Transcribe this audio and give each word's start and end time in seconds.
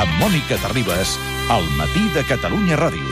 amb 0.00 0.12
Mònica 0.16 0.56
Terribas, 0.62 1.18
al 1.52 1.66
matí 1.76 2.06
de 2.14 2.22
Catalunya 2.24 2.78
Ràdio. 2.80 3.04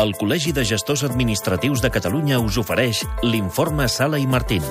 El 0.00 0.12
Col·legi 0.20 0.52
de 0.52 0.66
Gestors 0.68 1.04
Administratius 1.08 1.80
de 1.80 1.90
Catalunya 1.92 2.40
us 2.44 2.60
ofereix 2.60 3.00
l'informe 3.24 3.88
Sala 3.88 4.20
i 4.20 4.28
Martín. 4.28 4.64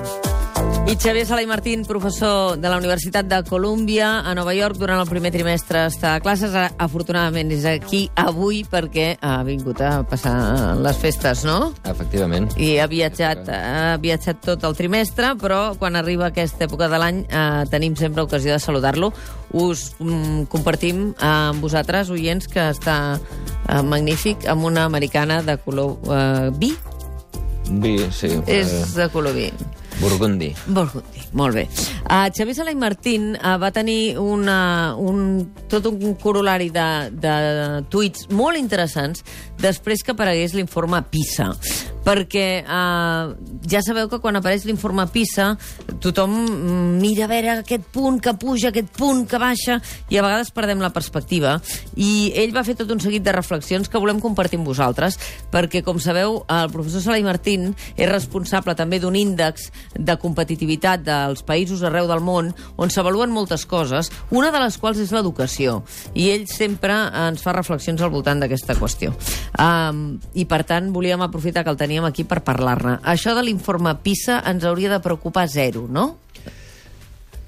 I 0.89 0.95
Xavier 0.97 1.25
Sala 1.27 1.43
i 1.43 1.47
Martín, 1.47 1.83
professor 1.85 2.57
de 2.57 2.67
la 2.67 2.77
Universitat 2.77 3.27
de 3.29 3.43
Colúmbia 3.45 4.23
a 4.25 4.33
Nova 4.33 4.55
York 4.57 4.79
durant 4.81 4.97
el 4.97 5.07
primer 5.07 5.29
trimestre 5.29 5.83
està 5.85 6.15
a 6.17 6.21
classes. 6.23 6.55
Afortunadament 6.81 7.53
és 7.53 7.67
aquí 7.69 8.07
avui 8.17 8.63
perquè 8.65 9.11
ha 9.21 9.35
vingut 9.45 9.83
a 9.85 10.01
passar 10.09 10.33
les 10.81 10.97
festes, 10.97 11.45
no? 11.45 11.75
Efectivament. 11.85 12.49
I 12.57 12.79
ha 12.81 12.89
viatjat, 12.89 13.45
ha 13.53 13.95
viatjat 14.01 14.41
tot 14.49 14.65
el 14.65 14.77
trimestre, 14.79 15.35
però 15.37 15.75
quan 15.77 15.95
arriba 15.99 16.31
aquesta 16.31 16.65
època 16.65 16.89
de 16.89 16.99
l'any 17.05 17.23
eh, 17.29 17.63
tenim 17.69 17.93
sempre 17.99 18.25
ocasió 18.25 18.55
de 18.57 18.59
saludar-lo. 18.63 19.13
Us 19.53 19.91
mm, 19.99 20.47
compartim 20.49 21.11
amb 21.21 21.61
vosaltres, 21.61 22.09
oients, 22.09 22.49
que 22.49 22.65
està 22.73 22.97
eh, 23.19 23.81
magnífic, 23.85 24.49
amb 24.49 24.65
una 24.73 24.89
americana 24.89 25.43
de 25.45 25.59
color 25.61 25.99
eh, 26.09 26.49
vi. 26.57 26.73
Vi, 27.69 27.99
sí. 28.09 28.33
És 28.49 28.97
de 28.97 29.07
color 29.13 29.37
vi. 29.37 29.51
Burgundi. 29.99 30.53
Burgundi, 30.67 31.23
molt 31.35 31.57
bé. 31.59 31.65
Uh, 32.07 32.29
Xavier 32.35 32.55
Sala 32.55 32.71
i 32.71 32.77
Martín 32.79 33.33
uh, 33.35 33.57
va 33.59 33.71
tenir 33.75 34.17
una, 34.19 34.95
un, 34.95 35.51
tot 35.71 35.89
un 35.91 36.15
corolari 36.21 36.69
de, 36.73 36.87
de 37.11 37.33
tuits 37.91 38.29
molt 38.31 38.59
interessants 38.59 39.25
després 39.59 40.03
que 40.03 40.15
aparegués 40.15 40.55
l'informe 40.57 41.01
PISA. 41.11 41.51
Perquè 41.99 42.63
uh, 42.63 43.33
ja 43.69 43.81
sabeu 43.85 44.07
que 44.09 44.21
quan 44.23 44.39
apareix 44.39 44.63
l'informe 44.65 45.03
PISA 45.11 45.51
tothom 46.01 46.31
mira 46.97 47.25
a 47.25 47.29
veure 47.29 47.51
aquest 47.59 47.85
punt 47.93 48.21
que 48.23 48.33
puja, 48.39 48.69
aquest 48.71 48.89
punt 48.97 49.25
que 49.29 49.37
baixa, 49.41 49.77
i 50.09 50.17
a 50.17 50.23
vegades 50.25 50.53
perdem 50.55 50.81
la 50.81 50.93
perspectiva. 50.95 51.57
I 51.99 52.31
ell 52.39 52.55
va 52.55 52.63
fer 52.65 52.77
tot 52.79 52.89
un 52.95 53.03
seguit 53.03 53.25
de 53.25 53.35
reflexions 53.35 53.91
que 53.91 54.01
volem 54.01 54.21
compartir 54.23 54.61
amb 54.61 54.71
vosaltres, 54.71 55.19
perquè, 55.51 55.83
com 55.85 55.99
sabeu, 56.01 56.39
el 56.49 56.71
professor 56.73 57.03
Sala 57.03 57.19
i 57.19 57.27
Martín 57.27 57.73
és 57.95 58.09
responsable 58.09 58.77
també 58.79 59.01
d'un 59.03 59.17
índex 59.19 59.69
de 59.95 60.15
competitivitat 60.21 61.03
dels 61.05 61.43
països 61.45 61.83
arreu 61.83 62.07
del 62.09 62.23
món 62.23 62.53
on 62.79 62.89
s'avaluen 62.93 63.33
moltes 63.35 63.67
coses, 63.69 64.09
una 64.31 64.53
de 64.55 64.63
les 64.63 64.79
quals 64.79 65.03
és 65.03 65.13
l'educació. 65.13 65.81
I 66.15 66.31
ell 66.33 66.47
sempre 66.49 66.95
ens 67.27 67.43
fa 67.43 67.53
reflexions 67.53 68.01
al 68.01 68.13
voltant 68.15 68.39
d'aquesta 68.41 68.79
qüestió. 68.79 69.13
Um, 69.57 70.19
I, 70.37 70.45
per 70.45 70.61
tant, 70.63 70.91
volíem 70.93 71.21
aprofitar 71.25 71.63
que 71.65 71.71
el 71.73 71.77
teníem 71.79 72.05
aquí 72.05 72.23
per 72.23 72.43
parlar-ne. 72.45 72.99
Això 73.03 73.33
de 73.35 73.43
l'informe 73.43 73.95
PISA 74.03 74.43
ens 74.49 74.63
hauria 74.63 74.91
de 74.93 74.99
preocupar 75.03 75.47
zero, 75.49 75.87
no? 75.89 76.17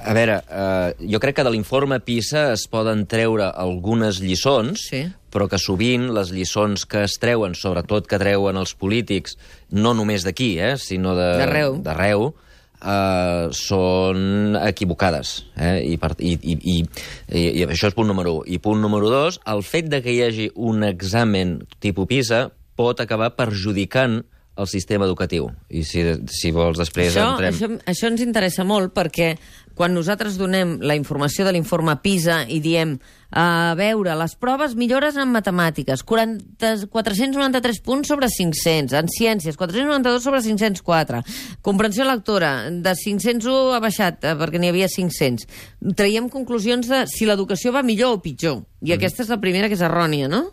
A 0.02 0.16
veure, 0.18 0.40
eh, 0.50 0.96
jo 1.14 1.20
crec 1.22 1.36
que 1.38 1.44
de 1.46 1.52
l'informe 1.54 2.00
PISA 2.02 2.48
es 2.56 2.64
poden 2.68 3.06
treure 3.06 3.52
algunes 3.54 4.18
lliçons, 4.20 4.88
Sí. 4.90 5.04
però 5.30 5.48
que 5.48 5.60
sovint 5.62 6.10
les 6.12 6.32
lliçons 6.34 6.88
que 6.90 7.04
es 7.04 7.20
treuen, 7.22 7.54
sobretot 7.54 8.08
que 8.08 8.18
treuen 8.18 8.58
els 8.58 8.74
polítics, 8.74 9.38
no 9.70 9.94
només 9.94 10.24
d'aquí, 10.26 10.58
eh, 10.60 10.78
sinó 10.78 11.14
de- 11.16 11.38
D'arreu. 11.84 12.34
Eh, 12.82 13.48
són 13.56 14.58
equivocades. 14.62 15.36
Eh? 15.56 15.78
I, 15.94 15.98
per, 16.02 16.14
i, 16.20 16.34
i, 16.36 16.58
i, 16.74 17.46
I 17.62 17.66
això 17.70 17.92
és 17.92 17.98
punt 17.98 18.10
número 18.10 18.42
1. 18.42 18.50
I 18.56 18.62
punt 18.64 18.82
número 18.84 19.12
2, 19.14 19.42
el 19.54 19.64
fet 19.68 19.90
de 19.92 20.02
que 20.04 20.14
hi 20.14 20.22
hagi 20.26 20.50
un 20.56 20.86
examen 20.88 21.60
tipus 21.80 22.10
PISA 22.10 22.48
pot 22.80 23.02
acabar 23.04 23.34
perjudicant 23.38 24.22
el 24.62 24.68
sistema 24.68 25.08
educatiu. 25.08 25.48
I 25.72 25.84
si, 25.88 26.04
si 26.30 26.52
vols 26.54 26.80
després 26.80 27.14
Això, 27.14 27.28
entrem... 27.34 27.54
això, 27.56 27.70
això 27.94 28.10
ens 28.12 28.24
interessa 28.24 28.66
molt 28.68 28.94
perquè 28.96 29.34
quan 29.78 29.94
nosaltres 29.96 30.38
donem 30.40 30.78
la 30.82 30.96
informació 31.00 31.46
de 31.48 31.54
l'informe 31.56 31.96
PISA 32.04 32.44
i 32.52 32.60
diem 32.64 32.98
a 33.32 33.74
veure, 33.80 34.12
les 34.20 34.34
proves 34.36 34.74
millores 34.76 35.16
en 35.16 35.30
matemàtiques, 35.32 36.02
40, 36.04 36.88
493 36.92 37.80
punts 37.86 38.10
sobre 38.12 38.28
500, 38.28 38.92
en 39.00 39.08
ciències, 39.08 39.56
492 39.56 40.24
sobre 40.26 40.42
504, 40.44 41.22
comprensió 41.64 42.04
lectora, 42.04 42.70
de 42.72 42.94
501 43.00 43.72
ha 43.76 43.80
baixat 43.84 44.24
eh, 44.28 44.36
perquè 44.36 44.60
n'hi 44.60 44.74
havia 44.74 44.90
500. 44.92 45.48
Traiem 45.96 46.28
conclusions 46.30 46.92
de 46.92 47.06
si 47.08 47.26
l'educació 47.30 47.72
va 47.72 47.84
millor 47.88 48.18
o 48.18 48.22
pitjor. 48.22 48.64
I 48.84 48.98
aquesta 48.98 49.24
és 49.24 49.32
la 49.32 49.40
primera 49.40 49.70
que 49.72 49.80
és 49.80 49.86
errònia, 49.88 50.28
no? 50.28 50.50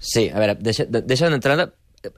Sí, 0.00 0.28
a 0.28 0.38
veure, 0.40 0.58
deixa, 0.60 0.84
de- 0.84 1.02
deixa 1.04 1.28
d'entrada 1.32 1.70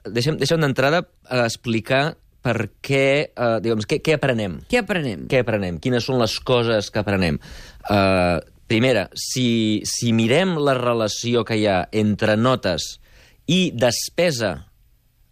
deixem, 0.07 0.37
deixem 0.39 0.61
d'entrada 0.63 1.01
a 1.27 1.45
explicar 1.45 2.13
per 2.43 2.69
què, 2.83 3.05
eh, 3.31 3.59
diguem, 3.63 3.79
què, 3.87 4.01
què 4.03 4.17
aprenem. 4.17 4.57
Què 4.69 4.81
aprenem? 4.83 5.27
Què 5.31 5.39
aprenem? 5.45 5.77
Quines 5.79 6.03
són 6.03 6.19
les 6.19 6.35
coses 6.43 6.89
que 6.91 6.99
aprenem? 6.99 7.39
Uh, 7.89 8.41
primera, 8.67 9.07
si, 9.15 9.81
si 9.87 10.11
mirem 10.15 10.57
la 10.59 10.73
relació 10.75 11.45
que 11.47 11.55
hi 11.59 11.65
ha 11.71 11.87
entre 11.91 12.35
notes 12.37 12.97
i 13.47 13.71
despesa 13.75 14.65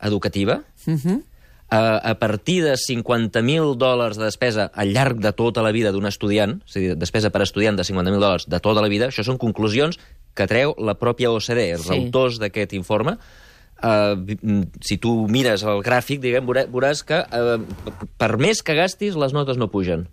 educativa, 0.02 0.64
Uh 0.88 0.96
-huh. 0.98 1.22
a, 1.70 1.98
a 2.12 2.16
partir 2.20 2.64
de 2.64 2.74
50.000 2.74 3.76
dòlars 3.78 4.18
de 4.18 4.26
despesa 4.26 4.72
al 4.74 4.92
llarg 4.94 5.20
de 5.20 5.32
tota 5.32 5.62
la 5.62 5.72
vida 5.72 5.92
d'un 5.92 6.06
estudiant, 6.08 6.62
és 6.68 6.76
a 6.76 6.80
dir, 6.80 6.96
despesa 6.98 7.30
per 7.30 7.42
estudiant 7.44 7.78
de 7.78 7.84
50.000 7.84 8.20
dòlars 8.20 8.48
de 8.50 8.60
tota 8.60 8.82
la 8.82 8.88
vida, 8.90 9.08
això 9.08 9.24
són 9.24 9.38
conclusions 9.38 10.00
que 10.34 10.48
treu 10.48 10.74
la 10.80 10.96
pròpia 10.96 11.30
OCDE, 11.32 11.72
els 11.74 11.86
Sí. 11.88 11.94
autors 11.94 12.40
d'aquest 12.40 12.74
informe. 12.74 13.18
Uh, 13.81 14.68
si 14.86 14.97
tu 15.02 15.25
mires 15.28 15.64
el 15.66 15.81
gràfic, 15.81 16.19
diguem, 16.22 16.46
veurà- 16.46 16.68
veuràs 16.69 17.02
que 17.03 17.18
uh, 17.18 17.58
per 18.22 18.38
més 18.38 18.62
que 18.62 18.75
gastis, 18.78 19.16
les 19.18 19.34
notes 19.34 19.58
no 19.58 19.72
pugen. 19.74 20.08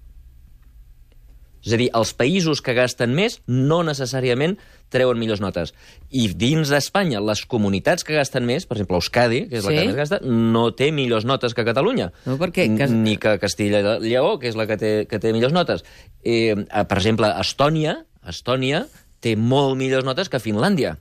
És 1.66 1.72
a 1.74 1.76
dir, 1.80 1.88
els 1.92 2.12
països 2.16 2.60
que 2.64 2.72
gasten 2.72 3.12
més 3.18 3.40
no 3.50 3.80
necessàriament 3.84 4.54
treuen 4.94 5.18
millors 5.20 5.40
notes. 5.42 5.74
I 6.14 6.28
dins 6.38 6.70
d'Espanya, 6.70 7.18
les 7.20 7.42
comunitats 7.50 8.06
que 8.06 8.14
gasten 8.16 8.46
més, 8.48 8.64
per 8.64 8.78
exemple, 8.78 8.96
Euskadi, 9.02 9.40
que 9.50 9.58
és 9.58 9.64
la 9.66 9.72
Sí. 9.72 9.76
que 9.80 9.86
més 9.90 9.96
gasta, 9.98 10.20
no 10.22 10.70
té 10.72 10.92
millors 10.92 11.26
notes 11.28 11.52
que 11.52 11.64
Catalunya. 11.66 12.12
No, 12.24 12.38
perquè- 12.38 12.70
que- 12.78 12.86
Ni 12.88 13.16
que 13.18 13.38
Castilla 13.42 13.80
i 13.98 14.08
Lleó, 14.08 14.38
que 14.38 14.48
és 14.48 14.56
la 14.56 14.66
que 14.66 14.76
té, 14.78 15.06
que 15.10 15.18
té 15.18 15.32
millors 15.34 15.52
notes. 15.52 15.84
Eh, 16.22 16.54
eh, 16.56 16.84
per 16.88 16.96
exemple, 16.98 17.26
Estònia, 17.40 18.04
Estònia 18.26 18.86
té 19.20 19.36
molt 19.36 19.76
millors 19.76 20.04
notes 20.06 20.28
que 20.30 20.38
Finlàndia 20.40 20.96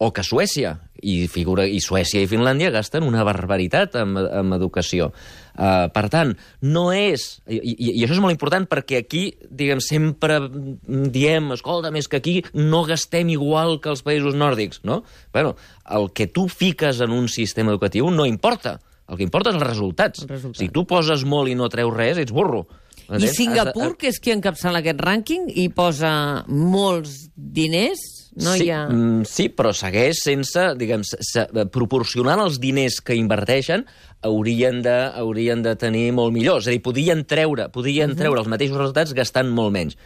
o 0.00 0.14
que 0.16 0.24
Suècia. 0.24 0.78
I, 1.00 1.28
figura, 1.28 1.66
I 1.68 1.78
Suècia 1.80 2.20
i 2.20 2.28
Finlàndia 2.28 2.70
gasten 2.72 3.04
una 3.04 3.20
barbaritat 3.24 3.98
en, 4.00 4.16
en 4.16 4.52
educació. 4.56 5.10
Uh, 5.52 5.88
per 5.92 6.06
tant, 6.12 6.32
no 6.64 6.86
és... 6.96 7.26
I, 7.44 7.58
i, 7.60 7.74
I 8.00 8.04
això 8.06 8.16
és 8.16 8.22
molt 8.24 8.32
important 8.32 8.64
perquè 8.68 9.02
aquí, 9.04 9.26
diguem, 9.44 9.80
sempre 9.84 10.38
diem, 10.48 11.52
escolta, 11.56 11.92
més 11.92 12.08
que 12.08 12.20
aquí 12.20 12.38
no 12.56 12.82
gastem 12.88 13.32
igual 13.32 13.76
que 13.84 13.92
els 13.92 14.00
països 14.06 14.36
nòrdics, 14.40 14.80
no? 14.88 15.02
Bueno, 15.36 15.52
el 15.88 16.08
que 16.16 16.30
tu 16.32 16.46
fiques 16.48 17.04
en 17.04 17.12
un 17.16 17.28
sistema 17.28 17.76
educatiu 17.76 18.08
no 18.12 18.28
importa. 18.28 18.78
El 19.10 19.20
que 19.20 19.26
importa 19.26 19.52
és 19.52 19.60
els 19.60 19.68
resultats. 19.68 20.24
Els 20.24 20.32
resultats. 20.32 20.62
Si 20.62 20.70
tu 20.72 20.86
poses 20.88 21.26
molt 21.28 21.52
i 21.52 21.58
no 21.60 21.68
treus 21.68 21.92
res, 21.96 22.20
ets 22.24 22.32
burro. 22.32 22.64
I? 23.10 23.28
Singapur, 23.28 23.96
que 24.00 24.08
és 24.12 24.20
qui 24.22 24.32
encapçala 24.32 24.80
aquest 24.80 25.00
rànquing 25.02 25.48
i 25.60 25.68
posa 25.74 26.12
molts 26.46 27.26
diners, 27.34 28.19
no 28.36 28.54
sí, 28.54 28.66
hi 28.66 28.70
ha... 28.70 28.84
mm, 28.88 29.24
sí, 29.26 29.48
però 29.50 29.72
segueix 29.74 30.20
sense, 30.22 30.68
diguem, 30.78 31.02
se, 31.06 31.18
se, 31.26 31.46
proporcionant 31.74 32.42
els 32.44 32.60
diners 32.62 33.00
que 33.02 33.16
inverteixen, 33.18 33.86
haurien 34.26 34.82
de, 34.84 34.96
haurien 35.18 35.64
de 35.66 35.74
tenir 35.80 36.10
molt 36.16 36.34
millor. 36.34 36.62
És 36.62 36.70
a 36.70 36.74
dir, 36.74 36.82
podien 36.84 37.24
treure, 37.28 37.68
podien 37.74 38.14
treure 38.18 38.42
els 38.42 38.50
mateixos 38.50 38.78
resultats 38.78 39.16
gastant 39.16 39.50
molt 39.50 39.74
menys. 39.74 39.98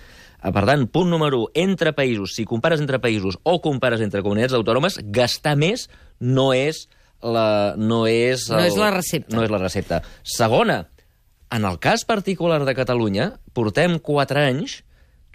Eh, 0.45 0.53
Per 0.53 0.65
tant, 0.69 0.87
punt 0.93 1.11
número 1.13 1.45
1, 1.51 1.53
entre 1.67 1.93
països, 1.97 2.35
si 2.37 2.47
compares 2.49 2.81
entre 2.81 3.01
països 3.01 3.39
o 3.43 3.59
compares 3.65 4.01
entre 4.05 4.23
comunitats 4.23 4.57
autònomes, 4.57 5.01
gastar 5.13 5.57
més 5.61 5.89
no 6.21 6.53
és 6.57 6.87
la, 7.25 7.75
no 7.77 8.05
és, 8.07 8.49
No 8.53 8.61
és 8.61 8.77
la 8.77 8.91
recepta. 8.93 9.37
No 9.37 9.45
és 9.45 9.53
la 9.53 9.61
recepta. 9.63 10.03
Segona, 10.23 10.83
en 11.55 11.65
el 11.65 11.79
cas 11.81 12.05
particular 12.05 12.65
de 12.65 12.75
Catalunya, 12.77 13.31
portem 13.57 13.99
quatre 13.99 14.45
anys 14.45 14.83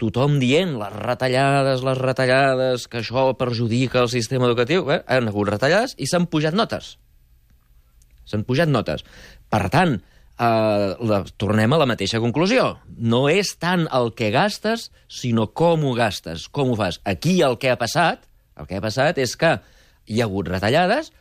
tothom 0.00 0.38
dient 0.40 0.76
les 0.80 0.94
retallades, 0.96 1.84
les 1.86 1.98
retallades, 2.00 2.86
que 2.90 3.02
això 3.02 3.30
perjudica 3.38 4.02
el 4.04 4.10
sistema 4.12 4.48
educatiu. 4.48 4.88
Eh? 4.92 5.02
Han 5.06 5.28
hagut 5.30 5.52
retallades 5.52 5.94
i 5.98 6.08
s'han 6.08 6.28
pujat 6.30 6.56
notes. 6.56 6.96
S'han 8.28 8.46
pujat 8.48 8.70
notes. 8.70 9.04
Per 9.50 9.62
tant, 9.72 9.98
eh, 10.40 10.88
la, 11.10 11.22
tornem 11.40 11.72
a 11.72 11.80
la 11.82 11.88
mateixa 11.90 12.22
conclusió. 12.22 12.72
No 12.96 13.26
és 13.28 13.52
tant 13.60 13.86
el 13.92 14.12
que 14.16 14.32
gastes, 14.34 14.88
sinó 15.08 15.50
com 15.52 15.84
ho 15.84 15.94
gastes, 15.98 16.48
com 16.48 16.72
ho 16.72 16.78
fas. 16.78 17.00
Aquí 17.04 17.40
el 17.46 17.58
que 17.60 17.72
ha 17.72 17.78
passat, 17.80 18.24
el 18.56 18.68
que 18.70 18.78
ha 18.78 18.84
passat 18.84 19.18
és 19.20 19.36
que 19.36 19.58
hi 20.10 20.20
ha 20.20 20.28
hagut 20.28 20.48
retallades, 20.48 21.12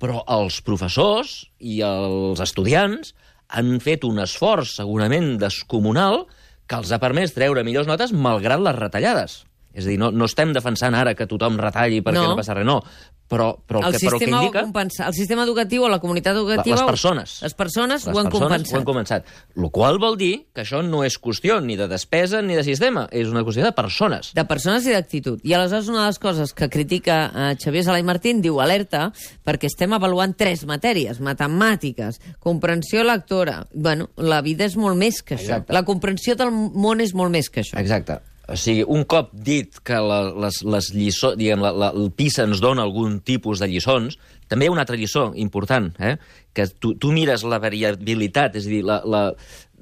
però 0.00 0.22
els 0.28 0.60
professors 0.60 1.46
i 1.58 1.80
els 1.84 2.42
estudiants 2.44 3.14
han 3.48 3.78
fet 3.80 4.04
un 4.04 4.18
esforç 4.20 4.74
segurament 4.76 5.36
descomunal 5.40 6.26
que 6.66 6.78
els 6.80 6.92
ha 6.92 7.00
permès 7.02 7.34
treure 7.36 7.64
millors 7.66 7.88
notes 7.90 8.12
malgrat 8.12 8.62
les 8.62 8.78
retallades. 8.78 9.40
És 9.76 9.84
a 9.84 9.90
dir, 9.92 9.98
no, 10.00 10.08
no 10.10 10.24
estem 10.24 10.54
defensant 10.56 10.96
ara 10.96 11.12
que 11.14 11.26
tothom 11.28 11.58
retalli 11.60 12.00
perquè 12.00 12.22
No. 12.22 12.32
no, 12.32 12.38
passa 12.38 12.54
res, 12.56 12.64
no. 12.64 12.80
Però, 13.26 13.48
però, 13.58 13.80
el, 13.82 13.90
el, 13.90 13.96
que, 13.98 14.06
però 14.06 14.16
el 14.16 14.22
que 14.22 14.28
indica... 14.30 14.60
compensa, 14.62 15.08
el 15.10 15.14
sistema 15.16 15.42
educatiu 15.42 15.82
o 15.82 15.88
la 15.90 15.98
comunitat 15.98 16.36
educativa... 16.38 16.76
les 16.78 16.86
persones. 16.86 17.32
Les 17.42 17.56
persones 17.58 18.04
Les 18.06 18.14
ho 18.14 18.20
han 18.20 18.28
persones 18.30 18.44
compensat. 18.46 18.72
Ho 18.72 18.78
han 18.78 18.86
compensat. 18.86 19.32
El 19.58 19.66
qual 19.74 19.98
vol 19.98 20.14
dir 20.20 20.30
que 20.54 20.62
això 20.62 20.78
no 20.86 21.02
és 21.04 21.16
qüestió 21.18 21.58
ni 21.60 21.74
de 21.76 21.88
despesa 21.90 22.38
ni 22.40 22.54
de 22.54 22.62
sistema, 22.62 23.08
és 23.10 23.26
una 23.34 23.42
qüestió 23.42 23.66
de 23.66 23.72
persones. 23.74 24.30
de 24.32 24.44
persones 24.46 24.86
i 24.86 24.94
d'actitud. 24.94 25.42
I 25.42 25.56
aleshores 25.58 25.90
una 25.90 26.04
de 26.04 26.12
les 26.12 26.20
coses 26.22 26.54
que 26.54 26.70
critica 26.70 27.18
eh, 27.34 27.56
Xavier 27.58 27.82
Salai 27.88 28.06
Martín 28.06 28.40
diu 28.40 28.62
alerta 28.62 29.10
perquè 29.44 29.66
estem 29.66 29.92
avaluant 29.92 30.36
tres 30.38 30.62
matèries, 30.64 31.18
matemàtiques, 31.18 32.22
comprensió 32.38 33.02
lectora. 33.02 33.66
Bueno, 33.74 34.08
la 34.16 34.38
vida 34.40 34.70
és 34.70 34.78
molt 34.78 34.96
més 34.96 35.18
que 35.26 35.34
això. 35.34 35.50
Exacte. 35.58 35.74
La 35.74 35.82
comprensió 35.82 36.38
del 36.38 36.54
món 36.54 37.02
és 37.02 37.12
molt 37.12 37.34
més 37.34 37.50
que 37.50 37.66
això. 37.66 37.74
Exacte. 37.82 38.20
O 38.46 38.54
sigui, 38.54 38.84
un 38.86 39.02
cop 39.10 39.32
dit 39.34 39.80
que 39.82 39.98
la, 39.98 40.20
les, 40.44 40.60
les 40.62 40.88
lliçons, 40.94 41.34
diguem, 41.38 41.62
la, 41.64 41.72
la, 41.74 41.90
el 41.98 42.12
PISA 42.14 42.44
ens 42.46 42.62
dona 42.62 42.84
algun 42.86 43.18
tipus 43.26 43.58
de 43.62 43.66
lliçons, 43.70 44.20
també 44.46 44.66
hi 44.66 44.70
ha 44.70 44.74
una 44.76 44.84
altra 44.86 44.98
lliçó 44.98 45.32
important, 45.34 45.90
eh? 45.98 46.14
que 46.54 46.68
tu, 46.70 46.94
tu 46.94 47.10
mires 47.14 47.42
la 47.42 47.58
variabilitat, 47.62 48.54
és 48.60 48.68
a 48.68 48.70
dir, 48.70 48.84
la, 48.86 49.00
la, 49.02 49.22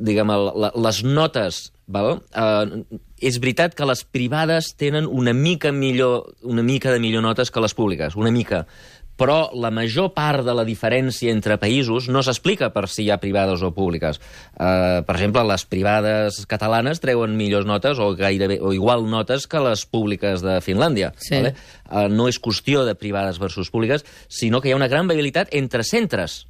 diguem, 0.00 0.32
la, 0.32 0.72
les 0.86 1.02
notes, 1.04 1.60
val? 1.92 2.22
Eh, 2.32 2.98
és 3.24 3.36
veritat 3.40 3.76
que 3.76 3.88
les 3.88 4.04
privades 4.04 4.72
tenen 4.80 5.06
una 5.06 5.36
mica 5.36 5.72
millor, 5.72 6.32
una 6.42 6.64
mica 6.64 6.92
de 6.92 7.04
millor 7.04 7.24
notes 7.24 7.52
que 7.52 7.60
les 7.60 7.76
públiques, 7.76 8.16
una 8.16 8.32
mica, 8.32 8.64
però 9.16 9.50
la 9.54 9.70
major 9.70 10.10
part 10.14 10.44
de 10.46 10.54
la 10.56 10.64
diferència 10.66 11.32
entre 11.32 11.58
països 11.62 12.08
no 12.12 12.22
s'explica 12.24 12.70
per 12.74 12.86
si 12.90 13.04
hi 13.04 13.10
ha 13.14 13.20
privades 13.22 13.62
o 13.62 13.70
públiques. 13.74 14.18
Uh, 14.54 15.02
per 15.06 15.16
exemple, 15.16 15.44
les 15.46 15.66
privades 15.70 16.40
catalanes 16.50 17.02
treuen 17.02 17.36
millors 17.38 17.68
notes 17.68 18.00
o 18.02 18.10
gairebé 18.18 18.58
o 18.60 18.74
igual 18.74 19.06
notes 19.10 19.46
que 19.46 19.62
les 19.62 19.84
públiques 19.86 20.42
de 20.42 20.58
Finlàndia. 20.64 21.12
Sí. 21.18 21.36
Vale? 21.36 21.54
Uh, 21.88 22.08
no 22.10 22.26
és 22.30 22.40
qüestió 22.42 22.82
de 22.88 22.96
privades 22.98 23.38
versus 23.38 23.70
públiques, 23.70 24.06
sinó 24.28 24.60
que 24.60 24.70
hi 24.70 24.74
ha 24.74 24.80
una 24.80 24.90
gran 24.90 25.06
variabilitat 25.10 25.54
entre 25.54 25.86
centres. 25.86 26.44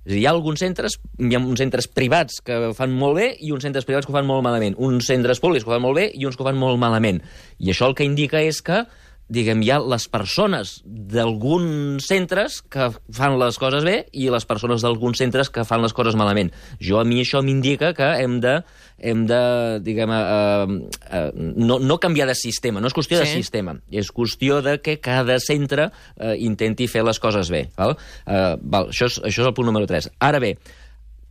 És 0.00 0.14
a 0.14 0.14
dir, 0.14 0.22
hi 0.22 0.26
ha 0.26 0.32
alguns 0.32 0.62
centres, 0.62 0.96
hi 1.20 1.34
ha 1.36 1.42
uns 1.42 1.60
centres 1.60 1.86
privats 1.92 2.40
que 2.44 2.56
ho 2.70 2.72
fan 2.76 2.94
molt 2.96 3.18
bé 3.18 3.26
i 3.44 3.52
uns 3.52 3.66
centres 3.66 3.84
privats 3.84 4.08
que 4.08 4.14
ho 4.14 4.16
fan 4.16 4.28
molt 4.28 4.46
malament. 4.46 4.78
Uns 4.80 5.10
centres 5.10 5.42
públics 5.42 5.66
que 5.66 5.68
ho 5.68 5.76
fan 5.76 5.84
molt 5.84 6.00
bé 6.00 6.06
i 6.16 6.24
uns 6.24 6.38
que 6.38 6.44
ho 6.44 6.48
fan 6.48 6.56
molt 6.56 6.80
malament. 6.80 7.20
I 7.60 7.74
això 7.74 7.90
el 7.90 7.96
que 7.98 8.08
indica 8.08 8.40
és 8.40 8.62
que 8.64 8.86
diguem, 9.30 9.62
hi 9.62 9.70
ha 9.72 9.78
les 9.78 10.06
persones 10.10 10.80
d'alguns 10.84 12.06
centres 12.10 12.60
que 12.72 12.90
fan 13.14 13.38
les 13.40 13.58
coses 13.62 13.86
bé 13.86 13.96
i 14.12 14.26
les 14.32 14.46
persones 14.48 14.82
d'alguns 14.82 15.22
centres 15.22 15.52
que 15.54 15.64
fan 15.68 15.82
les 15.84 15.94
coses 15.96 16.18
malament. 16.18 16.50
Jo, 16.82 16.98
a 17.00 17.06
mi 17.06 17.20
això 17.22 17.42
m'indica 17.46 17.92
que 17.96 18.10
hem 18.18 18.40
de, 18.42 18.56
hem 18.98 19.24
de 19.30 19.40
diguem, 19.86 20.12
eh, 20.16 20.98
eh, 21.20 21.24
no, 21.62 21.78
no 21.78 22.00
canviar 22.02 22.26
de 22.30 22.36
sistema, 22.38 22.82
no 22.82 22.90
és 22.90 22.96
qüestió 22.96 23.20
sí. 23.20 23.24
de 23.24 23.30
sistema, 23.38 23.76
és 23.90 24.10
qüestió 24.14 24.60
de 24.66 24.76
que 24.82 24.98
cada 25.02 25.38
centre 25.42 25.90
eh, 25.90 26.36
intenti 26.42 26.90
fer 26.90 27.06
les 27.06 27.22
coses 27.22 27.52
bé. 27.54 27.68
Val? 27.78 27.96
Eh, 28.26 28.54
val, 28.60 28.90
això, 28.90 29.10
és, 29.10 29.22
això 29.22 29.46
és 29.46 29.50
el 29.52 29.56
punt 29.56 29.70
número 29.70 29.88
3. 29.90 30.10
Ara 30.26 30.42
bé, 30.42 30.56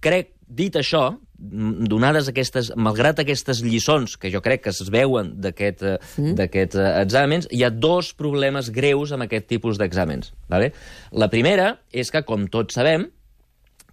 crec, 0.03 0.33
dit 0.49 0.75
això, 0.75 1.13
donades 1.39 2.27
aquestes, 2.27 2.71
malgrat 2.75 3.21
aquestes 3.23 3.61
lliçons 3.63 4.17
que 4.19 4.31
jo 4.33 4.41
crec 4.43 4.65
que 4.65 4.73
es 4.73 4.81
veuen 4.91 5.31
eh, 5.37 5.97
d'aquests 6.35 6.75
eh, 6.75 6.87
exàmens, 7.03 7.47
hi 7.53 7.63
ha 7.63 7.69
dos 7.71 8.11
problemes 8.17 8.71
greus 8.75 9.13
amb 9.15 9.23
aquest 9.27 9.47
tipus 9.47 9.79
d'exàmens. 9.79 10.33
Vale? 10.51 10.73
La 11.11 11.29
primera 11.31 11.77
és 11.93 12.11
que, 12.11 12.25
com 12.27 12.47
tots 12.51 12.75
sabem, 12.75 13.07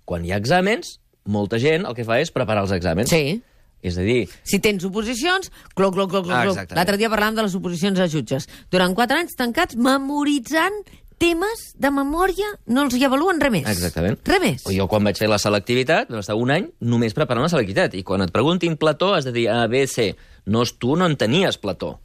quan 0.05 0.25
hi 0.25 0.33
ha 0.35 0.41
exàmens, 0.43 0.97
molta 1.27 1.59
gent 1.63 1.87
el 1.87 1.95
que 1.95 2.07
fa 2.07 2.19
és 2.23 2.33
preparar 2.35 2.65
els 2.67 2.75
exàmens. 2.75 3.11
Sí. 3.13 3.39
És 3.87 3.99
a 4.01 4.03
dir, 4.03 4.25
Si 4.43 4.59
tens 4.59 4.83
oposicions, 4.89 5.51
cloc, 5.77 5.95
cloc, 5.95 6.11
cloc, 6.11 6.27
Ah, 6.27 6.43
cloc. 6.43 6.57
exactament. 6.57 6.79
L'altre 6.81 6.97
dia 6.97 7.11
parlàvem 7.13 7.37
de 7.37 7.43
les 7.43 7.55
oposicions 7.55 8.01
a 8.01 8.09
jutges. 8.09 8.49
Durant 8.73 8.95
quatre 8.97 9.19
anys 9.21 9.37
tancats, 9.37 9.77
memoritzant 9.77 10.81
temes 11.19 11.73
de 11.81 11.91
memòria, 11.93 12.49
no 12.67 12.87
els 12.87 12.97
hi 12.97 13.05
avaluen 13.07 13.41
res 13.41 13.53
més. 13.53 13.69
Exactament. 13.71 14.19
Res 14.27 14.43
més. 14.43 14.67
Jo 14.77 14.89
quan 14.91 15.05
vaig 15.07 15.19
fer 15.19 15.29
la 15.31 15.41
selectivitat 15.43 16.11
vam 16.13 16.23
estar 16.23 16.37
un 16.39 16.53
any 16.55 16.71
només 16.81 17.17
preparant 17.17 17.47
la 17.47 17.53
selectivitat 17.53 17.97
i 17.97 18.05
quan 18.07 18.25
et 18.25 18.33
preguntin 18.35 18.77
Plató 18.81 19.15
has 19.17 19.29
de 19.29 19.35
dir 19.37 19.49
A, 19.53 19.65
B, 19.71 19.87
C. 19.87 20.15
No, 20.47 20.65
tu 20.79 20.97
no 20.97 21.09
en 21.09 21.17
tenies 21.17 21.59
Plató. 21.59 21.97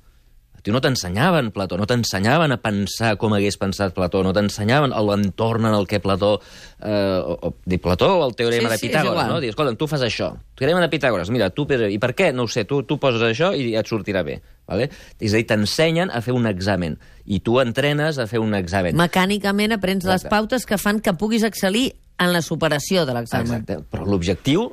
Tu 0.61 0.71
no 0.71 0.81
t'ensenyaven 0.81 1.49
Plató, 1.51 1.77
no 1.79 1.87
t'ensenyaven 1.89 2.51
a 2.53 2.57
pensar 2.61 3.15
com 3.17 3.33
hagués 3.33 3.57
pensat 3.57 3.95
Plató, 3.95 4.21
no 4.21 4.31
t'ensenyaven 4.33 4.91
l'entorn 4.93 5.65
en 5.65 5.73
el 5.73 5.87
que 5.89 5.99
Plató... 5.99 6.35
Eh, 6.79 7.21
o, 7.25 7.37
o, 7.49 7.53
dir 7.65 7.79
Plató 7.81 8.11
o 8.19 8.27
el 8.27 8.35
teorema 8.35 8.69
Sí, 8.69 8.73
de 8.73 8.77
sí, 8.77 8.87
Pitàgores, 8.89 9.11
igual. 9.23 9.27
no? 9.33 9.39
Dir, 9.41 9.49
escolta, 9.49 9.73
tu 9.75 9.87
fas 9.89 10.03
això. 10.05 10.31
Teorema 10.55 10.83
de 10.83 10.89
Pitàgores, 10.93 11.31
mira, 11.33 11.49
tu... 11.49 11.65
I 11.65 11.97
per 12.01 12.11
què? 12.13 12.29
No 12.33 12.45
ho 12.45 12.51
sé, 12.51 12.65
tu, 12.69 12.83
tu 12.85 12.99
poses 13.01 13.23
això 13.25 13.49
i 13.57 13.73
et 13.79 13.89
sortirà 13.89 14.21
bé. 14.27 14.37
Vale? 14.69 14.89
És 15.19 15.33
a 15.33 15.39
dir, 15.41 15.47
t'ensenyen 15.49 16.13
a 16.13 16.21
fer 16.21 16.35
un 16.37 16.45
examen 16.47 16.99
i 17.25 17.39
tu 17.41 17.57
entrenes 17.59 18.19
a 18.21 18.27
fer 18.29 18.39
un 18.39 18.53
examen. 18.57 18.95
Mecànicament 19.01 19.73
aprens 19.75 20.05
les 20.05 20.21
Exacte. 20.21 20.29
pautes 20.35 20.65
que 20.69 20.77
fan 20.77 21.01
que 21.01 21.13
puguis 21.17 21.43
excel·lir 21.47 21.89
en 22.21 22.31
la 22.33 22.41
superació 22.45 23.07
de 23.09 23.17
l'examen. 23.17 23.49
Exacte. 23.63 23.81
Però 23.89 24.05
l'objectiu 24.05 24.69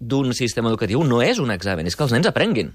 d'un 0.00 0.32
sistema 0.34 0.70
educatiu 0.72 1.02
no 1.04 1.22
és 1.22 1.38
un 1.38 1.50
examen, 1.54 1.86
és 1.86 1.94
que 1.94 2.02
els 2.06 2.12
nens 2.16 2.26
aprenguin. 2.26 2.72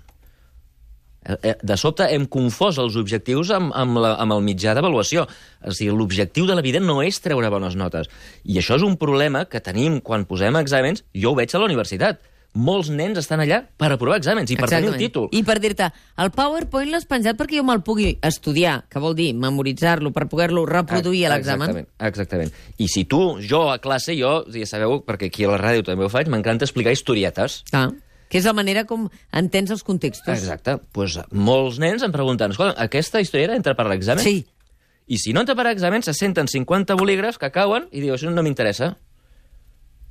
Eh, 1.25 1.37
eh, 1.41 1.55
De 1.61 1.77
sobte 1.77 2.05
hem 2.13 2.27
confós 2.29 2.77
els 2.81 2.95
objectius 2.99 3.49
amb, 3.55 3.73
amb, 3.73 3.97
la, 4.01 4.13
amb 4.21 4.37
el 4.37 4.45
mitjà 4.45 4.75
d'avaluació. 4.77 5.25
O 5.65 5.73
sigui, 5.73 5.95
l'objectiu 5.95 6.45
de 6.45 6.55
la 6.57 6.63
vida 6.65 6.79
no 6.83 7.01
és 7.01 7.19
treure 7.23 7.49
bones 7.49 7.75
notes. 7.75 8.11
I 8.45 8.61
això 8.61 8.77
és 8.77 8.85
un 8.85 8.95
problema 9.01 9.45
que 9.49 9.63
tenim 9.63 9.99
quan 10.05 10.27
posem 10.29 10.55
exàmens. 10.61 11.05
Jo 11.13 11.33
ho 11.33 11.39
veig 11.39 11.53
a 11.53 11.61
la 11.61 11.69
universitat. 11.71 12.21
Molts 12.55 12.87
nens 12.87 13.17
estan 13.19 13.41
allà 13.43 13.57
per 13.75 13.89
aprovar 13.91 14.15
exàmens 14.21 14.47
i 14.53 14.55
per 14.55 14.69
tenir 14.71 14.93
el 14.93 14.95
títol. 14.95 15.25
I 15.35 15.41
per 15.43 15.57
dir-te, 15.59 15.89
el 16.23 16.29
PowerPoint 16.31 16.87
l'has 16.93 17.03
penjat 17.09 17.35
perquè 17.35 17.59
jo 17.59 17.65
me'l 17.67 17.81
pugui 17.83 18.13
estudiar, 18.23 18.77
que 18.87 19.01
vol 19.03 19.17
dir 19.17 19.33
memoritzar-lo 19.35 20.13
per 20.15 20.29
poder-lo 20.31 20.63
reproduir 20.69 21.25
a 21.27 21.33
l'examen. 21.33 21.67
Exactament, 21.67 21.89
exactament. 22.07 22.55
I 22.79 22.87
si 22.87 23.03
tu, 23.11 23.19
jo 23.43 23.65
a 23.73 23.81
classe, 23.83 24.15
jo, 24.15 24.45
ja 24.55 24.69
sabeu, 24.71 25.01
perquè 25.03 25.27
aquí 25.27 25.43
a 25.43 25.51
la 25.51 25.59
ràdio 25.59 25.83
també 25.89 26.07
ho 26.07 26.11
faig, 26.13 26.31
m'encanta 26.31 26.63
explicar 26.63 26.95
historietes. 26.95 27.65
Ah, 27.75 27.89
que 28.29 28.39
és 28.39 28.47
la 28.47 28.55
manera 28.57 28.85
com 28.89 29.07
entens 29.35 29.71
els 29.73 29.83
contextos. 29.85 30.33
Exacte. 30.33 30.77
Pues, 30.95 31.17
molts 31.31 31.79
nens 31.81 32.05
em 32.05 32.13
pregunten, 32.13 32.55
escolta, 32.55 32.77
aquesta 32.81 33.21
historieta 33.21 33.57
entra 33.57 33.75
per 33.77 33.87
l'examen? 33.89 34.23
Sí. 34.25 34.45
I 35.05 35.19
si 35.21 35.33
no 35.33 35.43
entra 35.43 35.55
per 35.57 35.67
examen, 35.69 36.01
se 36.01 36.15
senten 36.17 36.49
50 36.49 36.97
bolígrafs 36.97 37.37
que 37.41 37.51
cauen 37.53 37.89
i 37.91 38.01
diu, 38.01 38.15
això 38.15 38.31
no 38.33 38.45
m'interessa. 38.45 38.95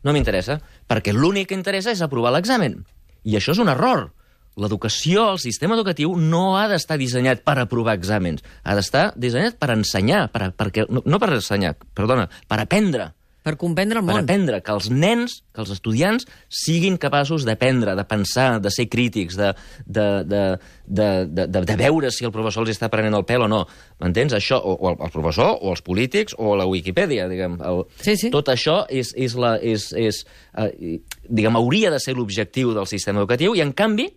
No 0.05 0.13
m'interessa, 0.15 0.61
perquè 0.87 1.15
l'únic 1.17 1.51
que 1.51 1.59
interessa 1.59 1.91
és 1.91 2.05
aprovar 2.05 2.35
l'examen. 2.35 2.83
I 3.25 3.39
això 3.41 3.57
és 3.57 3.63
un 3.63 3.73
error. 3.73 4.13
L'educació, 4.61 5.33
el 5.33 5.41
sistema 5.43 5.75
educatiu, 5.75 6.13
no 6.15 6.55
ha 6.61 6.69
d'estar 6.71 7.01
dissenyat 7.01 7.43
per 7.43 7.57
aprovar 7.59 7.97
exàmens. 7.99 8.45
Ha 8.63 8.77
d'estar 8.79 9.09
dissenyat 9.19 9.59
per 9.59 9.73
ensenyar, 9.75 10.29
per, 10.31 10.53
perquè, 10.55 10.85
no, 10.87 11.03
no 11.03 11.19
per 11.19 11.33
ensenyar, 11.35 11.75
perdona, 11.97 12.29
per 12.47 12.61
aprendre 12.63 13.11
Per 13.45 13.59
comprendre 13.61 14.01
el 14.01 14.07
per 14.07 14.15
món. 14.15 14.23
aprendre, 14.25 14.63
que 14.65 14.73
els 14.73 14.87
nens, 14.89 15.35
que 15.53 15.61
els 15.61 15.71
estudiants 15.75 16.25
siguin 16.49 16.97
capaços 16.97 17.45
d'aprendre, 17.45 17.93
de 17.99 18.05
pensar, 18.09 18.57
de 18.65 18.73
ser 18.73 18.87
crítics, 18.89 19.37
de, 19.37 19.51
de, 19.85 20.07
de, 20.25 20.41
de, 20.87 21.09
de, 21.29 21.47
de, 21.53 21.65
de 21.69 21.77
veure 21.77 22.09
si 22.15 22.25
el 22.25 22.33
professor 22.33 22.65
els 22.65 22.73
està 22.73 22.89
prenent 22.89 23.15
el 23.19 23.27
pèl 23.29 23.45
o 23.45 23.51
no. 23.53 23.61
M'entens? 24.01 24.33
Això, 24.33 24.57
o, 24.57 24.79
o 24.81 24.95
el, 24.95 24.97
el 25.05 25.13
professor, 25.13 25.59
o 25.61 25.75
els 25.75 25.85
polítics, 25.85 26.39
o 26.41 26.57
la 26.57 26.65
Wikipedia, 26.71 27.29
diguem. 27.29 27.61
El, 27.61 27.85
Sí, 28.01 28.17
sí. 28.17 28.33
Tot 28.33 28.49
això 28.49 28.81
és, 28.89 29.13
és, 29.13 29.37
la, 29.37 29.59
és, 29.61 29.91
és 29.93 30.25
eh, 30.57 30.99
diguem, 31.29 31.61
hauria 31.61 31.93
de 31.93 32.01
ser 32.01 32.17
l'objectiu 32.17 32.73
del 32.73 32.89
sistema 32.89 33.21
educatiu, 33.21 33.53
i 33.53 33.61
en 33.61 33.77
canvi 33.77 34.09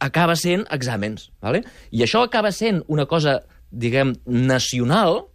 acaba 0.00 0.36
sent 0.40 0.64
exàmens. 0.72 1.28
¿vale? 1.42 1.64
I 1.92 2.04
això 2.06 2.24
acaba 2.24 2.52
sent 2.54 2.80
una 2.88 3.04
cosa, 3.10 3.42
diguem, 3.70 4.14
nacional, 4.24 5.26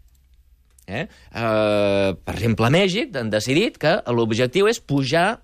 Eh? 0.87 1.05
Uh, 1.31 2.11
per 2.25 2.33
exemple, 2.35 2.67
a 2.67 2.73
Mèxic 2.73 3.15
han 3.15 3.29
decidit 3.31 3.77
que 3.79 3.93
l'objectiu 4.11 4.67
és 4.67 4.81
pujar 4.83 5.37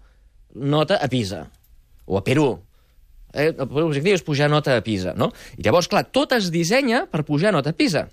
nota 0.55 0.98
a 1.00 1.08
Pisa, 1.08 1.46
o 2.05 2.17
a 2.19 2.24
Perú. 2.25 2.50
Eh? 3.34 3.51
L'objectiu 3.55 4.17
és 4.17 4.24
pujar 4.25 4.50
nota 4.51 4.75
a 4.75 4.81
Pisa, 4.84 5.13
no? 5.15 5.29
I 5.58 5.63
llavors, 5.63 5.88
clar, 5.88 6.03
tot 6.12 6.34
es 6.36 6.50
dissenya 6.51 7.05
per 7.12 7.24
pujar 7.27 7.53
nota 7.55 7.72
a 7.72 7.77
Pisa. 7.77 8.08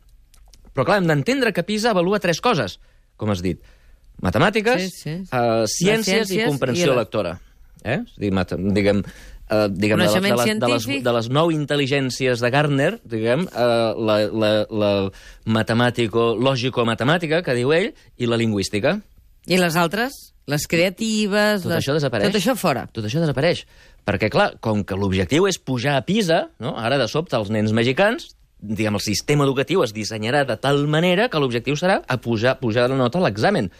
Però, 0.76 0.84
clar, 0.84 1.00
hem 1.00 1.08
d'entendre 1.08 1.54
que 1.56 1.64
Pisa 1.66 1.90
avalua 1.94 2.20
tres 2.22 2.38
coses, 2.44 2.78
com 3.16 3.32
has 3.32 3.42
dit. 3.42 3.58
Matemàtiques, 4.22 4.86
Sí, 4.86 4.90
sí. 4.92 5.14
Uh, 5.32 5.64
ciències, 5.68 6.28
ciències 6.28 6.36
i 6.36 6.44
comprensió 6.46 6.86
i 6.86 6.94
la- 6.94 7.00
lectora. 7.02 7.34
Eh? 7.86 8.00
És 8.04 8.16
a 8.16 8.20
dir, 8.22 8.72
diguem, 8.74 9.02
uh, 9.50 9.66
diguem 9.70 10.00
de, 10.00 10.06
de, 10.06 10.20
les, 10.20 10.58
de, 10.60 10.70
les, 10.70 10.86
de 11.04 11.12
les 11.18 11.28
nou 11.32 11.50
intel·ligències 11.54 12.42
de 12.42 12.50
Gardner, 12.52 12.92
diguem, 13.06 13.46
uh, 13.48 13.92
la, 13.96 14.16
la, 14.30 14.52
la 14.70 14.92
matemàtico-lògico-matemàtica, 15.56 17.42
que 17.46 17.56
diu 17.58 17.74
ell, 17.76 17.92
i 18.18 18.30
la 18.30 18.38
lingüística. 18.40 18.98
I 19.46 19.60
les 19.62 19.76
altres? 19.78 20.16
Les 20.46 20.66
creatives... 20.70 21.62
Tot 21.64 21.72
les... 21.72 21.82
això 21.82 21.94
desapareix. 21.96 22.30
Tot 22.30 22.40
això 22.40 22.54
fora. 22.58 22.86
Tot 22.94 23.06
això 23.06 23.22
desapareix. 23.22 23.64
Perquè, 24.06 24.30
clar, 24.30 24.52
com 24.62 24.84
que 24.86 24.98
l'objectiu 24.98 25.48
és 25.50 25.58
pujar 25.58 25.96
a 25.98 26.04
Pisa, 26.06 26.44
no? 26.62 26.76
ara 26.78 26.98
de 27.00 27.08
sobte 27.10 27.34
els 27.38 27.50
nens 27.54 27.74
mexicans, 27.74 28.30
diguem, 28.62 28.94
el 28.98 29.02
sistema 29.02 29.44
educatiu 29.46 29.82
es 29.82 29.94
dissenyarà 29.94 30.44
de 30.46 30.56
tal 30.62 30.86
manera 30.90 31.28
que 31.30 31.42
l'objectiu 31.42 31.78
serà 31.78 32.00
a 32.06 32.18
pujar, 32.22 32.56
pujar 32.60 32.88
la 32.90 32.98
nota 32.98 33.18
a 33.18 33.26
l'examen. 33.26 33.70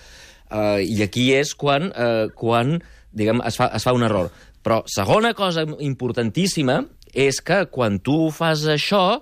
Uh, 0.46 0.82
I 0.82 1.02
aquí 1.06 1.32
és 1.34 1.54
quan, 1.58 1.90
uh, 1.90 2.26
quan 2.34 2.76
diguem, 3.16 3.40
es, 3.48 3.56
fa, 3.58 3.70
es 3.74 3.86
fa 3.86 3.94
un 3.96 4.04
error. 4.06 4.30
Però 4.66 4.80
segona 4.90 5.30
cosa 5.38 5.62
importantíssima 5.62 6.80
és 7.14 7.38
que 7.38 7.62
quan 7.70 8.00
tu 8.02 8.32
fas 8.34 8.64
això, 8.66 9.20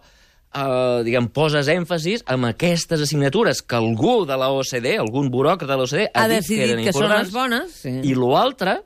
eh, 0.57 1.03
diguem, 1.05 1.29
poses 1.29 1.69
èmfasis 1.69 2.25
en 2.33 2.47
aquestes 2.49 3.03
assignatures 3.05 3.61
que 3.61 3.77
algú 3.77 4.25
de 4.25 4.39
la 4.41 4.49
OCDE, 4.49 4.97
algun 5.03 5.29
buròcrata 5.29 5.75
de 5.75 5.79
l'OCDE, 5.83 6.07
ha, 6.15 6.25
Ha 6.25 6.29
dit 6.33 6.49
que 6.49 6.63
eren 6.65 6.81
decidit 6.81 6.89
que 6.89 6.97
són 6.97 7.13
les 7.13 7.35
bones. 7.35 7.77
Sí. 7.85 7.93
i 8.09 8.17
l'altre 8.17 8.79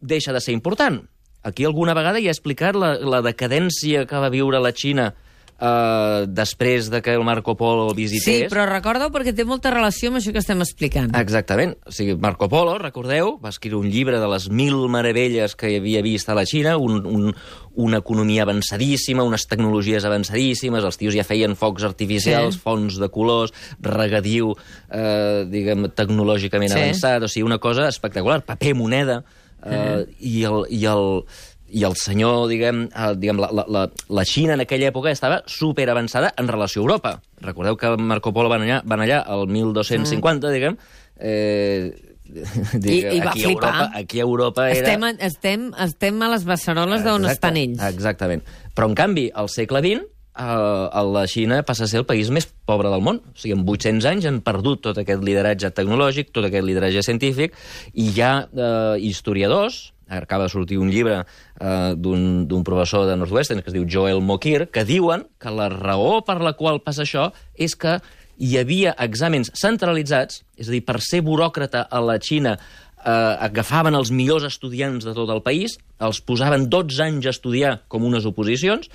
deixa 0.00 0.32
de 0.32 0.40
ser 0.40 0.56
important. 0.56 1.02
Aquí 1.42 1.64
alguna 1.64 1.94
vegada 1.94 2.18
ja 2.24 2.32
he 2.32 2.34
explicat 2.34 2.74
la, 2.74 2.96
la 2.98 3.20
decadència 3.22 4.06
que 4.08 4.18
va 4.18 4.32
viure 4.32 4.58
la 4.58 4.72
Xina 4.72 5.12
eh, 5.60 6.26
després 6.28 6.90
de 6.90 7.00
que 7.02 7.14
el 7.14 7.24
Marco 7.24 7.56
Polo 7.56 7.92
visités. 7.94 8.24
Sí, 8.24 8.48
però 8.52 8.66
recorda-ho 8.68 9.10
perquè 9.14 9.32
té 9.36 9.44
molta 9.48 9.70
relació 9.72 10.10
amb 10.10 10.20
això 10.20 10.32
que 10.34 10.42
estem 10.42 10.60
explicant. 10.64 11.14
Exactament. 11.16 11.76
O 11.86 11.92
sigui, 11.94 12.16
Marco 12.20 12.48
Polo, 12.52 12.76
recordeu, 12.82 13.36
va 13.42 13.52
escriure 13.54 13.80
un 13.80 13.90
llibre 13.90 14.20
de 14.20 14.28
les 14.28 14.48
mil 14.50 14.76
meravelles 14.92 15.56
que 15.56 15.76
havia 15.78 16.02
vist 16.04 16.28
a 16.28 16.36
la 16.36 16.44
Xina, 16.46 16.76
un, 16.76 17.00
un, 17.06 17.34
una 17.74 17.98
economia 18.04 18.44
avançadíssima, 18.44 19.24
unes 19.24 19.46
tecnologies 19.48 20.04
avançadíssimes, 20.04 20.84
els 20.84 20.96
tios 21.00 21.16
ja 21.16 21.24
feien 21.24 21.56
focs 21.56 21.84
artificials, 21.84 22.54
Sí. 22.56 22.60
fonts 22.62 22.96
de 23.00 23.08
colors, 23.10 23.52
regadiu, 23.80 24.54
eh, 24.90 25.44
diguem, 25.48 25.88
tecnològicament 25.94 26.72
Sí. 26.72 26.78
avançat, 26.78 27.22
o 27.22 27.28
sigui, 27.28 27.44
una 27.46 27.58
cosa 27.58 27.88
espectacular, 27.88 28.42
paper, 28.44 28.74
moneda, 28.74 29.24
eh, 29.64 30.06
i 30.20 30.42
el... 30.44 30.64
I 30.70 30.84
el 30.86 31.24
i 31.68 31.82
el 31.84 31.96
senyor, 31.98 32.46
diguem, 32.50 32.84
eh, 32.88 33.12
diguem 33.18 33.40
la, 33.42 33.48
la, 33.50 33.86
la, 34.08 34.24
Xina 34.24 34.54
en 34.54 34.62
aquella 34.62 34.90
època 34.92 35.10
estava 35.10 35.42
super 35.50 35.88
avançada 35.90 36.32
en 36.38 36.48
relació 36.48 36.82
a 36.82 36.84
Europa. 36.84 37.14
Recordeu 37.42 37.76
que 37.76 37.96
Marco 37.98 38.32
Polo 38.32 38.48
va 38.52 38.60
anar, 38.60 38.82
va 38.86 38.94
anar 38.98 39.06
allà 39.08 39.22
el 39.34 39.46
1250, 39.50 40.46
mm. 40.46 40.52
diguem, 40.54 40.76
eh, 41.18 41.94
I- 42.26 43.16
i 43.16 43.20
va 43.22 43.30
aquí 43.30 43.44
a 43.44 43.48
flipar. 43.48 43.70
Europa, 43.70 43.90
aquí 43.94 44.18
a 44.20 44.22
Europa 44.22 44.70
era... 44.70 44.78
Estem, 44.80 45.04
a- 45.04 45.16
estem, 45.26 45.70
estem 45.86 46.22
a 46.22 46.28
les 46.32 46.44
beceroles 46.44 47.04
d'on 47.06 47.26
estan 47.30 47.56
ells. 47.60 47.82
Exactament. 47.86 48.42
Però, 48.74 48.88
en 48.90 48.94
canvi, 48.98 49.28
al 49.34 49.48
segle 49.52 49.82
XX, 49.84 50.06
eh, 50.36 51.02
la 51.12 51.26
Xina 51.30 51.62
passa 51.66 51.84
a 51.86 51.90
ser 51.90 52.02
el 52.02 52.06
país 52.06 52.30
més 52.34 52.48
pobre 52.66 52.90
del 52.92 53.02
món. 53.02 53.22
O 53.30 53.38
sigui, 53.38 53.54
en 53.58 53.62
800 53.66 54.08
anys 54.10 54.26
han 54.30 54.40
perdut 54.46 54.82
tot 54.88 54.98
aquest 55.02 55.22
lideratge 55.26 55.70
tecnològic, 55.74 56.32
tot 56.34 56.46
aquest 56.48 56.66
lideratge 56.66 57.02
científic, 57.06 57.54
i 57.94 58.10
hi 58.10 58.22
ha 58.22 58.32
eh, 58.50 58.96
historiadors, 59.06 59.92
acaba 60.08 60.44
de 60.44 60.52
sortir 60.52 60.78
un 60.78 60.90
llibre 60.90 61.22
eh, 61.24 61.94
d'un 61.96 62.62
professor 62.64 63.06
de 63.08 63.16
Northwestern 63.16 63.62
que 63.62 63.72
es 63.72 63.76
diu 63.76 63.86
Joel 63.90 64.20
Mokir, 64.22 64.68
que 64.70 64.84
diuen 64.86 65.26
que 65.42 65.50
la 65.50 65.68
raó 65.72 66.20
per 66.26 66.38
la 66.44 66.54
qual 66.58 66.80
passa 66.84 67.02
això 67.06 67.30
és 67.54 67.74
que 67.74 67.98
hi 68.38 68.58
havia 68.60 68.92
exàmens 69.00 69.50
centralitzats, 69.56 70.42
és 70.60 70.68
a 70.68 70.74
dir, 70.74 70.82
per 70.84 70.98
ser 71.00 71.22
buròcrata 71.24 71.86
a 71.88 72.00
la 72.04 72.18
Xina 72.20 72.56
eh, 72.56 73.10
agafaven 73.10 73.96
els 73.96 74.10
millors 74.12 74.44
estudiants 74.44 75.06
de 75.08 75.14
tot 75.16 75.30
el 75.32 75.40
país, 75.42 75.78
els 76.04 76.20
posaven 76.20 76.68
12 76.68 77.00
anys 77.06 77.26
a 77.26 77.32
estudiar 77.32 77.78
com 77.88 78.04
unes 78.04 78.26
oposicions, 78.28 78.90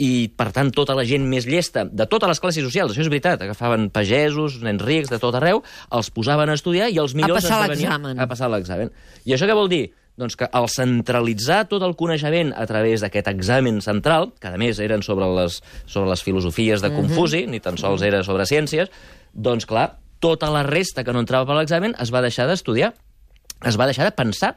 i, 0.00 0.30
per 0.32 0.48
tant, 0.56 0.70
tota 0.72 0.94
la 0.96 1.04
gent 1.04 1.26
més 1.28 1.44
llesta, 1.44 1.82
de 1.84 2.06
totes 2.08 2.30
les 2.30 2.40
classes 2.40 2.64
socials, 2.64 2.94
això 2.94 3.02
és 3.04 3.10
veritat, 3.12 3.42
agafaven 3.44 3.90
pagesos, 3.92 4.58
nens 4.64 4.80
rics, 4.82 5.10
de 5.12 5.18
tot 5.20 5.34
arreu, 5.36 5.60
els 5.92 6.08
posaven 6.14 6.48
a 6.48 6.56
estudiar 6.56 6.88
i 6.88 6.96
els 7.02 7.12
millors... 7.14 7.42
passar 7.44 7.58
esdevenien- 7.66 7.90
l'examen. 7.90 8.22
A 8.22 8.26
passar 8.30 8.48
l'examen. 8.50 8.90
I 9.28 9.34
això 9.36 9.46
què 9.50 9.54
vol 9.58 9.68
dir? 9.68 9.90
Doncs 10.18 10.36
que 10.36 10.48
al 10.50 10.66
centralitzar 10.72 11.62
tot 11.70 11.84
el 11.86 11.94
coneixement 11.96 12.50
a 12.56 12.66
través 12.68 13.04
d'aquest 13.04 13.30
examen 13.30 13.80
central, 13.84 14.32
que 14.40 14.50
a 14.50 14.58
més 14.60 14.80
eren 14.82 15.04
sobre 15.06 15.28
les, 15.38 15.60
sobre 15.86 16.10
les 16.10 16.22
filosofies 16.24 16.82
de 16.82 16.90
Confuci, 16.94 17.46
ni 17.46 17.60
tan 17.60 17.78
sols 17.80 18.02
era 18.06 18.24
sobre 18.26 18.48
ciències, 18.48 18.90
doncs 19.32 19.68
clar, 19.70 19.92
tota 20.20 20.50
la 20.52 20.62
resta 20.66 21.04
que 21.04 21.14
no 21.14 21.22
entrava 21.24 21.48
per 21.48 21.56
l'examen 21.56 21.94
es 22.02 22.12
va 22.12 22.20
deixar 22.24 22.46
d'estudiar, 22.50 22.92
es 23.66 23.78
va 23.80 23.88
deixar 23.88 24.08
de 24.08 24.16
pensar. 24.16 24.56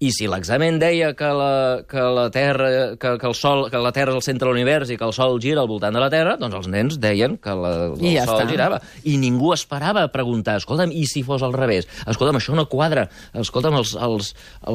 I 0.00 0.08
si 0.16 0.24
l'examen 0.32 0.78
deia 0.80 1.10
que 1.12 1.28
la, 1.36 1.82
que 1.84 2.00
la 2.00 2.30
Terra, 2.32 2.68
que, 2.96 3.10
que, 3.20 3.26
el 3.28 3.34
Sol, 3.36 3.66
que 3.68 3.76
la 3.84 3.90
Terra 3.92 4.14
és 4.14 4.16
el 4.16 4.22
centre 4.24 4.46
de 4.46 4.54
l'univers 4.54 4.88
i 4.88 4.96
que 4.96 5.04
el 5.04 5.12
Sol 5.12 5.36
gira 5.44 5.60
al 5.60 5.68
voltant 5.68 5.92
de 5.92 6.00
la 6.00 6.08
Terra, 6.08 6.38
doncs 6.40 6.56
els 6.56 6.68
nens 6.72 6.96
deien 7.02 7.34
que 7.36 7.52
la, 7.52 7.72
el 7.90 8.00
I 8.08 8.14
ja 8.14 8.24
Sol 8.24 8.40
està. 8.40 8.46
girava. 8.48 8.78
I 9.04 9.18
ningú 9.20 9.50
esperava 9.52 10.06
a 10.06 10.08
preguntar, 10.08 10.54
escolta'm, 10.62 10.94
i 10.96 11.04
si 11.04 11.20
fos 11.26 11.44
al 11.44 11.52
revés? 11.52 11.84
Escolta'm, 12.08 12.38
això 12.40 12.56
no 12.56 12.64
quadra. 12.72 13.10
Escolta'm, 13.36 13.76
els, 13.76 13.92
els, 13.92 14.30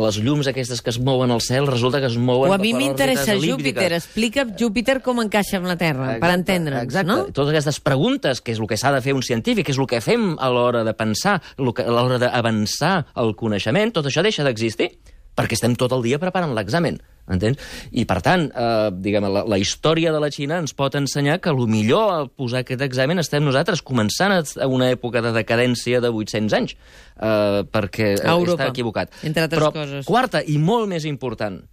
les 0.06 0.20
llums 0.22 0.52
aquestes 0.52 0.84
que 0.86 0.94
es 0.94 1.02
mouen 1.02 1.34
al 1.34 1.42
cel 1.42 1.66
resulta 1.72 2.04
que 2.04 2.12
es 2.14 2.20
mouen... 2.22 2.54
O 2.54 2.60
a 2.60 2.62
mi 2.62 2.76
per 2.76 2.84
m'interessa 2.84 3.40
Júpiter. 3.42 3.90
Explica 3.98 4.46
Júpiter 4.54 5.00
com 5.02 5.24
encaixa 5.26 5.58
amb 5.58 5.72
la 5.72 5.78
Terra, 5.82 6.06
per 6.06 6.20
Exacte, 6.20 6.38
entendre'ns, 6.38 6.86
exacte. 6.86 7.10
no? 7.10 7.18
Totes 7.34 7.56
aquestes 7.56 7.82
preguntes, 7.82 8.44
que 8.46 8.54
és 8.54 8.62
el 8.62 8.70
que 8.70 8.78
s'ha 8.78 8.94
de 8.94 9.02
fer 9.02 9.18
un 9.18 9.26
científic, 9.26 9.72
que 9.72 9.74
és 9.74 9.82
el 9.82 9.90
que 9.90 10.04
fem 10.06 10.36
a 10.38 10.54
l'hora 10.54 10.86
de 10.86 10.94
pensar, 10.94 11.40
a 11.42 11.90
l'hora 11.90 12.22
d'avançar 12.22 12.96
el 13.26 13.34
coneixement, 13.34 13.98
tot 13.98 14.06
això 14.06 14.22
deixa 14.22 14.46
d'existir, 14.46 14.94
perquè 15.36 15.54
estem 15.58 15.76
tot 15.76 15.92
el 15.92 16.02
dia 16.06 16.20
preparant 16.22 16.54
l'examen. 16.56 17.02
Entens? 17.28 17.58
I, 17.92 18.04
per 18.06 18.20
tant, 18.22 18.44
eh, 18.54 18.92
diguem, 19.02 19.26
la, 19.34 19.42
la 19.50 19.58
història 19.58 20.12
de 20.14 20.20
la 20.22 20.30
Xina 20.30 20.60
ens 20.62 20.76
pot 20.78 20.94
ensenyar 20.96 21.40
que 21.42 21.50
el 21.50 21.64
millor 21.68 22.12
a 22.14 22.20
posar 22.30 22.62
aquest 22.62 22.84
examen 22.86 23.18
estem 23.20 23.44
nosaltres 23.44 23.82
començant 23.82 24.32
a 24.38 24.68
una 24.70 24.92
època 24.94 25.24
de 25.26 25.32
decadència 25.34 26.00
de 26.06 26.12
800 26.14 26.54
anys, 26.54 26.76
eh, 27.18 27.64
perquè 27.74 28.12
A 28.22 28.36
Europa, 28.38 28.68
està 28.68 28.70
equivocat. 28.70 29.10
entre 29.24 29.44
altres 29.48 29.60
Però, 29.60 29.72
coses. 29.74 30.06
quarta, 30.06 30.44
i 30.46 30.60
molt 30.62 30.88
més 30.88 31.04
important, 31.10 31.64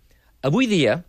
avui 0.42 0.66
dia, 0.66 1.02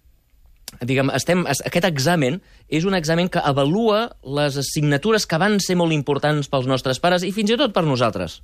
diguem, 0.81 1.09
estem, 1.15 1.45
es- 1.47 1.63
aquest 1.65 1.85
examen 1.85 2.41
és 2.67 2.83
un 2.83 2.95
examen 2.97 3.29
que 3.29 3.39
avalua 3.39 4.17
les 4.25 4.57
assignatures 4.57 5.25
que 5.25 5.37
van 5.37 5.59
ser 5.61 5.75
molt 5.79 5.93
importants 5.93 6.49
pels 6.49 6.67
nostres 6.67 6.99
pares 6.99 7.23
i 7.23 7.31
fins 7.31 7.51
i 7.53 7.57
tot 7.57 7.71
per 7.73 7.83
nosaltres 7.87 8.41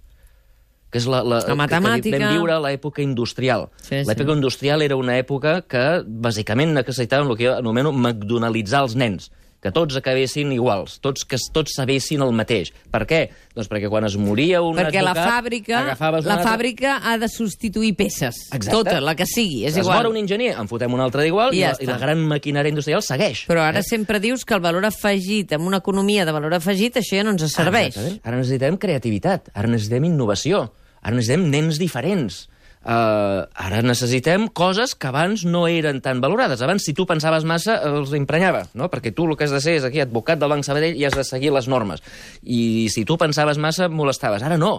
que 0.89 0.97
és 0.97 1.05
la, 1.05 1.21
la, 1.23 1.41
La 1.47 1.55
matemàtica. 1.55 2.17
Que, 2.17 2.23
vam 2.23 2.33
viure 2.39 2.53
a 2.55 2.59
l'època 2.65 3.01
industrial. 3.03 3.67
Sí, 3.81 3.99
sí. 4.01 4.05
L'època 4.09 4.33
industrial 4.33 4.81
era 4.81 4.95
una 4.97 5.17
època 5.21 5.61
que, 5.67 5.83
bàsicament, 6.05 6.73
necessitàvem 6.73 7.29
el 7.29 7.37
que 7.37 7.45
jo 7.49 7.57
anomeno 7.59 7.91
McDonalditzar 7.91 8.83
els 8.87 8.95
nens 8.95 9.29
que 9.59 9.73
tots 9.75 9.91
acabessin 9.99 10.53
iguals, 10.55 11.01
tots 11.03 11.25
que 11.27 11.35
tots 11.51 11.73
sabessin 11.75 12.21
el 12.23 12.29
mateix. 12.31 12.69
Per 12.93 13.01
què? 13.03 13.17
Doncs 13.51 13.67
perquè 13.67 13.89
quan 13.91 14.05
es 14.07 14.13
moria 14.15 14.61
un 14.63 14.71
Perquè 14.77 15.01
la 15.03 15.11
advocat, 15.11 15.33
fàbrica, 15.33 15.79
agafaves 15.81 16.23
un 16.23 16.29
la 16.29 16.37
altre- 16.37 16.47
fàbrica 16.53 16.93
ha 17.03 17.17
de 17.19 17.27
substituir 17.27 17.89
peces. 17.99 18.37
Exacte. 18.55 18.71
Tota, 18.71 19.01
la 19.03 19.17
que 19.19 19.25
sigui, 19.27 19.65
és 19.65 19.73
es 19.75 19.81
igual. 19.83 19.97
mor 19.97 20.11
un 20.13 20.21
enginyer, 20.21 20.53
en 20.57 20.69
fotem 20.71 20.93
un 20.95 21.01
altre 21.03 21.23
d'igual, 21.27 21.51
I 21.53 21.57
i, 21.57 21.61
ja 21.65 21.73
la, 21.73 21.83
i 21.83 21.89
la 21.91 21.97
gran 21.99 22.23
maquinària 22.31 22.71
industrial 22.71 23.03
segueix. 23.03 23.43
Però 23.51 23.59
ara 23.67 23.79
Eh? 23.79 23.83
sempre 23.83 24.21
dius 24.23 24.45
que 24.45 24.53
el 24.55 24.61
valor 24.63 24.85
afegit, 24.87 25.51
en 25.51 25.67
una 25.67 25.83
economia 25.83 26.23
de 26.23 26.31
valor 26.31 26.53
afegit, 26.55 26.95
això 26.95 27.17
ja 27.19 27.25
no 27.27 27.31
ens 27.35 27.43
serveix. 27.51 27.97
Exactament. 27.97 28.21
Ara 28.23 28.37
necessitem 28.37 28.77
creativitat, 28.79 29.49
ara 29.53 29.67
necessitem 29.67 30.05
innovació, 30.07 30.69
ara 31.01 31.15
necessitem 31.15 31.49
nens 31.51 31.81
diferents. 31.81 32.47
Uh, 32.79 33.43
ara 33.59 33.81
necessitem 33.83 34.45
coses 34.55 34.93
que 34.95 35.09
abans 35.09 35.43
no 35.43 35.65
eren 35.67 35.99
tan 36.01 36.21
valorades. 36.23 36.61
Abans, 36.63 36.85
si 36.87 36.93
tu 36.95 37.03
pensaves 37.09 37.43
massa, 37.43 37.75
els 37.89 38.13
emprenyava, 38.15 38.63
no? 38.73 38.87
perquè 38.91 39.11
tu 39.15 39.27
el 39.27 39.35
que 39.35 39.49
has 39.49 39.55
de 39.55 39.59
ser 39.63 39.75
és 39.81 39.87
aquí 39.87 39.99
advocat 39.99 40.39
del 40.39 40.53
Banc 40.55 40.63
Sabadell 40.63 40.95
i 40.95 41.03
has 41.05 41.17
de 41.17 41.25
seguir 41.27 41.51
les 41.51 41.67
normes. 41.67 42.01
I 42.41 42.87
si 42.93 43.03
tu 43.03 43.19
pensaves 43.19 43.59
massa, 43.59 43.91
molestaves. 43.91 44.45
Ara 44.47 44.57
no. 44.57 44.77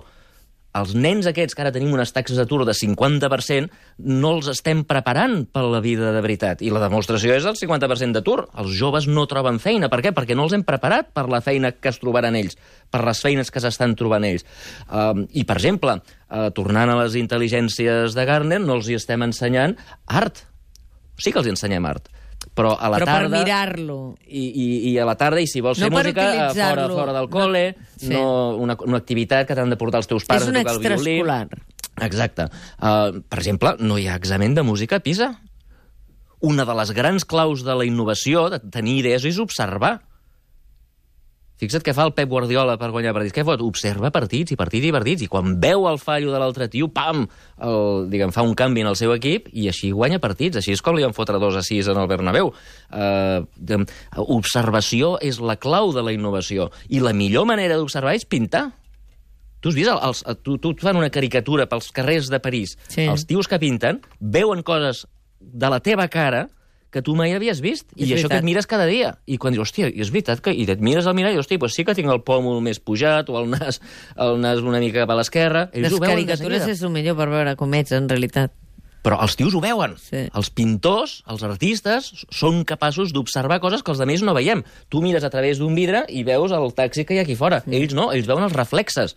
Els 0.79 0.93
nens 0.95 1.27
aquests, 1.27 1.57
que 1.57 1.65
ara 1.65 1.73
tenim 1.75 1.91
unes 1.97 2.13
taxes 2.15 2.39
d'atur 2.39 2.61
de 2.67 2.75
50%, 2.77 3.71
no 4.07 4.31
els 4.37 4.51
estem 4.53 4.85
preparant 4.87 5.41
per 5.51 5.65
la 5.67 5.81
vida 5.83 6.13
de 6.15 6.21
veritat. 6.23 6.63
I 6.63 6.71
la 6.71 6.83
demostració 6.85 7.35
és 7.35 7.49
el 7.49 7.59
50% 7.59 8.15
d'atur. 8.15 8.45
Els 8.63 8.77
joves 8.79 9.09
no 9.11 9.27
troben 9.31 9.59
feina. 9.63 9.91
Per 9.91 9.99
què? 10.05 10.15
Perquè 10.15 10.37
no 10.39 10.47
els 10.47 10.55
hem 10.55 10.63
preparat 10.67 11.11
per 11.17 11.27
la 11.33 11.43
feina 11.43 11.73
que 11.75 11.91
es 11.91 11.99
trobaran 11.99 12.39
ells, 12.39 12.55
per 12.91 13.03
les 13.07 13.23
feines 13.25 13.51
que 13.51 13.63
s'estan 13.63 13.97
trobant 13.99 14.29
ells. 14.29 14.47
Um, 14.87 15.27
I, 15.35 15.43
per 15.49 15.59
exemple, 15.59 15.99
uh, 15.99 16.47
tornant 16.55 16.95
a 16.95 17.01
les 17.03 17.19
intel·ligències 17.19 18.15
de 18.15 18.29
Garner, 18.31 18.63
no 18.63 18.79
els 18.79 18.93
hi 18.93 18.99
estem 19.01 19.27
ensenyant 19.27 19.75
art. 20.07 20.45
Sí 21.19 21.35
que 21.35 21.43
els 21.43 21.51
ensenyem 21.51 21.91
art. 21.91 22.07
Però 22.61 22.75
a 22.77 22.91
la 22.93 22.99
Però 23.01 23.07
per 23.09 23.15
tarda... 23.25 23.39
mirar-lo. 23.41 23.99
I, 24.29 24.45
i, 24.47 24.67
I 24.93 24.95
a 25.01 25.07
la 25.09 25.17
tarda, 25.17 25.41
i 25.41 25.49
si 25.49 25.63
vols 25.65 25.81
No 25.81 25.89
fer 25.89 25.93
per 25.97 26.05
música, 26.05 26.49
fora, 26.55 26.87
fora 26.93 27.13
del 27.17 27.29
col·le, 27.33 27.65
Sí. 27.97 28.09
no, 28.13 28.25
una, 28.61 28.77
una 28.87 29.01
activitat 29.01 29.47
que 29.49 29.57
t'han 29.59 29.73
de 29.73 29.77
portar 29.81 30.01
els 30.05 30.09
teus 30.11 30.25
pares 30.29 30.45
És 30.47 30.49
un 30.53 30.57
a 30.57 30.63
tocar 30.65 30.77
el 30.77 30.81
violí. 30.85 31.19
extraescolar. 31.21 31.49
Exacte. 32.07 32.47
Uh, 32.81 33.21
per 33.29 33.39
exemple, 33.43 33.75
no 33.81 33.99
hi 34.01 34.07
ha 34.09 34.15
examen 34.17 34.55
de 34.57 34.63
música 34.65 34.97
a 35.01 35.05
PISA. 35.05 35.35
Una 36.41 36.65
de 36.65 36.75
les 36.79 36.91
grans 36.97 37.27
claus 37.29 37.61
de 37.67 37.75
la 37.77 37.85
innovació, 37.85 38.47
de 38.49 38.61
tenir 38.73 38.99
idees, 39.03 39.25
és 39.29 39.39
observar. 39.43 39.99
Fixa't 41.61 41.85
què 41.85 41.93
fa 41.93 42.07
el 42.09 42.15
Pep 42.17 42.31
Guardiola 42.31 42.79
per 42.81 42.89
guanyar 42.89 43.13
partits. 43.13 43.35
Què 43.37 43.45
fot? 43.45 43.61
Observa 43.61 44.09
partits 44.15 44.55
i 44.55 44.57
partits 44.57 44.89
i 44.89 44.93
partits. 44.95 45.25
I 45.27 45.29
quan 45.29 45.59
veu 45.61 45.85
el 45.91 45.99
fallo 46.01 46.33
de 46.33 46.41
l'altre 46.41 46.71
tio, 46.73 46.89
pam, 46.95 47.27
el, 47.61 48.07
diguem, 48.13 48.33
fa 48.33 48.45
un 48.47 48.55
canvi 48.57 48.81
en 48.81 48.89
el 48.89 48.97
seu 48.97 49.13
equip 49.13 49.51
i 49.53 49.67
així 49.69 49.91
guanya 49.93 50.23
partits. 50.23 50.57
Així 50.57 50.73
és 50.73 50.81
com 50.85 50.97
li 50.97 51.05
van 51.05 51.13
fotre 51.17 51.41
dos 51.43 51.59
a 51.61 51.65
sis 51.67 51.91
en 51.93 52.01
el 52.01 52.09
Bernabéu. 52.09 52.53
Uh, 52.89 53.85
observació 54.25 55.19
és 55.21 55.43
la 55.45 55.59
clau 55.61 55.93
de 55.93 56.05
la 56.07 56.15
innovació. 56.17 56.71
I 56.89 57.05
la 57.05 57.13
millor 57.13 57.45
manera 57.51 57.77
d'observar 57.77 58.17
és 58.17 58.25
pintar. 58.25 58.71
Tu 59.61 59.69
has 59.69 59.77
vist? 59.77 59.93
Els, 59.93 60.25
tu, 60.41 60.57
tu 60.57 60.73
et 60.73 60.81
fan 60.81 60.97
una 60.97 61.13
caricatura 61.13 61.69
pels 61.69 61.91
carrers 61.93 62.33
de 62.33 62.41
París. 62.41 62.79
Sí. 62.89 63.05
Els 63.05 63.27
tios 63.29 63.51
que 63.51 63.61
pinten 63.61 64.01
veuen 64.19 64.65
coses 64.65 65.05
de 65.41 65.69
la 65.69 65.83
teva 65.85 66.09
cara 66.09 66.47
que 66.91 67.03
tu 67.07 67.15
mai 67.19 67.35
havies 67.37 67.61
vist. 67.65 67.89
És 67.97 68.09
I 68.09 68.17
això 68.17 68.31
que 68.31 68.41
et 68.41 68.47
mires 68.47 68.69
cada 68.71 68.87
dia. 68.91 69.15
I 69.27 69.39
quan 69.41 69.55
dius, 69.55 69.69
hòstia, 69.69 69.91
i 69.91 70.03
és 70.03 70.11
veritat 70.13 70.43
que... 70.45 70.55
I 70.55 70.67
et 70.71 70.83
mires 70.85 71.07
al 71.07 71.17
mirall 71.19 71.37
i, 71.37 71.41
hòstia, 71.41 71.61
doncs 71.63 71.79
sí 71.79 71.87
que 71.87 71.95
tinc 71.97 72.11
el 72.13 72.23
pòmul 72.27 72.61
més 72.65 72.83
pujat 72.83 73.31
o 73.31 73.39
el 73.41 73.51
nas, 73.53 73.81
el 74.19 74.41
nas 74.43 74.63
una 74.65 74.83
mica 74.83 75.05
cap 75.05 75.15
a 75.15 75.21
l'esquerra. 75.21 75.69
Les 75.75 75.95
caricatures 76.03 76.67
és 76.75 76.83
el 76.83 76.93
millor 76.95 77.19
per 77.19 77.31
veure 77.33 77.55
com 77.61 77.79
ets, 77.79 77.95
en 77.97 78.11
realitat. 78.11 78.55
Però 79.01 79.17
els 79.25 79.37
tios 79.39 79.55
ho 79.57 79.63
veuen. 79.65 79.95
Sí. 80.01 80.27
Els 80.37 80.51
pintors, 80.53 81.21
els 81.33 81.45
artistes, 81.47 82.11
són 82.29 82.65
capaços 82.69 83.15
d'observar 83.17 83.61
coses 83.63 83.85
que 83.85 83.95
els 83.95 84.03
altres 84.03 84.25
no 84.27 84.37
veiem. 84.37 84.63
Tu 84.93 85.01
mires 85.01 85.25
a 85.25 85.33
través 85.33 85.61
d'un 85.61 85.75
vidre 85.79 86.05
i 86.09 86.25
veus 86.27 86.53
el 86.53 86.75
taxi 86.77 87.07
que 87.09 87.17
hi 87.17 87.23
ha 87.23 87.25
aquí 87.25 87.39
fora. 87.39 87.63
Mm. 87.65 87.79
Ells 87.79 87.97
no, 87.97 88.11
ells 88.13 88.29
veuen 88.29 88.45
els 88.45 88.57
reflexes. 88.57 89.17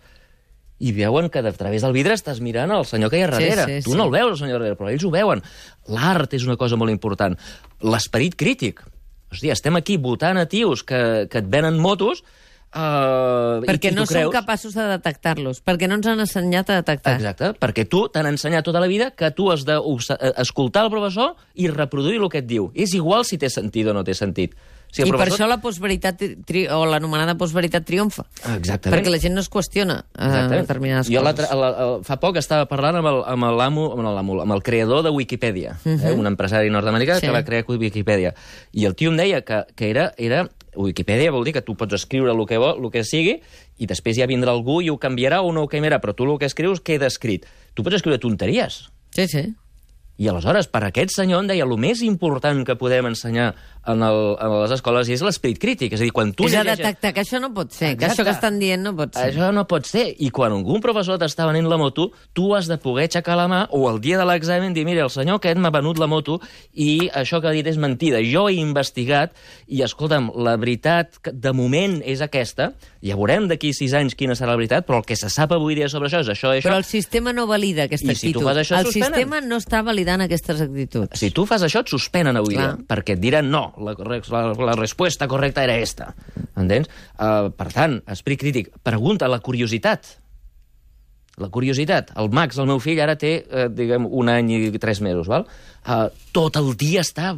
I 0.82 0.90
veuen 0.92 1.28
que 1.30 1.42
de 1.42 1.52
través 1.54 1.82
del 1.86 1.92
vidre 1.94 2.14
estàs 2.18 2.40
mirant 2.42 2.72
el 2.74 2.84
senyor 2.84 3.10
que 3.10 3.18
hi 3.18 3.22
ha 3.22 3.28
Sí, 3.30 3.32
darrere. 3.46 3.80
sí, 3.80 3.84
tu 3.84 3.92
sí. 3.92 3.96
no 3.96 4.04
el 4.08 4.10
veus, 4.10 4.32
el 4.32 4.38
senyor 4.46 4.58
darrere, 4.58 4.76
però 4.76 4.90
ells 4.90 5.04
ho 5.04 5.10
veuen. 5.10 5.42
L'art 5.88 6.34
és 6.34 6.44
una 6.48 6.56
cosa 6.56 6.76
molt 6.76 6.90
important. 6.90 7.38
L'esperit 7.80 8.34
crític. 8.36 8.82
Hòstia, 9.30 9.52
estem 9.54 9.76
aquí 9.76 9.96
votant 9.98 10.38
a 10.38 10.46
tios 10.46 10.82
que, 10.82 11.26
que 11.30 11.38
et 11.38 11.46
venen 11.50 11.78
motos 11.78 12.24
Uh, 12.74 13.62
Perquè 13.62 13.92
no 13.94 14.02
tu 14.02 14.08
som 14.10 14.16
creus... 14.16 14.32
capaços 14.34 14.72
de 14.74 14.82
detectar-los, 14.96 15.60
perquè 15.62 15.86
no 15.86 15.94
ens 15.94 16.08
han 16.10 16.18
ensenyat 16.18 16.72
a 16.72 16.80
detectar. 16.80 17.12
Exacte, 17.20 17.52
perquè 17.62 17.84
tu 17.86 18.00
t'han 18.10 18.26
ensenyat 18.32 18.66
tota 18.66 18.80
la 18.82 18.88
vida 18.90 19.12
que 19.14 19.28
tu 19.30 19.46
has 19.52 19.62
d'escoltar 19.62 20.82
el 20.88 20.90
professor 20.90 21.36
i 21.54 21.68
reproduir 21.70 22.18
el 22.18 22.26
que 22.32 22.40
et 22.42 22.48
diu. 22.50 22.72
És 22.74 22.96
igual 22.98 23.22
si 23.28 23.38
té 23.38 23.46
sentit 23.46 23.86
o 23.86 23.94
no 23.94 24.02
té 24.02 24.16
sentit. 24.18 24.56
Si 24.94 25.02
el 25.02 25.08
I 25.08 25.10
per 25.10 25.18
professor... 25.18 25.40
això 25.42 25.48
la 25.50 25.56
postveritat 25.58 26.20
tri... 26.46 26.60
o 26.70 26.84
l'anomenada 26.86 27.34
postveritat 27.34 27.82
triomfa. 27.84 28.22
Exactament. 28.54 28.94
Perquè 28.94 29.10
la 29.10 29.18
gent 29.18 29.34
no 29.34 29.42
es 29.42 29.48
qüestiona 29.50 29.96
eh, 30.14 30.28
determinades 30.54 31.08
jo 31.10 31.18
coses. 31.20 31.50
la, 31.50 31.70
la, 31.74 31.86
fa 32.06 32.16
poc 32.22 32.38
estava 32.38 32.68
parlant 32.70 33.00
amb 33.00 33.10
el- 33.10 33.24
amb 33.34 33.48
l'amo, 33.58 33.88
amb 33.96 34.06
l'amo, 34.14 34.36
amb 34.44 34.54
el 34.54 34.62
creador 34.62 35.02
de 35.02 35.10
Wikipedia, 35.10 35.74
uh 35.84 35.88
-huh. 35.96 36.10
eh, 36.10 36.12
un 36.14 36.26
empresari 36.30 36.70
nord-americà 36.70 37.14
Mhm. 37.18 37.20
Sí. 37.20 37.26
que 37.26 37.32
va 37.32 37.42
crear 37.44 37.64
Wikipedia. 37.66 38.34
I 38.72 38.84
el 38.86 38.94
tio 38.94 39.10
em 39.10 39.16
deia 39.16 39.42
que, 39.42 39.64
que 39.74 39.90
era, 39.90 40.12
era... 40.16 40.48
Wikipedia 40.76 41.30
vol 41.30 41.44
dir 41.44 41.52
que 41.54 41.62
tu 41.62 41.76
pots 41.76 41.94
escriure 41.94 42.32
el 42.32 42.46
que, 42.46 42.58
vol, 42.58 42.84
el 42.84 42.90
que 42.90 43.04
sigui 43.04 43.40
i 43.78 43.86
després 43.86 44.16
ja 44.16 44.26
vindrà 44.26 44.50
algú 44.50 44.80
i 44.82 44.90
ho 44.90 44.98
canviarà 44.98 45.40
o 45.42 45.52
no 45.52 45.62
ho 45.62 45.68
canviarà, 45.68 46.00
però 46.00 46.14
tu 46.14 46.24
el 46.24 46.36
que 46.38 46.46
escrius 46.46 46.80
queda 46.80 47.06
escrit. 47.06 47.46
Tu 47.74 47.82
pots 47.84 47.94
escriure 47.94 48.18
tonteries. 48.18 48.90
Sí, 49.14 49.28
sí. 49.28 49.54
I 50.16 50.28
aleshores, 50.28 50.66
per 50.66 50.84
aquest 50.84 51.10
senyor, 51.10 51.40
em 51.42 51.46
deia, 51.48 51.64
el 51.64 51.76
més 51.78 52.00
important 52.02 52.64
que 52.66 52.74
podem 52.76 53.06
ensenyar 53.06 53.54
en, 53.86 54.02
el, 54.02 54.36
en 54.40 54.54
les 54.62 54.70
escoles 54.76 55.08
és 55.08 55.22
l'esperit 55.22 55.58
crític. 55.60 55.92
És 55.92 56.00
a 56.00 56.04
dir, 56.04 56.12
quan 56.12 56.32
tu 56.32 56.44
és 56.44 56.52
llegeixes- 56.52 56.78
detectar 56.78 57.12
que 57.12 57.20
això 57.22 57.40
no 57.40 57.52
pot 57.54 57.70
ser, 57.72 57.96
que 57.96 58.04
Exacte. 58.04 58.22
això 58.22 58.24
que 58.24 58.30
estan 58.34 58.58
dient 58.58 58.82
no 58.82 58.94
pot 58.96 59.14
ser. 59.14 59.32
això 59.34 59.52
no 59.52 59.66
pot 59.66 59.86
ser. 59.86 60.14
I 60.18 60.30
quan 60.30 60.52
algun 60.52 60.80
professor 60.80 61.18
t'està 61.18 61.46
venent 61.46 61.68
la 61.68 61.76
moto, 61.76 62.10
tu 62.32 62.54
has 62.54 62.66
de 62.68 62.78
poder 62.78 63.08
aixecar 63.08 63.36
la 63.36 63.48
mà 63.48 63.66
o 63.70 63.90
el 63.90 64.00
dia 64.00 64.18
de 64.18 64.24
l'examen 64.24 64.72
dir, 64.74 64.84
mira, 64.84 65.04
el 65.04 65.10
senyor 65.10 65.36
aquest 65.36 65.58
m'ha 65.58 65.70
venut 65.70 65.98
la 65.98 66.06
moto 66.06 66.40
i 66.72 67.08
això 67.12 67.40
que 67.40 67.48
ha 67.48 67.52
dit 67.52 67.66
és 67.66 67.76
mentida. 67.78 68.20
Jo 68.24 68.48
he 68.48 68.54
investigat 68.54 69.32
i, 69.68 69.82
escolta'm, 69.82 70.30
la 70.36 70.56
veritat 70.56 71.18
que 71.22 71.32
de 71.32 71.52
moment 71.52 72.00
és 72.04 72.20
aquesta. 72.24 72.72
Ja 73.04 73.16
veurem 73.16 73.48
d'aquí 73.50 73.74
sis 73.76 73.92
anys 73.92 74.14
quina 74.16 74.34
serà 74.34 74.54
la 74.54 74.56
veritat, 74.56 74.86
però 74.86 74.98
el 75.02 75.04
que 75.04 75.16
se 75.16 75.28
sap 75.28 75.52
avui 75.52 75.74
dia 75.76 75.88
sobre 75.92 76.08
això 76.08 76.20
és 76.24 76.28
això 76.32 76.54
i 76.54 76.60
això. 76.60 76.68
Però 76.70 76.78
el 76.80 76.84
sistema 76.88 77.32
no 77.32 77.46
valida 77.46 77.84
aquesta 77.84 78.12
I 78.12 78.14
si 78.16 78.32
tu 78.32 78.40
actitud. 78.40 78.48
fas 78.48 78.56
això, 78.62 78.78
el 78.78 78.86
suspenen. 78.86 79.12
sistema 79.14 79.40
no 79.42 79.56
està 79.60 79.82
validant 79.84 80.22
aquestes 80.24 80.60
actituds. 80.60 81.18
Si 81.20 81.30
tu 81.30 81.44
fas 81.46 81.62
això, 81.62 81.80
et 81.84 81.88
suspenen 81.92 82.36
avui 82.36 82.54
Clar. 82.54 82.76
dia, 82.78 82.86
perquè 82.88 83.12
et 83.18 83.20
diran 83.20 83.50
no, 83.50 83.73
la, 83.78 83.94
la, 83.98 84.42
la 84.70 84.76
resposta 84.78 85.28
correcta 85.30 85.64
era 85.64 85.76
esta. 85.76 86.12
Entens? 86.56 86.90
Uh, 87.18 87.50
per 87.54 87.70
tant, 87.74 88.00
esperit 88.10 88.42
crític. 88.44 88.70
Pregunta, 88.86 89.30
la 89.30 89.40
curiositat. 89.44 90.23
La 91.42 91.48
curiositat. 91.50 92.12
El 92.20 92.28
Max, 92.30 92.58
el 92.62 92.68
meu 92.70 92.78
fill, 92.82 93.00
ara 93.02 93.16
té, 93.18 93.32
eh, 93.42 93.66
diguem, 93.72 94.06
un 94.06 94.28
any 94.30 94.52
i 94.54 94.78
tres 94.78 95.00
mesos, 95.02 95.26
val? 95.30 95.48
Uh, 95.84 96.06
tot 96.32 96.54
el 96.56 96.70
dia 96.80 97.02
està 97.04 97.34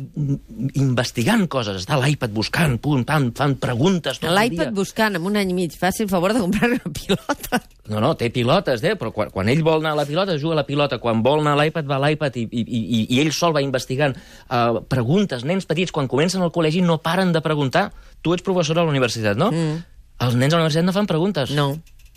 investigant 0.79 1.49
coses, 1.51 1.81
està 1.81 1.97
a 1.97 2.03
l'iPad 2.05 2.31
buscant, 2.31 2.77
pum, 2.79 3.01
pam, 3.09 3.33
fan 3.35 3.57
preguntes 3.59 4.21
tot 4.21 4.29
el 4.29 4.37
dia. 4.37 4.45
L'iPad 4.45 4.77
buscant 4.77 5.19
amb 5.19 5.27
un 5.27 5.41
any 5.41 5.51
i 5.51 5.57
mig, 5.57 5.75
faci 5.81 6.05
el 6.05 6.13
favor 6.13 6.35
de 6.37 6.45
comprar 6.45 6.69
una 6.71 6.93
pilota. 7.01 7.63
No, 7.91 7.99
no, 8.05 8.13
té 8.21 8.29
pilotes, 8.35 8.85
eh? 8.87 8.95
però 9.01 9.11
quan, 9.17 9.33
quan 9.35 9.51
ell 9.51 9.65
vol 9.67 9.81
anar 9.81 9.97
a 9.97 10.01
la 10.03 10.07
pilota, 10.07 10.39
juga 10.39 10.55
a 10.59 10.61
la 10.61 10.67
pilota. 10.69 11.01
Quan 11.03 11.25
vol 11.25 11.43
anar 11.43 11.57
a 11.57 11.63
l'iPad, 11.63 11.89
va 11.91 11.99
a 11.99 12.05
l'iPad 12.05 12.39
i, 12.39 12.47
i, 12.47 12.63
i, 12.63 13.03
i 13.17 13.21
ell 13.25 13.33
sol 13.35 13.57
va 13.57 13.65
investigant. 13.65 14.15
Uh, 14.47 14.83
preguntes, 14.87 15.43
nens 15.49 15.67
petits, 15.67 15.95
quan 15.95 16.11
comencen 16.11 16.45
al 16.45 16.55
col·legi 16.55 16.85
no 16.85 17.01
paren 17.03 17.35
de 17.35 17.43
preguntar. 17.43 17.89
Tu 18.23 18.37
ets 18.37 18.47
professora 18.47 18.85
a 18.85 18.87
la 18.87 18.95
universitat, 18.95 19.39
no? 19.41 19.51
Mm. 19.55 19.85
Els 20.27 20.39
nens 20.39 20.53
a 20.53 20.59
la 20.59 20.65
universitat 20.67 20.87
no 20.87 20.95
fan 20.95 21.11
preguntes. 21.11 21.51
No. 21.57 21.73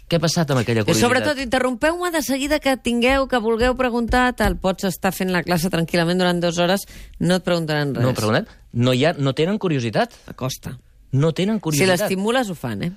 Què 0.09 0.17
ha 0.17 0.23
passat 0.23 0.49
amb 0.49 0.63
aquella 0.63 0.81
I 0.81 0.87
curiositat? 0.87 1.05
sobretot, 1.07 1.39
interrompeu-me 1.43 2.09
de 2.11 2.21
seguida 2.25 2.57
que 2.59 2.75
tingueu, 2.81 3.27
que 3.29 3.37
vulgueu 3.37 3.75
preguntar, 3.77 4.33
tal, 4.33 4.55
pots 4.57 4.87
estar 4.89 5.11
fent 5.13 5.29
la 5.31 5.43
classe 5.45 5.69
tranquil·lament 5.69 6.17
durant 6.17 6.39
dues 6.41 6.57
hores, 6.57 6.87
no 7.19 7.35
et 7.37 7.43
preguntaran 7.45 7.93
res. 7.93 8.03
No, 8.03 8.15
preguntat? 8.17 8.49
No, 8.73 8.93
hi 8.97 9.05
ha, 9.05 9.13
no 9.13 9.35
tenen 9.37 9.59
curiositat. 9.61 10.15
Acosta. 10.27 10.79
No 11.11 11.31
tenen 11.33 11.57
Si 11.57 11.61
curiositat. 11.61 11.93
l'estimules, 11.99 12.49
ho 12.49 12.55
fan, 12.55 12.83
eh? 12.83 12.91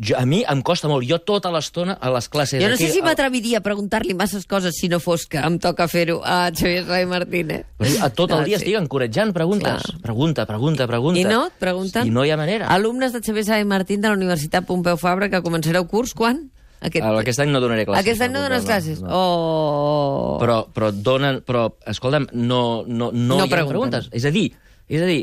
Jo, 0.00 0.16
a 0.16 0.24
mi 0.26 0.44
em 0.48 0.62
costa 0.62 0.88
molt. 0.88 1.04
Jo 1.08 1.18
tota 1.20 1.50
l'estona 1.52 1.98
a 2.00 2.10
les 2.14 2.28
classes... 2.32 2.62
Jo 2.62 2.68
no 2.70 2.76
sé 2.76 2.84
aquí, 2.86 2.92
si 2.94 3.00
al- 3.00 3.04
m'atreviria 3.10 3.58
a 3.58 3.62
preguntar-li 3.62 4.14
masses 4.14 4.46
coses 4.46 4.74
si 4.78 4.88
no 4.88 5.00
fos 5.00 5.26
que 5.26 5.38
em 5.38 5.58
toca 5.58 5.88
fer-ho 5.88 6.20
a 6.24 6.50
Xavier 6.54 6.86
Rai 6.86 7.04
Martín, 7.06 7.50
eh? 7.50 7.64
A 8.00 8.08
tot 8.10 8.30
el 8.32 8.40
Ah, 8.40 8.44
dia 8.44 8.58
sí. 8.58 8.64
estic 8.64 8.78
encoratjant 8.80 9.32
preguntes. 9.34 9.82
Clar. 9.82 10.00
Pregunta, 10.02 10.46
pregunta, 10.46 10.86
pregunta. 10.86 11.20
I 11.20 11.24
no? 11.24 11.46
Et 11.50 11.58
pregunten? 11.60 12.06
I 12.06 12.10
no 12.10 12.24
hi 12.24 12.30
ha 12.30 12.36
manera. 12.40 12.68
Alumnes 12.72 13.12
de 13.12 13.20
Xavier 13.20 13.44
Rai 13.46 13.64
Martín 13.64 14.00
de 14.00 14.08
la 14.08 14.14
Universitat 14.14 14.64
Pompeu 14.66 14.96
Fabra 14.96 15.28
que 15.28 15.42
començareu 15.42 15.86
curs 15.86 16.14
quan? 16.14 16.48
Aquest, 16.82 17.04
Aquest 17.06 17.38
any 17.44 17.50
no 17.52 17.60
donaré 17.62 17.84
classes. 17.86 18.02
Aquest 18.02 18.22
any 18.26 18.32
no 18.32 18.40
dones 18.42 18.64
classes? 18.64 19.02
no. 19.02 19.10
Oh... 19.12 20.38
Però, 20.40 20.56
però 20.74 20.90
donen... 20.90 21.42
Però, 21.46 21.68
escolta'm, 21.86 22.26
no, 22.32 22.82
no, 22.86 23.10
no, 23.12 23.36
No 23.36 23.36
hi 23.38 23.46
ha 23.46 23.50
pregunten. 23.50 24.00
preguntes. 24.02 24.08
És 24.10 24.24
a 24.26 24.32
dir, 24.34 24.48
és 24.88 25.02
a 25.02 25.06
dir, 25.06 25.20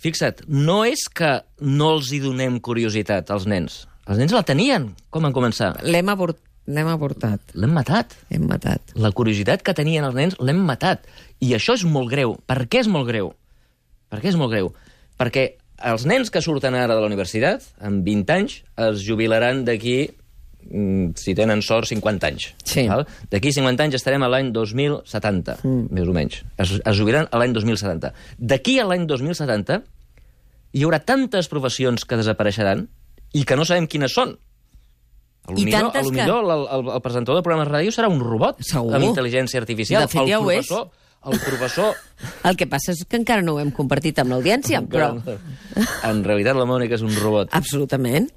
fixa't, 0.00 0.42
no 0.48 0.82
és 0.84 1.06
que 1.08 1.38
no 1.64 1.94
els 1.96 2.10
hi 2.12 2.20
donem 2.20 2.58
curiositat 2.60 3.30
als 3.32 3.46
nens. 3.48 3.86
Els 4.10 4.18
nens 4.18 4.32
la 4.34 4.42
tenien, 4.42 4.88
com 5.14 5.26
en 5.28 5.34
començar. 5.34 5.76
L'hem 5.86 6.08
abort... 6.10 6.40
l'hem 6.66 6.88
avortat. 6.90 7.52
L'hem 7.54 7.70
matat. 7.76 8.16
Hem 8.34 8.48
matat. 8.50 8.94
La 8.98 9.12
curiositat 9.14 9.62
que 9.62 9.74
tenien 9.76 10.06
els 10.08 10.16
nens 10.18 10.34
l'hem 10.42 10.58
matat. 10.66 11.06
I 11.38 11.54
això 11.54 11.76
és 11.78 11.84
molt 11.86 12.10
greu. 12.10 12.34
Per 12.50 12.64
què 12.66 12.82
és 12.82 12.90
molt 12.90 13.06
greu? 13.06 13.30
Per 14.10 14.18
què 14.18 14.32
és 14.32 14.38
molt 14.40 14.50
greu? 14.50 14.72
Perquè 15.20 15.46
els 15.92 16.08
nens 16.10 16.34
que 16.34 16.42
surten 16.42 16.74
ara 16.74 16.96
de 16.96 17.04
la 17.04 17.06
universitat, 17.06 17.70
amb 17.86 18.02
20 18.06 18.34
anys, 18.34 18.58
es 18.88 19.06
jubilaran 19.06 19.62
d'aquí, 19.68 19.96
mm, 20.66 21.14
si 21.14 21.36
tenen 21.38 21.62
sort, 21.62 21.86
50 21.86 22.26
anys. 22.26 22.50
Sí. 22.66 22.88
D'aquí 23.30 23.54
50 23.54 23.86
anys 23.86 24.00
estarem 24.02 24.26
a 24.26 24.28
l'any 24.32 24.50
2070, 24.52 25.60
mm. 25.62 25.86
més 25.94 26.10
o 26.10 26.16
menys. 26.18 26.42
Es, 26.58 26.74
es 26.82 26.98
jubilaran 26.98 27.30
a 27.30 27.38
l'any 27.38 27.54
2070. 27.54 28.10
D'aquí 28.38 28.80
a 28.82 28.90
l'any 28.90 29.06
2070 29.06 29.84
hi 30.72 30.82
haurà 30.82 30.98
tantes 30.98 31.48
professions 31.50 32.04
que 32.04 32.18
desapareixeran 32.18 32.88
i 33.32 33.44
que 33.44 33.56
no 33.58 33.64
sabem 33.68 33.86
quines 33.90 34.14
són. 34.14 34.36
A 35.46 35.52
lo 35.52 35.58
I 35.58 35.64
millor, 35.64 35.90
a 35.96 36.02
lo 36.02 36.10
que- 36.10 36.16
millor 36.20 36.44
el, 36.44 36.64
el, 36.78 36.88
el 36.96 37.00
presentador 37.02 37.40
de 37.40 37.44
programes 37.46 37.68
de 37.70 37.74
ràdio 37.78 37.92
serà 37.94 38.08
un 38.12 38.20
robot 38.20 38.60
Segur. 38.60 38.94
amb 38.94 39.06
intel·ligència 39.08 39.60
artificial. 39.62 40.02
De 40.04 40.08
fet, 40.12 40.22
el 40.22 40.28
ja 40.28 40.40
ho 40.40 40.50
és. 40.50 40.66
professor, 40.68 40.90
el 41.30 41.38
professor... 41.40 41.94
El 42.48 42.56
que 42.56 42.66
passa 42.68 42.92
és 42.92 43.00
que 43.08 43.16
encara 43.20 43.42
no 43.44 43.54
ho 43.54 43.60
hem 43.60 43.70
compartit 43.76 44.18
amb 44.20 44.32
l'audiència, 44.34 44.80
però... 44.88 45.14
En 46.08 46.22
realitat 46.24 46.56
la 46.56 46.64
Mònica 46.68 46.96
és 46.96 47.02
un 47.04 47.12
robot. 47.16 47.48
Absolutament. 47.56 48.28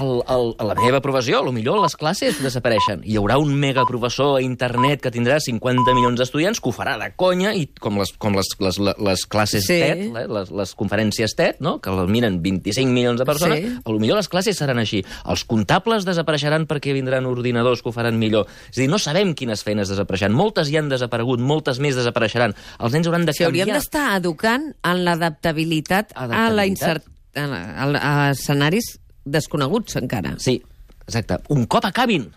El, 0.00 0.22
el, 0.26 0.48
la 0.58 0.74
meva 0.74 0.98
professió, 1.00 1.38
a 1.38 1.44
lo 1.46 1.52
millor 1.54 1.78
les 1.82 1.94
classes 1.94 2.40
desapareixen. 2.42 3.02
Hi 3.06 3.14
haurà 3.20 3.36
un 3.38 3.52
megaprofessor 3.60 4.38
a 4.38 4.42
internet 4.42 5.02
que 5.04 5.12
tindrà 5.14 5.36
50 5.38 5.94
milions 5.94 6.18
d'estudiants 6.18 6.58
que 6.60 6.70
ho 6.70 6.74
farà 6.74 6.96
de 6.98 7.12
conya, 7.14 7.52
i 7.54 7.68
com 7.78 8.00
les, 8.00 8.10
com 8.18 8.34
les, 8.34 8.48
les, 8.58 8.78
les 8.80 9.24
classes 9.30 9.62
Sí. 9.68 9.76
TED, 9.78 10.02
eh, 10.18 10.24
les, 10.28 10.50
les 10.50 10.74
conferències 10.74 11.36
TED, 11.38 11.60
no? 11.62 11.76
que 11.80 11.94
les 11.94 12.10
miren 12.10 12.40
25 12.42 12.90
milions 12.90 13.20
de 13.22 13.24
persones, 13.28 13.60
Sí. 13.62 13.70
a 13.84 13.90
lo 13.94 13.98
millor 14.02 14.18
les 14.18 14.28
classes 14.28 14.58
seran 14.58 14.78
així. 14.82 15.04
Els 15.30 15.44
comptables 15.44 16.04
desapareixeran 16.04 16.66
perquè 16.66 16.92
vindran 16.92 17.26
ordinadors 17.30 17.82
que 17.82 17.90
ho 17.90 17.94
faran 17.94 18.18
millor. 18.18 18.48
És 18.70 18.78
a 18.78 18.80
dir, 18.82 18.88
no 18.90 18.98
sabem 18.98 19.34
quines 19.38 19.62
feines 19.62 19.88
desapareixeran. 19.88 20.34
Moltes 20.34 20.70
ja 20.74 20.80
han 20.82 20.88
desaparegut, 20.90 21.38
moltes 21.40 21.78
més 21.78 21.94
desapareixeran. 21.94 22.54
Els 22.80 22.92
nens 22.98 23.06
hauran 23.06 23.24
de 23.26 23.32
Si 23.36 23.44
hauríem 23.46 23.68
canviar. 23.68 23.78
d'estar 23.80 24.16
educant 24.18 24.72
en 24.82 25.04
l'adaptabilitat 25.04 26.12
a 26.18 26.50
la 26.50 26.66
insert... 26.66 27.04
a, 27.36 27.44
a, 27.46 27.86
a 27.98 28.30
escenaris 28.30 28.98
desconeguts 29.24 29.96
encara. 30.00 30.34
Sí, 30.38 30.60
exacte. 31.06 31.40
Un 31.54 31.66
cop 31.66 31.86
acabin. 31.88 32.30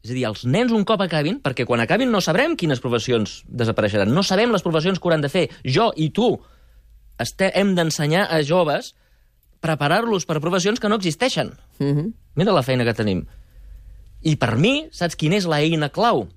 És 0.00 0.12
a 0.12 0.16
dir, 0.16 0.24
els 0.24 0.46
nens 0.48 0.72
un 0.72 0.86
cop 0.88 1.02
acabin, 1.04 1.40
perquè 1.44 1.66
quan 1.68 1.82
acabin 1.84 2.10
no 2.12 2.22
sabrem 2.24 2.56
quines 2.56 2.80
professions 2.80 3.42
desapareixeran. 3.46 4.12
No 4.14 4.24
sabem 4.24 4.52
les 4.52 4.64
professions 4.64 4.98
que 4.98 5.08
hauran 5.08 5.20
de 5.20 5.28
fer. 5.28 5.48
Jo 5.64 5.90
i 5.96 6.08
tu 6.16 6.32
este, 7.20 7.50
hem 7.52 7.74
d'ensenyar 7.76 8.26
a 8.32 8.40
joves 8.46 8.94
preparar-los 9.60 10.24
per 10.24 10.40
professions 10.40 10.80
que 10.80 10.88
no 10.88 10.96
existeixen. 10.96 11.52
Mm 11.78 11.92
-hmm. 11.92 12.12
Mira 12.34 12.52
la 12.52 12.62
feina 12.62 12.84
que 12.84 12.94
tenim. 12.94 13.26
I 14.22 14.36
per 14.36 14.56
mi, 14.56 14.88
saps 14.92 15.16
quina 15.16 15.36
és 15.36 15.44
la 15.44 15.60
eina 15.60 15.90
clau? 15.90 16.28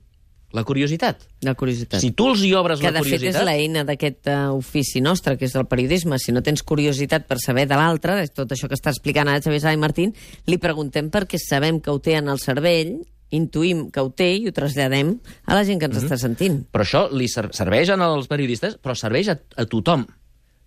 La 0.54 0.64
curiositat. 0.64 1.24
La 1.42 1.56
curiositat. 1.58 2.00
Si 2.04 2.12
tu 2.14 2.28
els 2.30 2.44
hi 2.46 2.52
obres 2.54 2.80
que 2.80 2.92
la 2.92 3.00
de 3.00 3.02
fet 3.02 3.18
curiositat... 3.18 3.42
és 3.42 3.48
l'eina 3.48 3.82
d'aquest 3.88 4.28
uh, 4.30 4.52
ofici 4.54 5.02
nostre, 5.02 5.34
que 5.38 5.48
és 5.50 5.56
el 5.58 5.66
periodisme. 5.66 6.20
Si 6.22 6.32
no 6.32 6.44
tens 6.46 6.62
curiositat 6.62 7.26
per 7.26 7.40
saber 7.42 7.66
de 7.68 7.80
l'altre, 7.80 8.20
tot 8.30 8.54
això 8.54 8.70
que 8.70 8.78
està 8.78 8.94
explicant 8.94 9.32
ara 9.32 9.42
Xavier 9.42 9.64
Sala 9.64 9.74
i 9.74 9.82
Martín, 9.82 10.14
li 10.46 10.60
preguntem 10.62 11.10
perquè 11.10 11.40
sabem 11.42 11.80
que 11.82 11.90
ho 11.90 11.98
té 12.04 12.20
en 12.20 12.30
el 12.30 12.38
cervell, 12.40 13.00
intuïm 13.34 13.88
que 13.90 14.04
ho 14.04 14.12
té 14.14 14.28
i 14.38 14.46
ho 14.46 14.54
traslladem 14.54 15.16
a 15.50 15.56
la 15.58 15.64
gent 15.66 15.80
que 15.82 15.88
ens 15.90 15.98
Mhm. 15.98 16.06
està 16.06 16.20
sentint. 16.22 16.60
Però 16.72 16.86
això 16.86 17.08
li 17.10 17.28
ser 17.28 17.50
serveix 17.52 17.90
als 17.90 18.28
periodistes, 18.30 18.78
però 18.78 18.94
serveix 18.94 19.30
a, 19.30 19.40
a 19.58 19.66
tothom. 19.66 20.06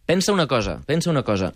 Pensa 0.04 0.32
una 0.32 0.48
cosa, 0.48 0.80
pensa 0.86 1.10
una 1.10 1.22
cosa. 1.22 1.52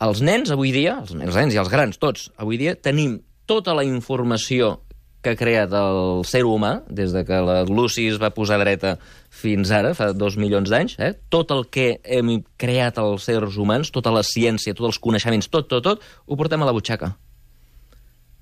Els 0.00 0.22
nens, 0.22 0.50
avui 0.50 0.70
dia, 0.72 1.00
els, 1.02 1.10
els 1.12 1.34
nens 1.34 1.54
i 1.54 1.58
els 1.58 1.68
grans, 1.68 1.98
tots, 1.98 2.30
avui 2.36 2.56
dia, 2.56 2.76
tenim 2.76 3.18
tota 3.46 3.74
la 3.74 3.82
informació 3.84 4.80
que 5.20 5.34
ha 5.34 5.36
creat 5.36 5.72
el 5.76 6.22
ser 6.24 6.42
humà, 6.48 6.80
des 6.88 7.12
de 7.12 7.24
que 7.28 7.40
la 7.44 7.62
Lucy 7.68 8.06
es 8.08 8.20
va 8.20 8.30
posar 8.32 8.56
dreta 8.62 8.94
fins 9.28 9.70
ara, 9.70 9.92
fa 9.94 10.12
dos 10.16 10.38
milions 10.40 10.70
d'anys, 10.72 10.96
eh? 10.98 11.12
tot 11.28 11.52
el 11.52 11.66
que 11.68 12.00
hem 12.04 12.38
creat 12.60 12.98
els 13.02 13.26
sers 13.28 13.58
humans, 13.60 13.92
tota 13.92 14.12
la 14.14 14.22
ciència, 14.24 14.74
tots 14.74 14.94
els 14.94 15.00
coneixements, 15.02 15.50
tot, 15.52 15.68
tot, 15.68 15.84
tot, 15.84 16.06
ho 16.26 16.38
portem 16.40 16.62
a 16.64 16.68
la 16.68 16.72
butxaca. 16.76 17.12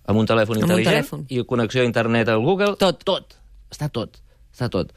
Amb 0.08 0.22
un 0.22 0.28
telèfon 0.28 0.56
Amb 0.62 0.70
un 0.70 0.70
intel·ligent 0.70 0.94
telèfon. 0.94 1.24
i 1.28 1.42
connexió 1.44 1.82
a 1.82 1.88
internet 1.88 2.30
al 2.32 2.40
Google. 2.40 2.78
Tot. 2.80 3.02
Tot. 3.04 3.34
Està 3.74 3.90
tot. 3.92 4.22
Està 4.54 4.70
tot. 4.72 4.94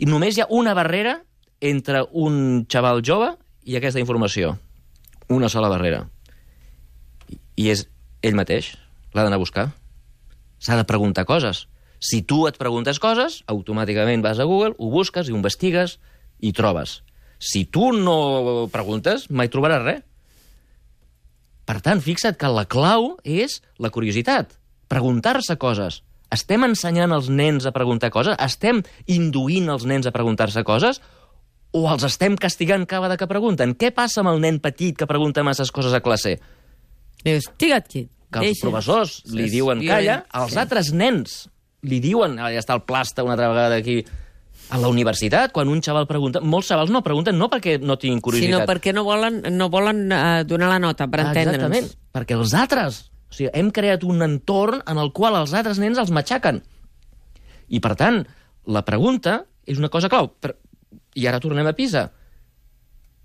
I 0.00 0.06
només 0.08 0.38
hi 0.38 0.44
ha 0.44 0.48
una 0.54 0.72
barrera 0.78 1.18
entre 1.60 2.06
un 2.16 2.64
xaval 2.70 3.02
jove 3.04 3.34
i 3.68 3.76
aquesta 3.76 4.00
informació. 4.00 4.54
Una 5.28 5.50
sola 5.52 5.68
barrera. 5.68 6.06
I 7.60 7.68
és 7.74 7.84
ell 8.24 8.38
mateix. 8.38 8.70
L'ha 9.12 9.26
d'anar 9.26 9.36
a 9.36 9.42
buscar. 9.42 9.66
S'ha 10.58 10.78
de 10.78 10.86
preguntar 10.88 11.26
coses. 11.28 11.66
Si 11.98 12.22
tu 12.22 12.46
et 12.46 12.58
preguntes 12.58 12.98
coses, 13.02 13.42
automàticament 13.50 14.22
vas 14.22 14.38
a 14.38 14.46
Google, 14.46 14.74
ho 14.78 14.90
busques 14.90 15.28
i 15.28 15.34
ho 15.34 15.38
investigues 15.38 15.98
i 16.38 16.52
trobes. 16.54 17.02
Si 17.38 17.64
tu 17.66 17.92
no 17.94 18.68
preguntes, 18.72 19.28
mai 19.30 19.50
trobaràs 19.50 19.84
res. 19.84 20.04
Per 21.68 21.78
tant, 21.84 22.00
fixa't 22.00 22.38
que 22.40 22.48
la 22.48 22.64
clau 22.64 23.12
és 23.28 23.58
la 23.78 23.90
curiositat, 23.92 24.54
preguntar-se 24.88 25.58
coses. 25.60 26.00
Estem 26.32 26.64
ensenyant 26.64 27.12
els 27.12 27.28
nens 27.28 27.66
a 27.68 27.72
preguntar 27.72 28.10
coses? 28.12 28.36
Estem 28.40 28.82
induint 29.06 29.68
els 29.72 29.84
nens 29.88 30.08
a 30.08 30.12
preguntar-se 30.14 30.64
coses? 30.64 31.00
O 31.76 31.84
els 31.92 32.04
estem 32.08 32.36
castigant 32.40 32.86
cada 32.88 33.04
vegada 33.04 33.18
que 33.20 33.28
pregunten? 33.28 33.74
Què 33.76 33.92
passa 33.92 34.22
amb 34.22 34.32
el 34.32 34.40
nen 34.40 34.60
petit 34.64 34.96
que 34.96 35.08
pregunta 35.08 35.44
masses 35.44 35.72
coses 35.72 35.92
a 35.92 36.00
classe? 36.04 36.38
Dius, 37.24 37.50
tira't. 37.60 38.08
Que 38.32 38.44
els 38.50 38.60
professors 38.60 39.20
li 39.32 39.46
És 39.46 39.52
diuen 39.54 39.80
calla, 39.80 40.20
violent, 40.20 40.24
als 40.36 40.52
sí. 40.52 40.58
altres 40.60 40.92
nens 40.92 41.36
li 41.88 42.00
diuen, 42.02 42.36
ara 42.38 42.50
ja 42.52 42.60
està 42.60 42.74
el 42.76 42.82
plasta 42.84 43.24
una 43.24 43.36
altra 43.36 43.48
vegada 43.52 43.78
aquí, 43.78 44.02
a 44.68 44.76
la 44.76 44.88
universitat, 44.92 45.52
quan 45.54 45.70
un 45.72 45.80
xaval 45.84 46.04
pregunta... 46.08 46.42
Molts 46.44 46.68
xavals 46.68 46.90
no 46.92 47.00
pregunten 47.04 47.38
no 47.40 47.48
perquè 47.48 47.78
no 47.80 47.96
tinguin 47.96 48.20
curiositat, 48.24 48.50
Sinó 48.52 48.66
perquè 48.68 48.92
no 48.92 49.04
volen, 49.06 49.40
no 49.56 49.70
volen 49.72 50.02
uh, 50.12 50.42
donar 50.44 50.68
la 50.74 50.80
nota, 50.82 51.06
per 51.08 51.22
entendre'ns. 51.24 51.56
Exactament, 51.56 51.88
perquè 52.12 52.36
els 52.36 52.52
altres... 52.56 53.06
O 53.28 53.36
sigui, 53.36 53.50
hem 53.52 53.68
creat 53.76 54.04
un 54.08 54.24
entorn 54.24 54.80
en 54.88 55.00
el 55.00 55.10
qual 55.16 55.36
els 55.36 55.52
altres 55.56 55.80
nens 55.80 55.98
els 56.00 56.12
matxaquen. 56.16 56.62
I, 57.68 57.80
per 57.84 57.92
tant, 58.00 58.22
la 58.72 58.80
pregunta 58.88 59.42
és 59.68 59.80
una 59.80 59.90
cosa 59.92 60.08
clau. 60.12 60.30
Per... 60.40 60.54
I 61.16 61.26
ara 61.28 61.40
tornem 61.40 61.68
a 61.68 61.74
PISA. 61.76 62.06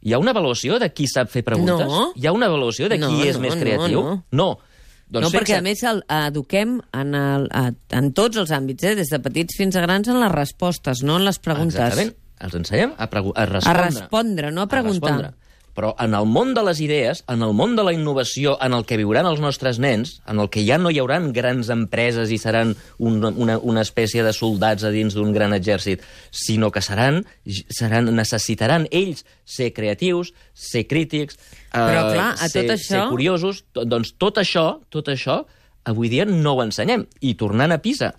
Hi 0.04 0.12
ha 0.12 0.20
una 0.20 0.34
avaluació 0.36 0.76
de 0.84 0.89
qui 0.92 1.08
sap 1.08 1.32
fer 1.32 1.46
preguntes? 1.48 1.88
No. 1.88 2.10
Hi 2.20 2.28
ha 2.28 2.36
una 2.36 2.52
avaluació 2.52 2.89
de 2.92 3.00
No, 3.00 3.08
qui 3.08 3.30
és 3.30 3.39
no, 3.39 3.46
més 3.46 3.56
no, 3.56 3.62
creatiu? 3.63 4.04
no. 4.04 4.18
no. 4.36 4.50
Doncs 5.13 5.28
no, 5.28 5.32
perquè 5.36 5.60
a 5.60 5.62
més 5.62 5.84
el, 5.86 6.02
eduquem 6.10 6.80
en, 6.97 7.13
el, 7.19 7.45
a, 7.54 7.67
en 7.99 8.10
tots 8.17 8.39
els 8.41 8.52
àmbits, 8.56 8.84
eh? 8.89 8.95
des 8.97 9.13
de 9.13 9.19
petits 9.21 9.56
fins 9.60 9.78
a 9.78 9.86
grans, 9.86 10.10
en 10.10 10.19
les 10.23 10.32
respostes, 10.34 11.04
no 11.06 11.19
en 11.21 11.28
les 11.30 11.38
preguntes. 11.39 11.78
Exactament. 11.78 12.15
Els 12.43 12.58
ensenyem 12.60 12.97
a, 12.97 13.08
pregu- 13.13 13.32
a 13.38 13.45
A 13.45 13.47
respondre. 13.47 13.86
respondre, 13.93 14.52
no 14.52 14.65
a 14.65 14.67
preguntar. 14.67 15.12
respondre. 15.13 15.34
Però 15.73 15.95
en 15.97 16.13
el 16.13 16.28
món 16.30 16.52
de 16.54 16.62
les 16.62 16.78
idees, 16.86 17.23
en 17.34 17.41
el 17.41 17.54
món 17.58 17.71
de 17.76 17.82
la 17.82 17.93
innovació, 17.95 18.60
en 18.62 18.76
el 18.78 18.84
que 18.86 18.97
viuran 18.99 19.26
els 19.26 19.39
nostres 19.41 19.80
nens, 19.82 20.19
en 20.30 20.38
el 20.43 20.52
que 20.54 20.62
ja 20.67 20.78
no 20.78 20.91
hi 20.93 20.99
hauran 21.02 21.32
grans 21.34 21.71
empreses 21.73 22.30
i 22.30 22.38
seran 22.38 22.76
una, 23.02 23.32
una, 23.34 23.56
una 23.58 23.82
espècie 23.82 24.21
de 24.21 24.34
soldats 24.38 24.86
a 24.86 24.91
dins 24.93 25.15
d'un 25.17 25.32
gran 25.34 25.56
exèrcit, 25.58 26.04
sinó 26.30 26.69
que 26.69 26.82
seran, 26.86 27.23
seran 27.73 28.12
necessitaran 28.13 28.86
ells 28.91 29.26
ser 29.45 29.71
creatius, 29.73 30.36
ser 30.54 30.86
crítics, 30.86 31.39
Però, 31.74 32.04
eh, 32.10 32.14
clar, 32.14 32.30
a 32.38 32.48
ser, 32.48 32.68
tot 32.68 32.76
això- 32.76 33.02
ser 33.04 33.10
curiosos. 33.10 33.64
Doncs 33.74 34.14
tot 34.22 34.38
això, 34.38 34.80
tot 34.94 35.08
això, 35.10 35.46
avui 35.90 36.08
dia 36.10 36.26
no 36.30 36.54
ho 36.54 36.62
ensenyem. 36.64 37.08
I 37.22 37.34
tornant 37.36 37.74
a 37.74 37.80
PISA, 37.82 38.14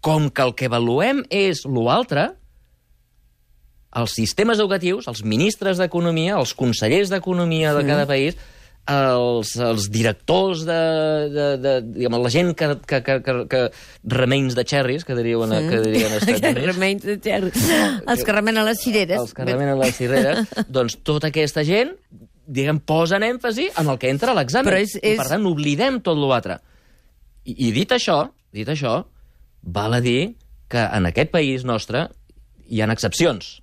com 0.00 0.30
que 0.30 0.42
el 0.42 0.54
que 0.54 0.66
avaluem 0.70 1.24
és 1.30 1.64
l'altre, 1.66 2.30
els 3.94 4.14
sistemes 4.16 4.58
educatius, 4.58 5.06
els 5.10 5.20
ministres 5.22 5.76
d'Economia, 5.78 6.38
els 6.40 6.54
consellers 6.56 7.10
d'Economia 7.12 7.74
de 7.76 7.84
cada 7.84 8.06
país, 8.08 8.38
els, 8.88 9.52
els 9.62 9.84
directors 9.94 10.64
de, 10.66 10.78
de, 11.30 11.44
de 11.62 11.74
diguem, 11.98 12.16
la 12.18 12.30
gent 12.32 12.54
que, 12.58 12.70
que, 12.88 13.02
que, 13.04 13.18
que, 13.22 13.34
que 13.52 13.60
remains 14.10 14.56
de 14.58 14.64
cherries, 14.64 15.04
que 15.04 15.14
dirien, 15.14 15.52
que 15.68 15.82
dirien 15.84 16.16
Units, 16.16 16.40
remeis 16.72 17.04
de 17.04 17.18
Jerry. 17.22 17.52
Els 18.08 18.24
que 18.24 18.32
remenen 18.34 18.64
les 18.66 18.80
cireres. 18.82 19.20
els 19.20 19.34
que 19.36 19.44
remenen 19.46 19.78
les 19.78 19.94
cireres, 19.94 20.48
doncs 20.72 20.98
tota 21.04 21.28
aquesta 21.30 21.62
gent 21.68 21.92
diguem, 22.46 22.80
posen 22.80 23.22
èmfasi 23.22 23.70
en 23.78 23.88
el 23.88 23.98
que 23.98 24.10
entra 24.10 24.32
a 24.32 24.34
l'examen. 24.34 24.74
És- 24.74 24.96
I, 24.96 25.00
és- 25.14 25.18
per 25.18 25.28
tant, 25.28 25.46
oblidem 25.46 26.00
tot 26.02 26.16
l'altre. 26.18 26.58
I, 27.44 27.68
I 27.68 27.72
dit 27.72 27.90
això, 27.90 28.30
dit 28.52 28.68
això, 28.68 29.04
val 29.62 29.94
a 29.94 30.00
dir 30.00 30.34
que 30.68 30.78
en 30.78 31.06
aquest 31.06 31.30
país 31.30 31.64
nostre 31.64 32.08
hi 32.68 32.80
han 32.80 32.90
excepcions. 32.90 33.61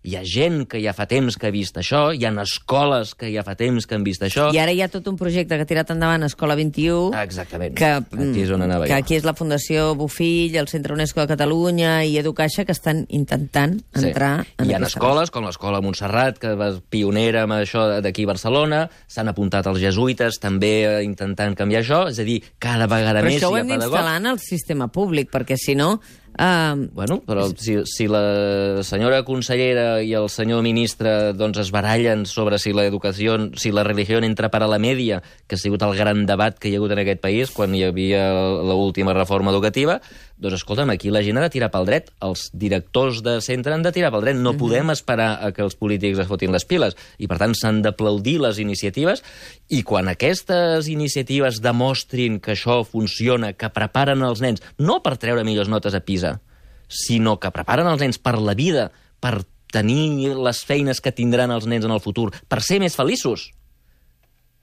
Hi 0.00 0.14
ha 0.16 0.22
gent 0.24 0.62
que 0.64 0.78
ja 0.80 0.94
fa 0.96 1.04
temps 1.04 1.36
que 1.36 1.50
ha 1.50 1.52
vist 1.52 1.76
això, 1.76 2.06
hi 2.16 2.24
ha 2.24 2.30
escoles 2.40 3.10
que 3.20 3.28
ja 3.28 3.42
fa 3.44 3.52
temps 3.58 3.84
que 3.84 3.98
han 3.98 4.04
vist 4.06 4.22
això. 4.24 4.46
I 4.54 4.60
ara 4.62 4.72
hi 4.72 4.80
ha 4.80 4.88
tot 4.88 5.04
un 5.10 5.18
projecte 5.20 5.58
que 5.58 5.66
ha 5.66 5.68
tirat 5.68 5.90
endavant 5.92 6.24
Escola 6.24 6.54
21, 6.56 7.10
Exactament. 7.20 7.74
que, 7.76 7.90
Aquí 8.00 8.44
és 8.46 8.52
on 8.54 8.64
anava 8.64 8.86
que 8.88 8.94
jo. 8.94 9.00
aquí 9.04 9.18
és 9.18 9.26
la 9.28 9.34
Fundació 9.36 9.90
Bofill, 10.00 10.56
el 10.56 10.70
Centre 10.72 10.96
UNESCO 10.96 11.20
de 11.20 11.28
Catalunya 11.34 11.90
i 12.08 12.16
Educaixa, 12.16 12.64
que 12.64 12.72
estan 12.72 13.02
intentant 13.10 13.76
entrar 13.92 14.46
en 14.56 14.70
Hi 14.70 14.72
ha 14.72 14.80
escoles, 14.88 15.30
com 15.34 15.44
l'escola 15.44 15.82
Montserrat, 15.84 16.40
que 16.40 16.54
va 16.56 16.70
pionera 16.88 17.44
amb 17.44 17.58
això 17.58 18.00
d'aquí 18.00 18.24
a 18.24 18.32
Barcelona, 18.32 18.80
s'han 19.06 19.28
apuntat 19.28 19.68
els 19.68 19.82
jesuïtes 19.84 20.40
també 20.40 21.04
intentant 21.04 21.52
canviar 21.58 21.84
això, 21.84 22.06
és 22.08 22.22
a 22.22 22.24
dir, 22.24 22.40
cada 22.58 22.88
vegada 22.88 23.20
Però 23.20 23.28
més 23.28 23.42
això 23.42 23.52
ho 23.52 23.60
hem 23.60 23.68
d'instal·lar 23.68 24.16
en 24.16 24.32
el 24.32 24.40
sistema 24.40 24.88
públic, 24.88 25.28
perquè 25.28 25.60
si 25.60 25.76
no... 25.76 25.98
Uh, 26.40 26.88
Bueno, 26.94 27.20
però 27.26 27.46
si, 27.56 27.74
si 27.84 28.06
la 28.08 28.82
senyora 28.86 29.22
consellera 29.28 30.00
i 30.00 30.14
el 30.16 30.28
senyor 30.32 30.62
ministre 30.64 31.34
doncs, 31.36 31.58
es 31.60 31.70
barallen 31.74 32.24
sobre 32.24 32.58
si 32.58 32.72
la 32.72 32.86
educació, 32.88 33.36
si 33.60 33.72
la 33.74 33.84
religió 33.84 34.22
entra 34.24 34.48
per 34.52 34.62
a 34.64 34.70
la 34.70 34.78
mèdia, 34.80 35.20
que 35.46 35.58
ha 35.58 35.60
sigut 35.60 35.84
el 35.84 35.96
gran 35.98 36.24
debat 36.28 36.58
que 36.58 36.70
hi 36.70 36.74
ha 36.76 36.80
hagut 36.80 36.94
en 36.96 37.02
aquest 37.04 37.20
país 37.20 37.52
quan 37.52 37.74
hi 37.76 37.84
havia 37.84 38.24
l'última 38.64 39.12
reforma 39.16 39.52
educativa, 39.52 40.00
doncs 40.40 40.62
escolta'm, 40.62 40.88
aquí 40.94 41.10
la 41.12 41.20
gent 41.20 41.36
ha 41.36 41.44
de 41.44 41.52
tirar 41.52 41.68
pel 41.72 41.84
dret. 41.84 42.08
Els 42.24 42.46
directors 42.56 43.20
de 43.24 43.36
centre 43.44 43.74
han 43.76 43.84
de 43.84 43.92
tirar 43.92 44.08
pel 44.14 44.24
dret. 44.24 44.38
No 44.40 44.54
podem 44.56 44.88
esperar 44.94 45.34
a 45.44 45.50
que 45.52 45.60
els 45.66 45.76
polítics 45.76 46.22
es 46.22 46.30
fotin 46.30 46.54
les 46.54 46.64
piles. 46.64 46.96
I, 47.20 47.28
per 47.28 47.36
tant, 47.42 47.52
s'han 47.56 47.82
d'aplaudir 47.84 48.38
les 48.40 48.60
iniciatives 48.62 49.20
i 49.68 49.82
quan 49.84 50.08
aquestes 50.08 50.88
iniciatives 50.88 51.60
demostrin 51.60 52.40
que 52.40 52.54
això 52.56 52.80
funciona, 52.88 53.52
que 53.52 53.68
preparen 53.68 54.24
els 54.24 54.40
nens, 54.40 54.64
no 54.80 55.02
per 55.04 55.18
treure 55.20 55.44
millors 55.44 55.68
notes 55.68 55.94
a 55.94 56.00
PISA, 56.00 56.29
sinó 56.90 57.38
que 57.40 57.52
preparen 57.54 57.88
els 57.88 58.02
nens 58.02 58.18
per 58.18 58.36
la 58.42 58.56
vida, 58.58 58.90
per 59.22 59.44
tenir 59.70 60.34
les 60.34 60.64
feines 60.66 61.00
que 61.00 61.14
tindran 61.14 61.54
els 61.54 61.68
nens 61.70 61.86
en 61.86 61.94
el 61.94 62.02
futur, 62.02 62.30
per 62.50 62.60
ser 62.66 62.80
més 62.82 62.98
feliços. 62.98 63.48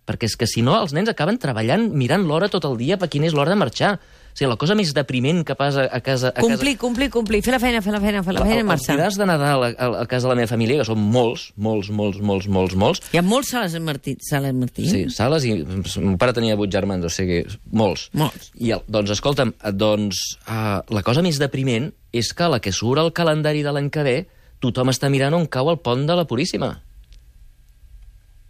Perquè 0.08 0.28
és 0.30 0.38
que 0.40 0.48
si 0.48 0.62
no, 0.64 0.76
els 0.80 0.94
nens 0.96 1.10
acaben 1.12 1.40
treballant 1.40 1.90
mirant 1.96 2.28
l'hora 2.28 2.52
tot 2.52 2.68
el 2.68 2.78
dia 2.80 3.00
per 3.00 3.10
quina 3.12 3.28
és 3.28 3.36
l'hora 3.36 3.56
de 3.56 3.60
marxar. 3.60 3.98
O 4.38 4.40
sigui, 4.40 4.52
la 4.52 4.58
cosa 4.62 4.76
més 4.78 4.92
depriment 4.94 5.40
que 5.42 5.56
passa 5.58 5.88
a 5.90 5.98
casa... 6.06 6.30
A 6.30 6.44
complir, 6.46 6.76
complir, 6.78 7.08
complir, 7.10 7.40
fer 7.42 7.56
la 7.56 7.58
feina, 7.58 7.80
fer 7.82 7.90
la 7.90 7.98
feina, 8.04 8.20
fer 8.22 8.36
la 8.36 8.44
feina 8.46 8.60
i 8.60 8.62
Els 8.62 8.68
marxar. 8.70 8.94
didars 8.94 9.16
de 9.18 9.26
Nadal 9.26 9.64
a, 9.66 9.70
a, 9.74 9.88
a 10.04 10.06
casa 10.06 10.28
de 10.28 10.30
la 10.30 10.36
meva 10.38 10.52
família, 10.52 10.78
que 10.78 10.86
són 10.86 11.00
molts, 11.02 11.48
molts, 11.58 11.90
molts, 11.90 12.20
molts, 12.22 12.46
molts, 12.46 12.76
molts, 12.78 13.02
Hi 13.16 13.18
ha 13.18 13.24
molts 13.26 13.50
sales 13.56 13.74
Martí. 13.82 14.14
Sales 14.22 14.54
Martí. 14.54 14.86
Sí, 14.92 15.00
sales 15.10 15.48
i... 15.50 15.56
Mon 15.66 16.20
pare 16.22 16.36
tenia 16.38 16.54
vuit 16.60 16.70
germans, 16.70 17.08
o 17.10 17.10
sigui, 17.10 17.40
molts. 17.74 18.12
Molts. 18.14 18.52
I, 18.62 18.76
el, 18.78 18.84
doncs, 18.86 19.16
escolta'm, 19.16 19.56
eh, 19.58 19.74
doncs, 19.74 20.22
uh, 20.46 20.86
la 20.94 21.02
cosa 21.08 21.26
més 21.26 21.42
depriment 21.42 21.90
és 22.14 22.30
que 22.38 22.52
la 22.54 22.62
que 22.62 22.70
surt 22.70 23.02
el 23.02 23.10
calendari 23.18 23.66
de 23.66 23.74
l'any 23.74 23.90
que 23.90 24.06
ve, 24.06 24.16
tothom 24.62 24.94
està 24.94 25.10
mirant 25.10 25.34
on 25.34 25.50
cau 25.50 25.74
el 25.74 25.82
pont 25.82 26.06
de 26.06 26.14
la 26.14 26.28
Puríssima. 26.30 26.76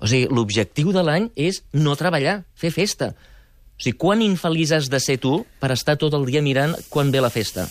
O 0.03 0.11
sigui, 0.11 0.27
l'objectiu 0.35 0.91
de 0.91 1.07
l'any 1.07 1.31
és 1.39 1.63
no 1.79 1.95
treballar, 1.95 2.41
fer 2.59 2.75
festa. 2.75 3.13
O 3.77 3.83
sigui, 3.83 3.97
quan 4.01 4.23
infeliç 4.25 4.73
has 4.73 4.89
de 4.89 4.99
ser 4.99 5.19
tu 5.21 5.43
per 5.61 5.69
estar 5.75 5.97
tot 6.01 6.15
el 6.17 6.25
dia 6.25 6.41
mirant 6.41 6.73
quan 6.89 7.11
ve 7.13 7.21
la 7.21 7.29
festa? 7.29 7.67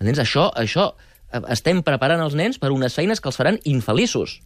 Entens? 0.00 0.18
Això, 0.18 0.48
això, 0.58 0.90
eh, 1.30 1.42
estem 1.54 1.84
preparant 1.86 2.20
els 2.24 2.34
nens 2.34 2.58
per 2.58 2.72
unes 2.74 2.94
feines 2.94 3.20
que 3.20 3.30
els 3.30 3.38
faran 3.38 3.60
infeliços. 3.64 4.40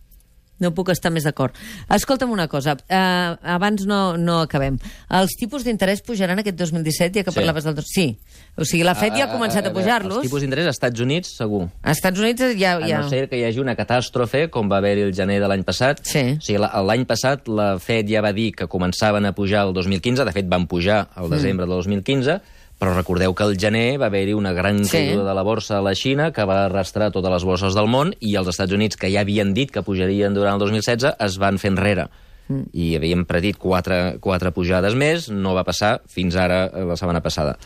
No 0.62 0.70
puc 0.74 0.88
estar 0.94 1.10
més 1.10 1.24
d'acord. 1.26 1.54
Escolta'm 1.90 2.30
una 2.30 2.46
cosa, 2.48 2.76
uh, 2.78 3.36
abans 3.42 3.84
no, 3.90 4.16
no 4.16 4.36
acabem. 4.44 4.76
Els 5.10 5.34
tipus 5.40 5.64
d'interès 5.66 6.00
pujaran 6.06 6.38
aquest 6.38 6.56
2017, 6.60 7.18
ja 7.20 7.24
que 7.24 7.32
Sí. 7.34 7.38
parlaves 7.40 7.64
del... 7.64 7.80
Sí. 7.82 8.18
O 8.56 8.64
sigui, 8.64 8.84
la 8.86 8.94
FED 8.94 9.16
ja 9.18 9.24
ha 9.26 9.32
començat 9.32 9.64
a, 9.66 9.70
veure, 9.70 9.74
pujar-los. 9.80 10.20
Els 10.22 10.28
tipus 10.28 10.44
d'interès 10.44 10.66
als 10.70 10.76
Estats 10.78 11.00
Units, 11.02 11.32
segur. 11.36 11.64
Als 11.82 11.98
Estats 11.98 12.20
Units 12.22 12.42
ja... 12.60 12.76
A 12.78 12.86
ja... 12.86 13.00
no 13.02 13.08
ser 13.10 13.24
que 13.28 13.36
hi 13.40 13.44
hagi 13.48 13.58
una 13.60 13.74
catàstrofe, 13.74 14.46
com 14.54 14.70
va 14.70 14.78
haver-hi 14.78 15.02
el 15.08 15.12
gener 15.14 15.40
de 15.42 15.48
l'any 15.50 15.64
passat. 15.66 16.04
Sí. 16.06 16.24
O 16.38 16.40
sigui, 16.40 16.60
la- 16.62 16.70
l'any 16.86 17.02
passat 17.04 17.48
la 17.50 17.72
FED 17.82 18.14
ja 18.14 18.22
va 18.22 18.32
dir 18.32 18.52
que 18.54 18.68
començaven 18.70 19.26
a 19.26 19.34
pujar 19.34 19.66
el 19.66 19.74
2015, 19.74 20.24
de 20.24 20.32
fet 20.32 20.46
van 20.48 20.68
pujar 20.70 21.08
Mm. 21.08 21.18
al 21.24 21.30
desembre 21.30 21.66
del 21.66 21.74
2015, 21.82 22.38
però 22.78 22.92
recordeu 22.94 23.34
que 23.34 23.44
al 23.46 23.56
gener 23.60 23.98
va 24.00 24.06
haver-hi 24.10 24.34
una 24.34 24.52
gran 24.52 24.84
Sí. 24.84 24.90
caiguda 24.98 25.28
de 25.28 25.34
la 25.34 25.42
borsa 25.42 25.78
a 25.78 25.82
la 25.82 25.94
Xina 25.94 26.32
que 26.32 26.44
va 26.44 26.64
arrastrar 26.66 27.10
totes 27.12 27.30
les 27.32 27.44
borses 27.44 27.74
del 27.74 27.86
món 27.88 28.14
i 28.20 28.34
els 28.36 28.48
Estats 28.48 28.72
Units, 28.72 28.96
que 28.96 29.10
ja 29.12 29.20
havien 29.22 29.54
dit 29.54 29.70
que 29.70 29.82
pujarien 29.82 30.34
durant 30.34 30.54
el 30.54 30.60
2016, 30.60 31.14
es 31.18 31.38
van 31.38 31.58
fer 31.58 31.70
enrere. 31.72 32.08
mm. 32.48 32.64
i 32.76 32.90
havíem 32.98 33.22
predit 33.24 33.56
quatre, 33.56 34.18
quatre 34.20 34.50
pujades 34.52 34.92
més, 34.94 35.30
no 35.30 35.54
va 35.56 35.62
passar 35.64 36.02
fins 36.12 36.36
ara, 36.36 36.66
eh, 36.74 36.84
la 36.84 36.96
setmana 37.00 37.22
passada. 37.24 37.56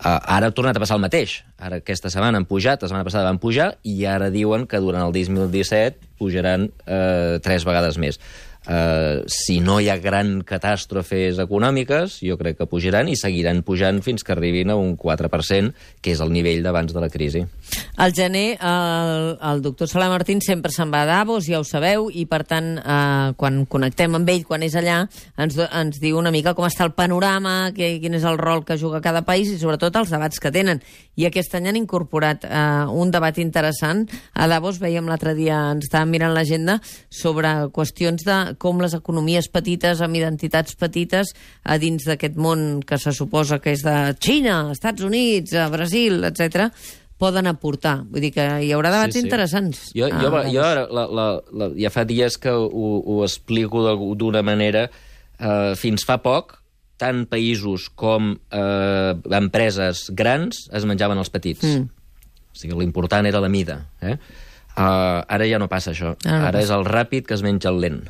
Uh, 0.00 0.16
ara 0.22 0.46
ha 0.46 0.54
tornat 0.54 0.76
a 0.76 0.80
passar 0.80 0.96
el 0.96 1.02
mateix. 1.02 1.42
Ara 1.58 1.80
aquesta 1.82 2.08
setmana 2.08 2.38
han 2.38 2.46
pujat, 2.46 2.80
la 2.80 2.88
setmana 2.88 3.04
passada 3.04 3.24
van 3.26 3.40
pujar, 3.42 3.74
i 3.82 4.04
ara 4.06 4.30
diuen 4.30 4.68
que 4.70 4.78
durant 4.78 5.02
el 5.08 5.12
2017 5.12 5.98
pujaran 6.16 6.70
uh, 6.86 7.40
tres 7.42 7.66
vegades 7.66 7.98
més. 7.98 8.20
Uh, 8.68 9.24
si 9.24 9.56
no 9.64 9.78
hi 9.80 9.88
ha 9.88 9.96
gran 9.96 10.42
catàstrofes 10.44 11.38
econòmiques, 11.40 12.18
jo 12.20 12.36
crec 12.36 12.58
que 12.58 12.68
pujaran 12.68 13.08
i 13.08 13.16
seguiran 13.16 13.62
pujant 13.64 14.02
fins 14.04 14.20
que 14.20 14.34
arribin 14.34 14.68
a 14.68 14.76
un 14.76 14.98
4%, 15.00 15.72
que 16.04 16.12
és 16.12 16.20
el 16.20 16.28
nivell 16.34 16.60
d'abans 16.62 16.92
de 16.92 17.00
la 17.00 17.08
crisi. 17.08 17.40
Al 17.96 18.12
gener, 18.12 18.58
el, 18.60 19.38
el 19.40 19.62
doctor 19.64 19.88
Sala 19.88 20.10
Martín 20.12 20.42
sempre 20.44 20.72
se'n 20.72 20.92
va 20.92 21.02
a 21.02 21.08
Davos, 21.08 21.46
ja 21.48 21.60
ho 21.60 21.64
sabeu, 21.64 22.10
i 22.12 22.26
per 22.28 22.42
tant, 22.48 22.74
eh, 22.80 23.32
quan 23.40 23.62
connectem 23.64 24.18
amb 24.20 24.28
ell, 24.28 24.44
quan 24.44 24.64
és 24.66 24.76
allà, 24.76 24.98
ens, 25.40 25.56
ens 25.56 26.00
diu 26.02 26.20
una 26.20 26.32
mica 26.34 26.52
com 26.56 26.68
està 26.68 26.84
el 26.84 26.92
panorama, 26.92 27.72
que, 27.76 27.94
quin 28.02 28.18
és 28.20 28.28
el 28.28 28.36
rol 28.40 28.66
que 28.68 28.76
juga 28.80 29.00
cada 29.04 29.24
país 29.24 29.48
i 29.52 29.58
sobretot 29.60 29.96
els 30.02 30.12
debats 30.12 30.40
que 30.40 30.52
tenen. 30.52 30.84
I 31.16 31.30
aquest 31.30 31.56
any 31.56 31.70
han 31.72 31.80
incorporat 31.80 32.44
eh, 32.44 32.60
un 32.92 33.12
debat 33.12 33.40
interessant. 33.40 34.04
A 34.36 34.48
Davos 34.52 34.80
veiem 34.84 35.08
l'altre 35.08 35.32
dia, 35.38 35.62
ens 35.72 35.88
estàvem 35.88 36.16
mirant 36.16 36.36
l'agenda, 36.36 36.76
sobre 37.08 37.56
qüestions 37.72 38.28
de 38.28 38.40
com 38.58 38.80
les 38.82 38.94
economies 38.96 39.50
petites 39.52 40.00
amb 40.00 40.16
identitats 40.16 40.74
petites 40.78 41.34
a 41.62 41.76
dins 41.78 42.06
d'aquest 42.08 42.38
món 42.40 42.80
que 42.86 42.98
se 42.98 43.12
suposa 43.12 43.60
que 43.60 43.76
és 43.76 43.84
de 43.86 43.96
Xina, 44.18 44.62
Estats 44.72 45.04
Units, 45.06 45.54
a 45.54 45.68
Brasil, 45.70 46.24
etc 46.24 46.72
poden 47.20 47.50
aportar. 47.50 48.00
Vull 48.08 48.24
dir 48.24 48.32
que 48.32 48.46
hi 48.64 48.70
haurà 48.72 48.92
debats 48.94 49.12
sí, 49.12 49.20
sí. 49.20 49.28
interessants. 49.28 49.82
Jo, 49.92 50.08
jo, 50.08 50.30
ah, 50.32 50.46
jo 50.48 50.64
ara, 50.64 50.86
la, 50.88 51.04
la, 51.04 51.26
la, 51.52 51.68
ja 51.76 51.92
fa 51.92 52.06
dies 52.08 52.38
que 52.40 52.54
ho, 52.54 52.86
ho 53.04 53.20
explico 53.26 53.84
d'una 54.16 54.40
manera. 54.46 54.86
Uh, 55.40 55.72
fins 55.76 56.04
fa 56.08 56.18
poc, 56.20 56.56
tant 57.00 57.24
països 57.28 57.88
com 57.96 58.34
uh, 58.36 59.12
empreses 59.36 60.08
grans 60.16 60.66
es 60.76 60.86
menjaven 60.88 61.20
els 61.20 61.32
petits. 61.32 61.64
Mm. 61.64 61.88
O 62.50 62.60
sigui, 62.60 62.76
l'important 62.80 63.28
era 63.28 63.40
la 63.40 63.52
mida. 63.52 63.82
Eh? 64.04 64.16
Uh, 64.70 65.20
ara 65.24 65.48
ja 65.48 65.60
no 65.60 65.68
passa 65.68 65.94
això. 65.94 66.14
Ah, 66.24 66.32
no 66.32 66.48
ara 66.48 66.58
passa. 66.58 66.64
és 66.66 66.74
el 66.76 66.88
ràpid 66.88 67.28
que 67.28 67.36
es 67.36 67.44
menja 67.44 67.72
el 67.72 67.80
lent. 67.84 68.02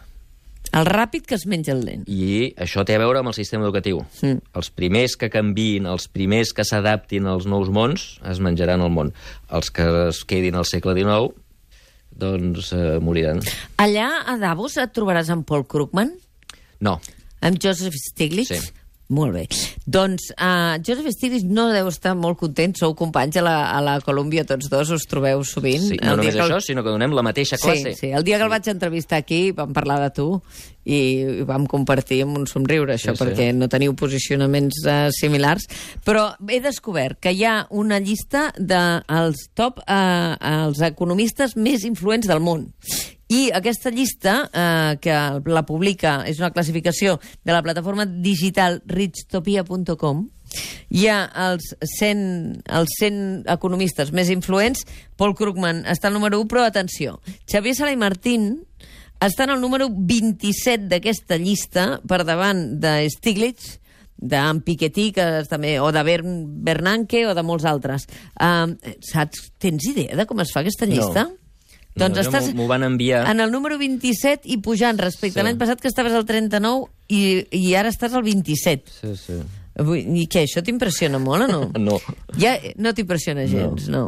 El 0.77 0.87
ràpid 0.87 1.25
que 1.27 1.35
es 1.35 1.47
menja 1.51 1.73
el 1.75 1.83
lent. 1.87 2.05
I 2.07 2.53
això 2.63 2.85
té 2.87 2.95
a 2.95 3.03
veure 3.03 3.21
amb 3.21 3.33
el 3.33 3.37
sistema 3.37 3.67
educatiu. 3.67 4.05
Mm. 4.23 4.39
Els 4.61 4.71
primers 4.71 5.17
que 5.19 5.31
canvin, 5.33 5.89
els 5.91 6.07
primers 6.13 6.53
que 6.55 6.67
s'adaptin 6.67 7.27
als 7.27 7.49
nous 7.51 7.73
mons, 7.75 8.07
es 8.31 8.43
menjaran 8.43 8.85
el 8.85 8.93
món. 8.95 9.11
Els 9.51 9.73
que 9.75 9.87
es 10.07 10.23
quedin 10.31 10.59
al 10.59 10.69
segle 10.71 10.95
XIX, 10.99 11.35
doncs 12.21 12.73
eh, 12.77 12.99
moriran. 13.03 13.43
Allà, 13.83 14.11
a 14.27 14.37
Davos, 14.39 14.79
et 14.79 14.95
trobaràs 14.95 15.33
amb 15.35 15.47
Paul 15.49 15.67
Krugman? 15.67 16.15
No. 16.81 16.99
Amb 17.43 17.59
Joseph 17.63 17.97
Stiglitz? 17.99 18.53
Sí. 18.53 18.80
Molt 19.11 19.35
bé. 19.35 19.45
Doncs 19.91 20.29
uh, 20.37 20.79
Joseph 20.87 21.11
Stiglitz 21.17 21.47
no 21.51 21.67
deu 21.75 21.89
estar 21.91 22.13
molt 22.15 22.39
content, 22.39 22.77
sou 22.79 22.95
companys 22.99 23.41
a 23.41 23.43
la, 23.43 23.57
a 23.75 23.81
la 23.83 23.97
Colòmbia, 24.05 24.45
tots 24.47 24.71
dos, 24.71 24.93
us 24.95 25.07
trobeu 25.11 25.43
sovint. 25.47 25.89
Sí, 25.89 25.99
no 25.99 26.15
només 26.15 26.37
això, 26.37 26.61
el... 26.61 26.63
sinó 26.63 26.85
que 26.87 26.95
donem 26.95 27.17
la 27.17 27.25
mateixa 27.27 27.59
classe. 27.59 27.97
Sí, 27.97 28.07
sí. 28.07 28.13
El 28.15 28.27
dia 28.27 28.39
que 28.39 28.47
el 28.47 28.53
vaig 28.53 28.71
entrevistar 28.71 29.19
aquí 29.25 29.51
vam 29.57 29.75
parlar 29.75 29.99
de 30.05 30.13
tu 30.15 30.29
i 30.87 31.01
vam 31.47 31.67
compartir 31.71 32.23
amb 32.25 32.39
un 32.39 32.47
somriure 32.51 32.95
això, 32.95 33.17
sí, 33.17 33.21
perquè 33.21 33.51
sí. 33.51 33.59
no 33.59 33.69
teniu 33.73 33.97
posicionaments 33.99 34.79
uh, 34.87 35.11
similars. 35.15 35.67
Però 36.07 36.31
he 36.47 36.63
descobert 36.63 37.19
que 37.19 37.35
hi 37.35 37.43
ha 37.45 37.65
una 37.71 37.99
llista 37.99 38.49
dels 38.57 39.43
de 39.51 39.55
top 39.59 39.83
uh, 39.83 40.39
els 40.39 40.85
economistes 40.87 41.59
més 41.59 41.83
influents 41.89 42.31
del 42.31 42.43
món. 42.45 42.71
I 43.31 43.51
aquesta 43.55 43.93
llista, 43.95 44.51
eh, 44.53 44.99
que 45.03 45.15
la 45.47 45.63
publica, 45.67 46.21
és 46.27 46.41
una 46.43 46.51
classificació 46.51 47.21
de 47.45 47.55
la 47.55 47.63
plataforma 47.63 48.07
digital 48.07 48.81
richtopia.com, 48.91 50.25
hi 50.91 51.05
ha 51.07 51.19
els 51.47 51.69
100, 51.99 52.65
els 52.67 52.97
100 52.99 53.45
economistes 53.55 54.11
més 54.11 54.33
influents. 54.35 54.83
Paul 55.15 55.37
Krugman 55.39 55.85
està 55.87 56.11
al 56.11 56.17
número 56.19 56.41
1, 56.43 56.49
però 56.51 56.65
atenció, 56.67 57.21
Xavier 57.47 57.77
Sala 57.79 57.95
i 57.95 58.01
Martín 58.01 58.57
està 59.21 59.45
en 59.45 59.55
el 59.55 59.61
número 59.63 59.91
27 59.93 60.89
d'aquesta 60.91 61.39
llista, 61.39 62.01
per 62.09 62.25
davant 62.25 62.81
de 62.83 63.05
Stiglitz, 63.13 63.77
d'en 64.21 64.61
Piketty, 64.65 65.11
que 65.17 65.27
també, 65.49 65.79
o 65.81 65.91
de 65.93 66.03
Bern, 66.05 66.41
Bernanke, 66.65 67.23
o 67.29 67.35
de 67.37 67.45
molts 67.47 67.65
altres. 67.69 68.09
Uh, 68.35 68.75
saps, 69.05 69.53
tens 69.61 69.87
idea 69.93 70.17
de 70.19 70.27
com 70.29 70.43
es 70.43 70.53
fa 70.53 70.65
aquesta 70.65 70.89
llista? 70.89 71.29
No. 71.29 71.37
Doncs 71.99 72.21
no, 72.21 72.23
estàs 72.23 72.51
m'ho 72.55 72.69
van 72.71 72.85
enviar. 72.87 73.25
en 73.29 73.41
el 73.43 73.51
número 73.51 73.79
27 73.79 74.47
i 74.47 74.61
pujant 74.63 74.99
respecte 75.01 75.41
sí. 75.41 75.45
l'any 75.45 75.59
passat 75.59 75.81
que 75.83 75.91
estaves 75.91 76.15
al 76.15 76.27
39 76.29 76.87
i, 77.11 77.23
i 77.51 77.75
ara 77.75 77.91
estàs 77.91 78.15
al 78.15 78.23
27. 78.23 78.95
Sí, 79.01 79.15
sí. 79.19 79.39
I 79.81 80.27
què, 80.31 80.45
això 80.45 80.63
t'impressiona 80.63 81.19
molt 81.19 81.49
o 81.49 81.51
no? 81.51 81.63
no. 81.89 81.99
Ja 82.39 82.57
no 82.77 82.95
t'impressiona 82.95 83.47
gens, 83.51 83.89
no. 83.91 84.07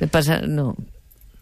no. 0.00 0.08
Passa, 0.10 0.40
no. 0.42 0.74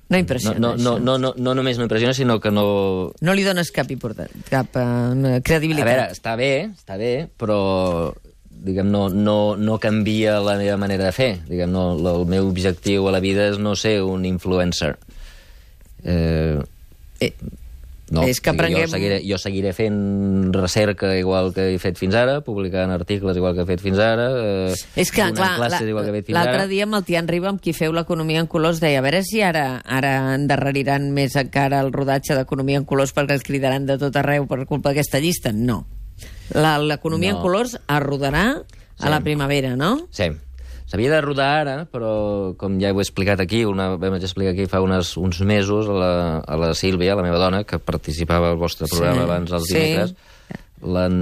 No 0.08 0.16
impressiona, 0.16 0.58
no, 0.58 0.70
no, 0.76 0.96
no, 0.98 0.98
no, 0.98 1.18
no, 1.18 1.34
no 1.36 1.52
només 1.54 1.76
no 1.76 1.84
impressiona, 1.84 2.14
sinó 2.16 2.38
que 2.40 2.50
no... 2.50 3.12
No 3.20 3.34
li 3.36 3.42
dones 3.44 3.68
cap 3.76 3.90
important, 3.92 4.30
cap 4.48 4.78
uh, 4.80 5.34
credibilitat. 5.44 5.84
A 5.84 5.90
veure, 5.90 6.06
està 6.16 6.32
bé, 6.40 6.52
està 6.72 6.96
bé, 6.96 7.10
però 7.36 7.58
diguem, 8.48 8.88
no, 8.88 9.10
no, 9.12 9.56
no 9.60 9.76
canvia 9.82 10.38
la 10.40 10.56
meva 10.56 10.78
manera 10.80 11.04
de 11.04 11.12
fer. 11.12 11.28
Diguem, 11.48 11.70
no, 11.74 11.90
el 11.98 12.24
meu 12.30 12.48
objectiu 12.48 13.04
a 13.08 13.12
la 13.14 13.20
vida 13.20 13.50
és 13.52 13.60
no 13.60 13.76
ser 13.76 13.98
un 14.02 14.24
influencer. 14.24 14.94
Eh, 16.08 16.58
eh, 17.20 17.32
no, 18.10 18.22
és 18.24 18.40
que 18.40 18.48
aprenguem... 18.54 18.86
jo, 18.86 18.92
seguiré, 18.94 19.18
jo 19.26 19.36
seguiré 19.40 19.74
fent 19.76 19.98
recerca 20.54 21.10
igual 21.18 21.50
que 21.52 21.66
he 21.74 21.80
fet 21.82 21.98
fins 22.00 22.16
ara, 22.16 22.38
publicant 22.44 22.92
articles 22.94 23.36
igual 23.36 23.52
que 23.56 23.66
he 23.66 23.68
fet 23.68 23.82
fins 23.84 24.00
ara, 24.00 24.28
eh, 24.40 24.78
és 25.02 25.12
que, 25.12 25.26
clar, 25.36 25.50
l'altre 25.60 26.64
dia 26.70 26.86
amb 26.88 26.96
el 26.96 27.04
Tian 27.04 27.28
Riba, 27.28 27.52
amb 27.52 27.60
qui 27.60 27.76
feu 27.76 27.92
l'Economia 27.92 28.40
en 28.40 28.48
Colors, 28.48 28.80
deia 28.80 29.02
a 29.02 29.04
veure 29.04 29.20
si 29.26 29.42
ara 29.44 29.82
ara 29.84 30.14
endarreriran 30.38 31.10
més 31.12 31.36
encara 31.36 31.82
el 31.84 31.92
rodatge 31.92 32.38
d'Economia 32.38 32.80
en 32.80 32.88
Colors 32.88 33.12
perquè 33.16 33.36
els 33.36 33.44
cridaran 33.44 33.84
de 33.88 33.98
tot 34.00 34.16
arreu 34.16 34.48
per 34.48 34.64
culpa 34.64 34.94
d'aquesta 34.94 35.20
llista. 35.20 35.52
No. 35.52 35.82
L'Economia 36.56 37.34
no. 37.34 37.36
en 37.36 37.44
Colors 37.44 37.76
es 37.76 38.02
rodarà 38.04 38.46
sí. 38.64 39.04
a 39.04 39.12
la 39.12 39.20
primavera, 39.20 39.76
no? 39.76 39.98
Sí. 40.16 40.32
S'havia 40.88 41.10
de 41.12 41.20
rodar 41.20 41.48
ara, 41.60 41.74
però 41.92 42.10
com 42.56 42.78
ja 42.80 42.94
ho 42.94 43.00
he 43.00 43.04
explicat 43.04 43.42
aquí, 43.44 43.60
una, 43.68 43.90
vam 44.00 44.14
explicar 44.16 44.54
aquí 44.54 44.64
fa 44.72 44.80
unes, 44.80 45.12
uns 45.20 45.42
mesos 45.44 45.88
a 45.92 45.96
la, 46.00 46.12
a 46.40 46.56
la 46.56 46.70
Sílvia, 46.72 47.16
la 47.18 47.26
meva 47.26 47.40
dona, 47.42 47.60
que 47.68 47.76
participava 47.76 48.48
al 48.54 48.60
vostre 48.60 48.88
programa 48.88 49.20
sí. 49.20 49.26
abans 49.26 49.52
els 49.58 49.66
dimecres, 49.68 50.14
sí. 50.14 50.60
l'han 50.94 51.18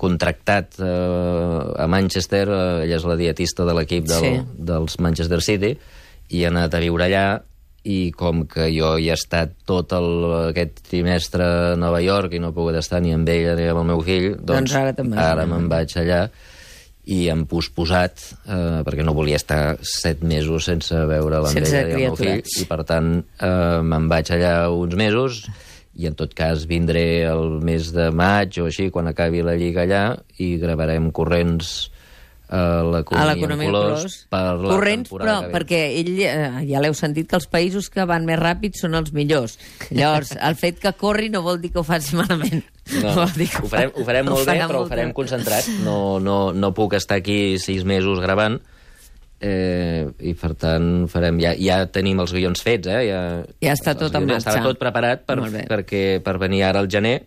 contractat 0.00 0.80
eh, 0.80 1.82
a 1.84 1.88
Manchester, 1.92 2.46
eh, 2.48 2.86
ella 2.86 2.96
és 2.96 3.04
la 3.10 3.18
dietista 3.20 3.68
de 3.68 3.74
l'equip 3.76 4.08
del, 4.08 4.24
sí. 4.24 4.62
dels 4.72 4.96
Manchester 5.04 5.42
City, 5.44 5.74
i 6.32 6.46
ha 6.46 6.54
anat 6.54 6.72
a 6.72 6.80
viure 6.86 7.04
allà, 7.04 7.26
i 7.84 7.98
com 8.16 8.46
que 8.48 8.70
jo 8.72 8.94
hi 8.96 9.10
he 9.12 9.18
estat 9.18 9.52
tot 9.68 9.92
el, 9.92 10.10
aquest 10.54 10.80
trimestre 10.88 11.44
a 11.44 11.76
Nova 11.76 12.00
York 12.00 12.32
i 12.32 12.40
no 12.40 12.54
he 12.54 12.56
pogut 12.56 12.80
estar 12.80 13.04
ni 13.04 13.12
amb 13.12 13.28
ella 13.28 13.52
ni 13.58 13.68
amb 13.68 13.84
el 13.84 13.88
meu 13.92 14.00
fill, 14.00 14.30
doncs, 14.40 14.72
doncs 14.72 14.78
ara, 14.80 15.28
ara 15.28 15.44
me'n 15.50 15.68
vaig 15.68 15.92
allà 16.00 16.24
i 17.04 17.26
hem 17.28 17.44
posposat 17.48 18.22
eh, 18.48 18.80
perquè 18.86 19.04
no 19.04 19.14
volia 19.16 19.36
estar 19.40 19.76
set 19.84 20.24
mesos 20.24 20.70
sense 20.70 21.04
veure 21.10 21.42
l'Andrea 21.44 21.84
i 21.84 21.92
el 21.92 22.02
meu 22.06 22.18
fill. 22.18 22.40
i 22.40 22.66
per 22.70 22.80
tant 22.88 23.16
eh, 23.20 23.80
me'n 23.84 24.08
vaig 24.08 24.32
allà 24.32 24.54
uns 24.72 24.96
mesos 24.96 25.44
i 25.94 26.08
en 26.08 26.16
tot 26.18 26.32
cas 26.34 26.64
vindré 26.66 27.24
el 27.28 27.60
mes 27.62 27.92
de 27.94 28.08
maig 28.10 28.56
o 28.58 28.68
així 28.70 28.88
quan 28.90 29.10
acabi 29.10 29.44
la 29.46 29.54
lliga 29.58 29.84
allà 29.84 30.04
i 30.42 30.54
gravarem 30.62 31.12
corrents 31.14 31.90
a 32.48 32.84
l'economia 32.92 33.54
en 33.54 33.72
colors, 33.72 34.16
per 34.30 34.42
la 34.60 34.68
Corrents, 34.68 35.10
però 35.10 35.38
perquè 35.52 35.80
ell, 36.00 36.12
eh, 36.20 36.64
ja 36.68 36.82
l'heu 36.82 36.94
sentit, 36.96 37.28
que 37.30 37.38
els 37.38 37.48
països 37.50 37.88
que 37.92 38.04
van 38.08 38.26
més 38.28 38.38
ràpid 38.40 38.76
són 38.78 38.94
els 38.98 39.14
millors. 39.16 39.56
Llavors, 39.90 40.34
el 40.48 40.58
fet 40.60 40.78
que 40.82 40.92
corri 41.00 41.30
no 41.32 41.42
vol 41.46 41.62
dir 41.62 41.72
que 41.72 41.80
ho 41.80 41.86
faci 41.86 42.18
malament. 42.18 42.62
No, 43.00 43.14
no. 43.16 43.24
ho 43.64 43.70
farem, 43.72 43.94
ho 43.96 44.04
farem 44.04 44.28
molt 44.28 44.44
ho 44.44 44.50
bé, 44.50 44.60
però 44.60 44.84
ho 44.84 44.90
farem 44.90 45.16
concentrat. 45.16 45.70
No, 45.84 46.18
no, 46.22 46.52
no 46.52 46.70
puc 46.76 46.94
estar 46.96 47.18
aquí 47.20 47.58
sis 47.60 47.84
mesos 47.88 48.20
gravant, 48.22 48.58
eh, 49.44 50.06
i 50.20 50.32
per 50.38 50.54
tant 50.60 51.06
farem, 51.12 51.40
ja, 51.42 51.52
ja 51.58 51.82
tenim 51.92 52.22
els 52.24 52.32
guions 52.36 52.62
fets, 52.64 52.88
eh? 52.88 53.02
ja, 53.08 53.20
ja 53.64 53.74
està 53.76 53.96
tot 53.98 54.14
en 54.14 54.28
marxa. 54.28 54.52
Estava 54.52 54.70
tot 54.70 54.80
preparat 54.80 55.24
per, 55.28 55.38
perquè, 55.68 56.04
per 56.24 56.38
venir 56.42 56.64
ara 56.68 56.84
al 56.84 56.90
gener, 56.92 57.18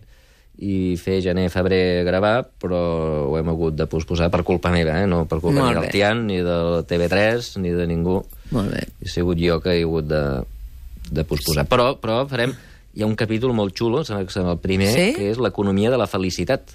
i 0.58 0.96
fer 0.98 1.20
gener-febrer 1.22 2.02
gravar, 2.06 2.42
però 2.58 2.78
ho 3.28 3.36
hem 3.38 3.50
hagut 3.52 3.76
de 3.78 3.86
posposar 3.90 4.26
per 4.32 4.42
culpa 4.46 4.72
meva, 4.74 4.96
eh? 4.98 5.06
no 5.06 5.22
per 5.30 5.38
culpa 5.38 5.60
Molt 5.60 5.70
ni 5.70 5.78
del 5.78 5.92
Tian, 5.94 6.24
ni 6.26 6.40
del 6.42 6.82
TV3, 6.88 7.52
ni 7.62 7.70
de 7.76 7.86
ningú. 7.86 8.18
Molt 8.56 8.74
bé. 8.74 8.82
He 9.04 9.12
sigut 9.12 9.38
jo 9.38 9.60
que 9.62 9.76
he 9.76 9.84
hagut 9.86 10.08
de, 10.10 10.22
de 11.12 11.24
posposar. 11.28 11.66
Sí. 11.66 11.72
Però, 11.74 11.92
però 12.02 12.24
farem... 12.30 12.56
Hi 12.98 13.04
ha 13.04 13.06
un 13.06 13.14
capítol 13.14 13.52
molt 13.54 13.76
xulo, 13.78 14.00
sembla 14.02 14.26
que 14.26 14.40
el 14.40 14.56
primer, 14.58 14.88
sí? 14.90 15.10
que 15.14 15.28
és 15.30 15.38
l'economia 15.38 15.92
de 15.92 15.98
la 16.00 16.08
felicitat. 16.10 16.72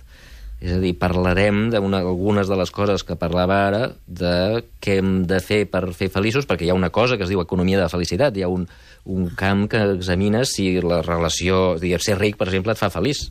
És 0.64 0.72
a 0.72 0.78
dir, 0.80 0.94
parlarem 0.96 1.66
d'algunes 1.74 2.48
de 2.48 2.56
les 2.56 2.72
coses 2.72 3.04
que 3.04 3.18
parlava 3.20 3.58
ara, 3.66 3.82
de 4.08 4.62
què 4.80 5.02
hem 5.02 5.26
de 5.28 5.42
fer 5.44 5.66
per 5.68 5.90
fer 5.92 6.08
feliços, 6.14 6.48
perquè 6.48 6.64
hi 6.64 6.72
ha 6.72 6.78
una 6.78 6.94
cosa 6.96 7.18
que 7.20 7.28
es 7.28 7.34
diu 7.34 7.42
economia 7.44 7.82
de 7.82 7.90
la 7.90 7.92
felicitat, 7.92 8.38
hi 8.38 8.46
ha 8.46 8.52
un, 8.54 8.64
un 9.12 9.28
camp 9.36 9.66
que 9.74 9.82
examina 9.98 10.46
si 10.48 10.70
la 10.80 11.02
relació, 11.04 11.74
dir, 11.82 11.98
ser 12.00 12.16
ric, 12.22 12.40
per 12.40 12.48
exemple, 12.48 12.72
et 12.72 12.80
fa 12.80 12.94
feliç 12.94 13.26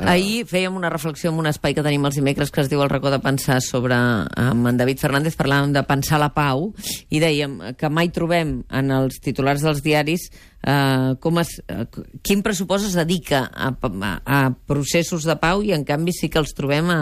Ahir 0.00 0.44
fèiem 0.48 0.76
una 0.76 0.90
reflexió 0.92 1.30
en 1.32 1.38
un 1.42 1.48
espai 1.50 1.74
que 1.76 1.84
tenim 1.84 2.04
els 2.06 2.18
dimecres 2.18 2.52
que 2.54 2.62
es 2.62 2.70
diu 2.70 2.82
El 2.84 2.90
racó 2.92 3.12
de 3.12 3.20
pensar 3.22 3.60
sobre... 3.64 3.94
amb 3.94 4.68
en 4.70 4.78
David 4.80 5.00
Fernández 5.02 5.36
parlàvem 5.38 5.72
de 5.74 5.82
pensar 5.86 6.20
la 6.22 6.30
pau 6.34 6.70
i 7.10 7.20
dèiem 7.22 7.58
que 7.78 7.90
mai 7.90 8.10
trobem 8.14 8.56
en 8.70 8.92
els 8.94 9.20
titulars 9.24 9.64
dels 9.64 9.82
diaris 9.84 10.28
eh, 10.30 11.14
com 11.20 11.40
es, 11.42 11.56
eh, 11.68 11.86
quin 12.22 12.42
pressupost 12.46 12.88
es 12.90 12.96
dedica 12.98 13.44
a, 13.52 13.72
a, 13.74 14.14
a 14.24 14.40
processos 14.66 15.26
de 15.28 15.36
pau 15.40 15.62
i 15.62 15.74
en 15.76 15.84
canvi 15.88 16.14
sí 16.16 16.30
que 16.30 16.40
els 16.42 16.54
trobem 16.56 16.90
a, 16.92 17.00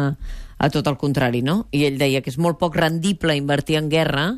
a 0.58 0.70
tot 0.70 0.86
el 0.90 0.98
contrari, 0.98 1.42
no? 1.42 1.66
I 1.74 1.86
ell 1.88 1.98
deia 2.00 2.22
que 2.22 2.30
és 2.32 2.38
molt 2.38 2.60
poc 2.60 2.76
rendible 2.78 3.36
invertir 3.38 3.80
en 3.80 3.90
guerra 3.92 4.28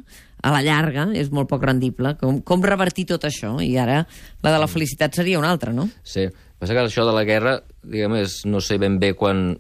a 0.44 0.52
la 0.52 0.60
llarga 0.64 1.06
és 1.16 1.30
molt 1.32 1.48
poc 1.48 1.64
rendible. 1.64 2.14
Com, 2.20 2.42
com 2.44 2.64
revertir 2.64 3.06
tot 3.08 3.24
això? 3.24 3.56
I 3.64 3.74
ara 3.80 4.02
la 4.44 4.52
de 4.52 4.58
la 4.60 4.68
felicitat 4.68 5.16
seria 5.16 5.40
una 5.40 5.52
altra, 5.54 5.72
no? 5.72 5.88
Sí. 6.04 6.28
Passa 6.64 6.74
que 6.74 6.86
això 6.88 7.04
de 7.06 7.12
la 7.12 7.24
guerra, 7.28 7.58
diguem, 7.84 8.16
és, 8.24 8.40
no 8.48 8.60
sé 8.64 8.78
ben 8.80 8.96
bé 8.98 9.12
quan 9.14 9.52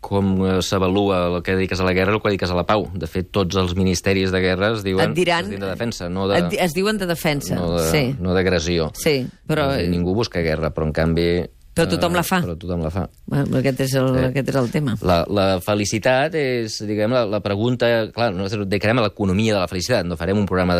com 0.00 0.28
eh, 0.46 0.58
s'avalua 0.62 1.16
el 1.26 1.40
que 1.42 1.56
dediques 1.56 1.80
a 1.82 1.84
la 1.88 1.92
guerra 1.96 2.12
i 2.12 2.16
el 2.16 2.20
que 2.22 2.30
dediques 2.30 2.52
a 2.54 2.56
la 2.56 2.62
pau. 2.68 2.84
De 2.94 3.08
fet, 3.10 3.32
tots 3.34 3.56
els 3.58 3.72
ministeris 3.74 4.30
de 4.30 4.38
guerra 4.40 4.70
es 4.76 4.84
diuen, 4.86 5.10
Et 5.10 5.16
diran- 5.16 5.42
es 5.42 5.50
diuen 5.50 5.64
de 5.64 5.70
defensa, 5.72 6.08
no 6.08 6.28
de, 6.30 6.38
Et, 6.38 6.54
es 6.68 6.74
diuen 6.76 6.98
de 7.00 7.06
defensa, 7.10 7.56
no 7.58 7.72
de, 7.80 7.88
sí. 7.90 8.02
no 8.20 8.32
d'agressió. 8.36 8.92
Sí, 8.94 9.24
però- 9.48 9.70
a 9.72 9.76
dir, 9.80 9.88
Ningú 9.90 10.14
busca 10.14 10.40
guerra, 10.44 10.70
però 10.74 10.86
en 10.86 10.92
canvi... 10.92 11.30
Però 11.78 11.86
tothom 11.90 12.14
la 12.14 12.22
fa. 12.26 12.40
Però 12.42 12.56
tothom 12.58 12.80
la 12.82 12.90
fa. 12.90 13.04
Bueno, 13.26 13.58
aquest, 13.58 13.80
és 13.84 13.92
el, 13.94 14.08
Sí. 14.14 14.24
aquest 14.30 14.48
és 14.50 14.56
el 14.58 14.70
tema. 14.70 14.96
La, 15.02 15.24
la 15.30 15.60
felicitat 15.62 16.34
és, 16.34 16.78
diguem, 16.86 17.12
la, 17.14 17.24
la 17.26 17.38
pregunta... 17.40 17.86
Clar, 18.14 18.32
nosaltres 18.34 18.66
dedicarem 18.68 18.98
a 18.98 19.04
l'economia 19.08 19.54
de 19.54 19.60
la 19.60 19.68
felicitat. 19.70 20.06
No 20.06 20.16
farem 20.18 20.38
un 20.38 20.46
programa 20.46 20.74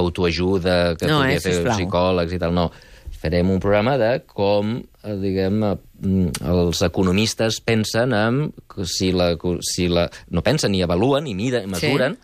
d'autoajuda 0.00 0.96
que 0.96 1.06
No, 1.10 1.18
podria 1.20 1.36
eh, 1.36 1.40
fer 1.44 1.54
sisplau. 1.58 1.76
psicòlegs 1.76 2.32
i 2.32 2.38
tal, 2.40 2.54
no. 2.56 2.70
Farem 3.20 3.52
un 3.52 3.60
programa 3.60 3.98
de 4.00 4.14
com, 4.24 4.78
eh, 5.04 5.16
diguem, 5.20 5.62
eh, 5.64 5.76
mm, 6.00 6.42
els 6.48 6.82
economistes 6.86 7.60
pensen 7.60 8.16
en 8.16 8.42
si 8.84 9.12
la, 9.12 9.34
si 9.60 9.88
la... 9.88 10.08
No 10.30 10.42
pensen 10.42 10.72
ni 10.72 10.82
avaluen 10.82 11.28
ni 11.28 11.36
miden, 11.36 11.68
mesuren 11.70 12.16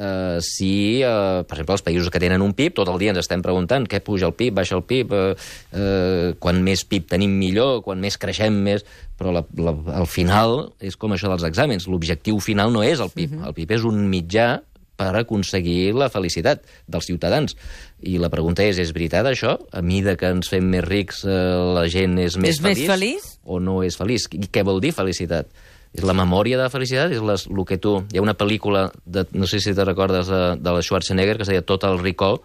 eh, 0.00 0.38
si, 0.40 1.02
eh, 1.02 1.44
per 1.44 1.58
exemple, 1.58 1.76
els 1.76 1.84
països 1.84 2.10
que 2.10 2.20
tenen 2.22 2.42
un 2.42 2.54
PIB, 2.56 2.74
tot 2.78 2.88
el 2.88 2.98
dia 3.00 3.12
ens 3.12 3.20
estem 3.22 3.42
preguntant 3.44 3.86
què 3.88 4.00
puja 4.04 4.28
el 4.30 4.34
PIB, 4.36 4.56
baixa 4.56 4.78
el 4.78 4.84
PIB, 4.88 5.12
eh, 5.12 5.34
eh, 5.76 6.32
quan 6.40 6.62
més 6.64 6.84
PIB 6.88 7.08
tenim 7.14 7.36
millor, 7.38 7.82
quan 7.86 8.00
més 8.00 8.18
creixem 8.20 8.56
més... 8.64 8.86
Però 9.20 9.34
la, 9.36 9.42
la, 9.60 9.74
al 10.00 10.06
final 10.08 10.70
és 10.80 10.96
com 10.96 11.12
això 11.12 11.28
dels 11.28 11.44
exàmens. 11.44 11.84
L'objectiu 11.92 12.38
final 12.40 12.72
no 12.72 12.80
és 12.80 13.02
el 13.04 13.10
PIB. 13.12 13.34
El 13.44 13.52
PIB 13.52 13.74
és 13.76 13.84
un 13.84 14.06
mitjà 14.08 14.62
per 15.00 15.14
aconseguir 15.16 15.94
la 15.96 16.10
felicitat 16.12 16.60
dels 16.90 17.08
ciutadans. 17.08 17.56
I 18.04 18.18
la 18.20 18.28
pregunta 18.32 18.64
és, 18.68 18.76
és 18.82 18.92
veritat 18.92 19.24
això? 19.30 19.56
A 19.72 19.80
mida 19.80 20.12
que 20.20 20.28
ens 20.28 20.52
fem 20.52 20.68
més 20.68 20.84
rics, 20.84 21.24
eh, 21.24 21.32
la 21.74 21.86
gent 21.88 22.18
és 22.20 22.36
més 22.36 22.58
És 22.58 22.60
més 22.60 22.76
feliç? 22.76 22.90
feliç? 22.92 23.28
O 23.48 23.60
no 23.64 23.80
és 23.86 23.96
feliç? 23.96 24.28
I 24.36 24.44
què 24.52 24.64
vol 24.66 24.80
dir 24.84 24.92
felicitat? 24.92 25.48
És 25.96 26.04
la 26.06 26.14
memòria 26.14 26.58
de 26.58 26.62
la 26.68 26.70
felicitat? 26.70 27.10
És 27.16 27.22
les, 27.24 27.46
el 27.50 27.64
que 27.66 27.78
tu... 27.82 27.96
Hi 28.12 28.20
ha 28.20 28.22
una 28.22 28.36
pel·lícula, 28.38 28.90
de, 29.04 29.24
no 29.32 29.48
sé 29.50 29.58
si 29.58 29.72
te 29.74 29.84
recordes, 29.88 30.28
de, 30.30 30.42
de 30.60 30.74
la 30.76 30.82
Schwarzenegger, 30.84 31.38
que 31.40 31.42
es 31.48 31.50
deia 31.50 31.64
Total 31.66 31.98
Recall, 31.98 32.38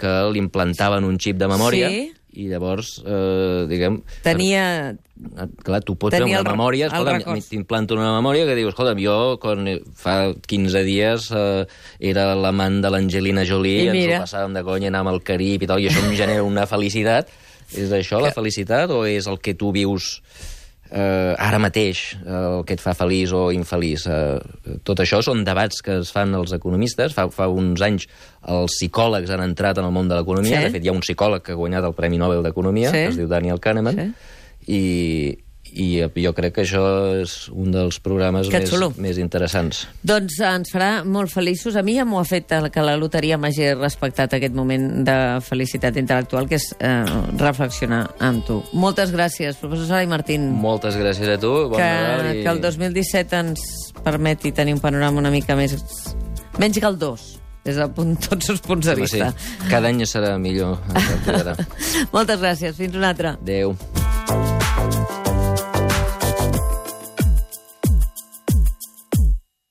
que 0.00 0.10
li 0.32 0.40
implantaven 0.40 1.04
un 1.04 1.18
xip 1.20 1.36
de 1.38 1.46
memòria 1.52 1.90
Sí. 1.92 2.08
I 2.38 2.46
llavors, 2.50 2.98
eh, 3.04 3.66
diguem... 3.70 4.00
Tenia... 4.26 4.64
Ah, 5.36 5.44
Clar, 5.66 5.82
tu 5.84 5.96
pots 6.00 6.14
Tenia 6.14 6.38
fer 6.38 6.38
el 6.38 6.46
una 6.46 6.50
re- 6.50 6.56
memòria, 6.56 6.86
el 6.86 6.92
escolta, 6.94 7.94
una 7.98 8.12
memòria 8.14 8.46
que 8.48 8.54
dius, 8.56 8.70
escolta, 8.72 8.94
jo 8.96 9.16
quan 9.42 9.66
fa 10.00 10.14
15 10.48 10.82
dies 10.86 11.26
eh, 11.36 11.66
era 12.12 12.30
l'amant 12.38 12.78
de 12.80 12.88
l'Angelina 12.94 13.44
Jolie, 13.44 13.82
I 13.84 13.90
ens 13.90 13.98
mira. 13.98 14.20
ho 14.22 14.24
passàvem 14.24 14.56
de 14.56 14.62
conya, 14.64 14.88
anàvem 14.88 15.12
al 15.12 15.20
Carib 15.26 15.66
i 15.66 15.68
tal, 15.68 15.82
i 15.82 15.90
això 15.90 16.00
em 16.06 16.14
genera 16.16 16.46
una 16.46 16.64
felicitat. 16.70 17.28
És 17.70 17.92
això, 17.94 18.18
la 18.24 18.32
felicitat, 18.34 18.90
o 18.90 19.04
és 19.06 19.28
el 19.30 19.36
que 19.44 19.52
tu 19.54 19.70
vius 19.76 20.16
eh, 20.90 21.34
ara 21.38 21.58
mateix, 21.62 22.16
eh, 22.24 22.30
el 22.30 22.64
que 22.66 22.74
et 22.74 22.80
fa 22.82 22.94
feliç 22.94 23.32
o 23.32 23.50
infeliç? 23.54 24.06
Eh, 24.10 24.78
tot 24.84 24.98
això 25.00 25.22
són 25.22 25.44
debats 25.44 25.82
que 25.82 25.98
es 26.00 26.10
fan 26.12 26.34
els 26.34 26.52
economistes. 26.52 27.14
Fa, 27.14 27.28
fa 27.30 27.48
uns 27.48 27.80
anys 27.82 28.06
els 28.48 28.74
psicòlegs 28.78 29.30
han 29.30 29.44
entrat 29.44 29.78
en 29.78 29.84
el 29.84 29.92
món 29.92 30.08
de 30.08 30.16
l'economia. 30.18 30.58
Sí. 30.58 30.64
De 30.64 30.70
fet, 30.78 30.84
hi 30.84 30.88
ha 30.88 30.96
un 30.96 31.00
psicòleg 31.04 31.42
que 31.42 31.52
ha 31.52 31.60
guanyat 31.60 31.84
el 31.84 31.94
Premi 31.94 32.18
Nobel 32.18 32.42
d'Economia, 32.42 32.90
Sí. 32.90 32.96
que 32.96 33.08
es 33.14 33.16
diu 33.16 33.28
Daniel 33.28 33.60
Kahneman, 33.60 33.96
Sí. 33.96 34.12
i, 34.68 35.38
i 35.74 36.02
jo 36.24 36.32
crec 36.36 36.54
que 36.56 36.62
això 36.64 36.82
és 37.20 37.34
un 37.52 37.70
dels 37.74 38.00
programes 38.02 38.48
Que 38.50 38.60
més, 38.62 38.70
xulo. 38.70 38.90
més 38.98 39.18
interessants. 39.22 39.86
Doncs 40.02 40.38
ens 40.44 40.72
farà 40.72 41.04
molt 41.04 41.30
feliços. 41.32 41.76
A 41.76 41.82
mi 41.86 41.94
ja 41.96 42.04
m'ho 42.04 42.20
ha 42.20 42.24
fet 42.28 42.50
que 42.72 42.84
la 42.84 42.96
loteria 42.98 43.38
m'hagi 43.38 43.72
respectat 43.78 44.34
aquest 44.34 44.54
moment 44.56 45.04
de 45.06 45.16
felicitat 45.46 45.96
intel·lectual, 46.00 46.48
que 46.50 46.58
és 46.58 46.70
eh, 46.78 47.04
reflexionar 47.38 48.02
amb 48.18 48.44
tu. 48.46 48.60
Moltes 48.72 49.12
gràcies, 49.14 49.58
professor 49.60 49.86
Sala 49.86 50.02
i 50.06 50.10
Martín. 50.10 50.48
Moltes 50.60 50.96
gràcies 50.98 51.28
a 51.28 51.38
tu, 51.40 51.52
bon 51.70 51.78
que, 51.78 51.90
Nadal. 51.90 52.32
I... 52.36 52.42
que 52.42 52.54
el 52.56 52.60
2017 52.64 53.42
ens 53.44 53.66
permeti 54.04 54.52
tenir 54.52 54.74
un 54.74 54.80
panorama 54.80 55.20
una 55.20 55.30
mica 55.30 55.56
més... 55.58 55.76
menys 56.58 56.78
que 56.80 56.86
el 56.86 56.98
2, 56.98 57.30
des 57.64 57.76
de 57.76 57.88
punt, 57.94 58.14
tots 58.28 58.50
els 58.50 58.60
punts 58.64 58.86
de 58.86 58.94
Home, 58.96 59.06
sí, 59.06 59.20
vista. 59.20 59.32
cada 59.70 59.88
any 59.92 60.04
serà 60.08 60.36
millor. 60.40 60.78
Moltes 62.14 62.40
gràcies. 62.40 62.76
Fins 62.80 62.96
una 62.96 63.12
altra. 63.12 63.36
Adéu. 63.40 63.76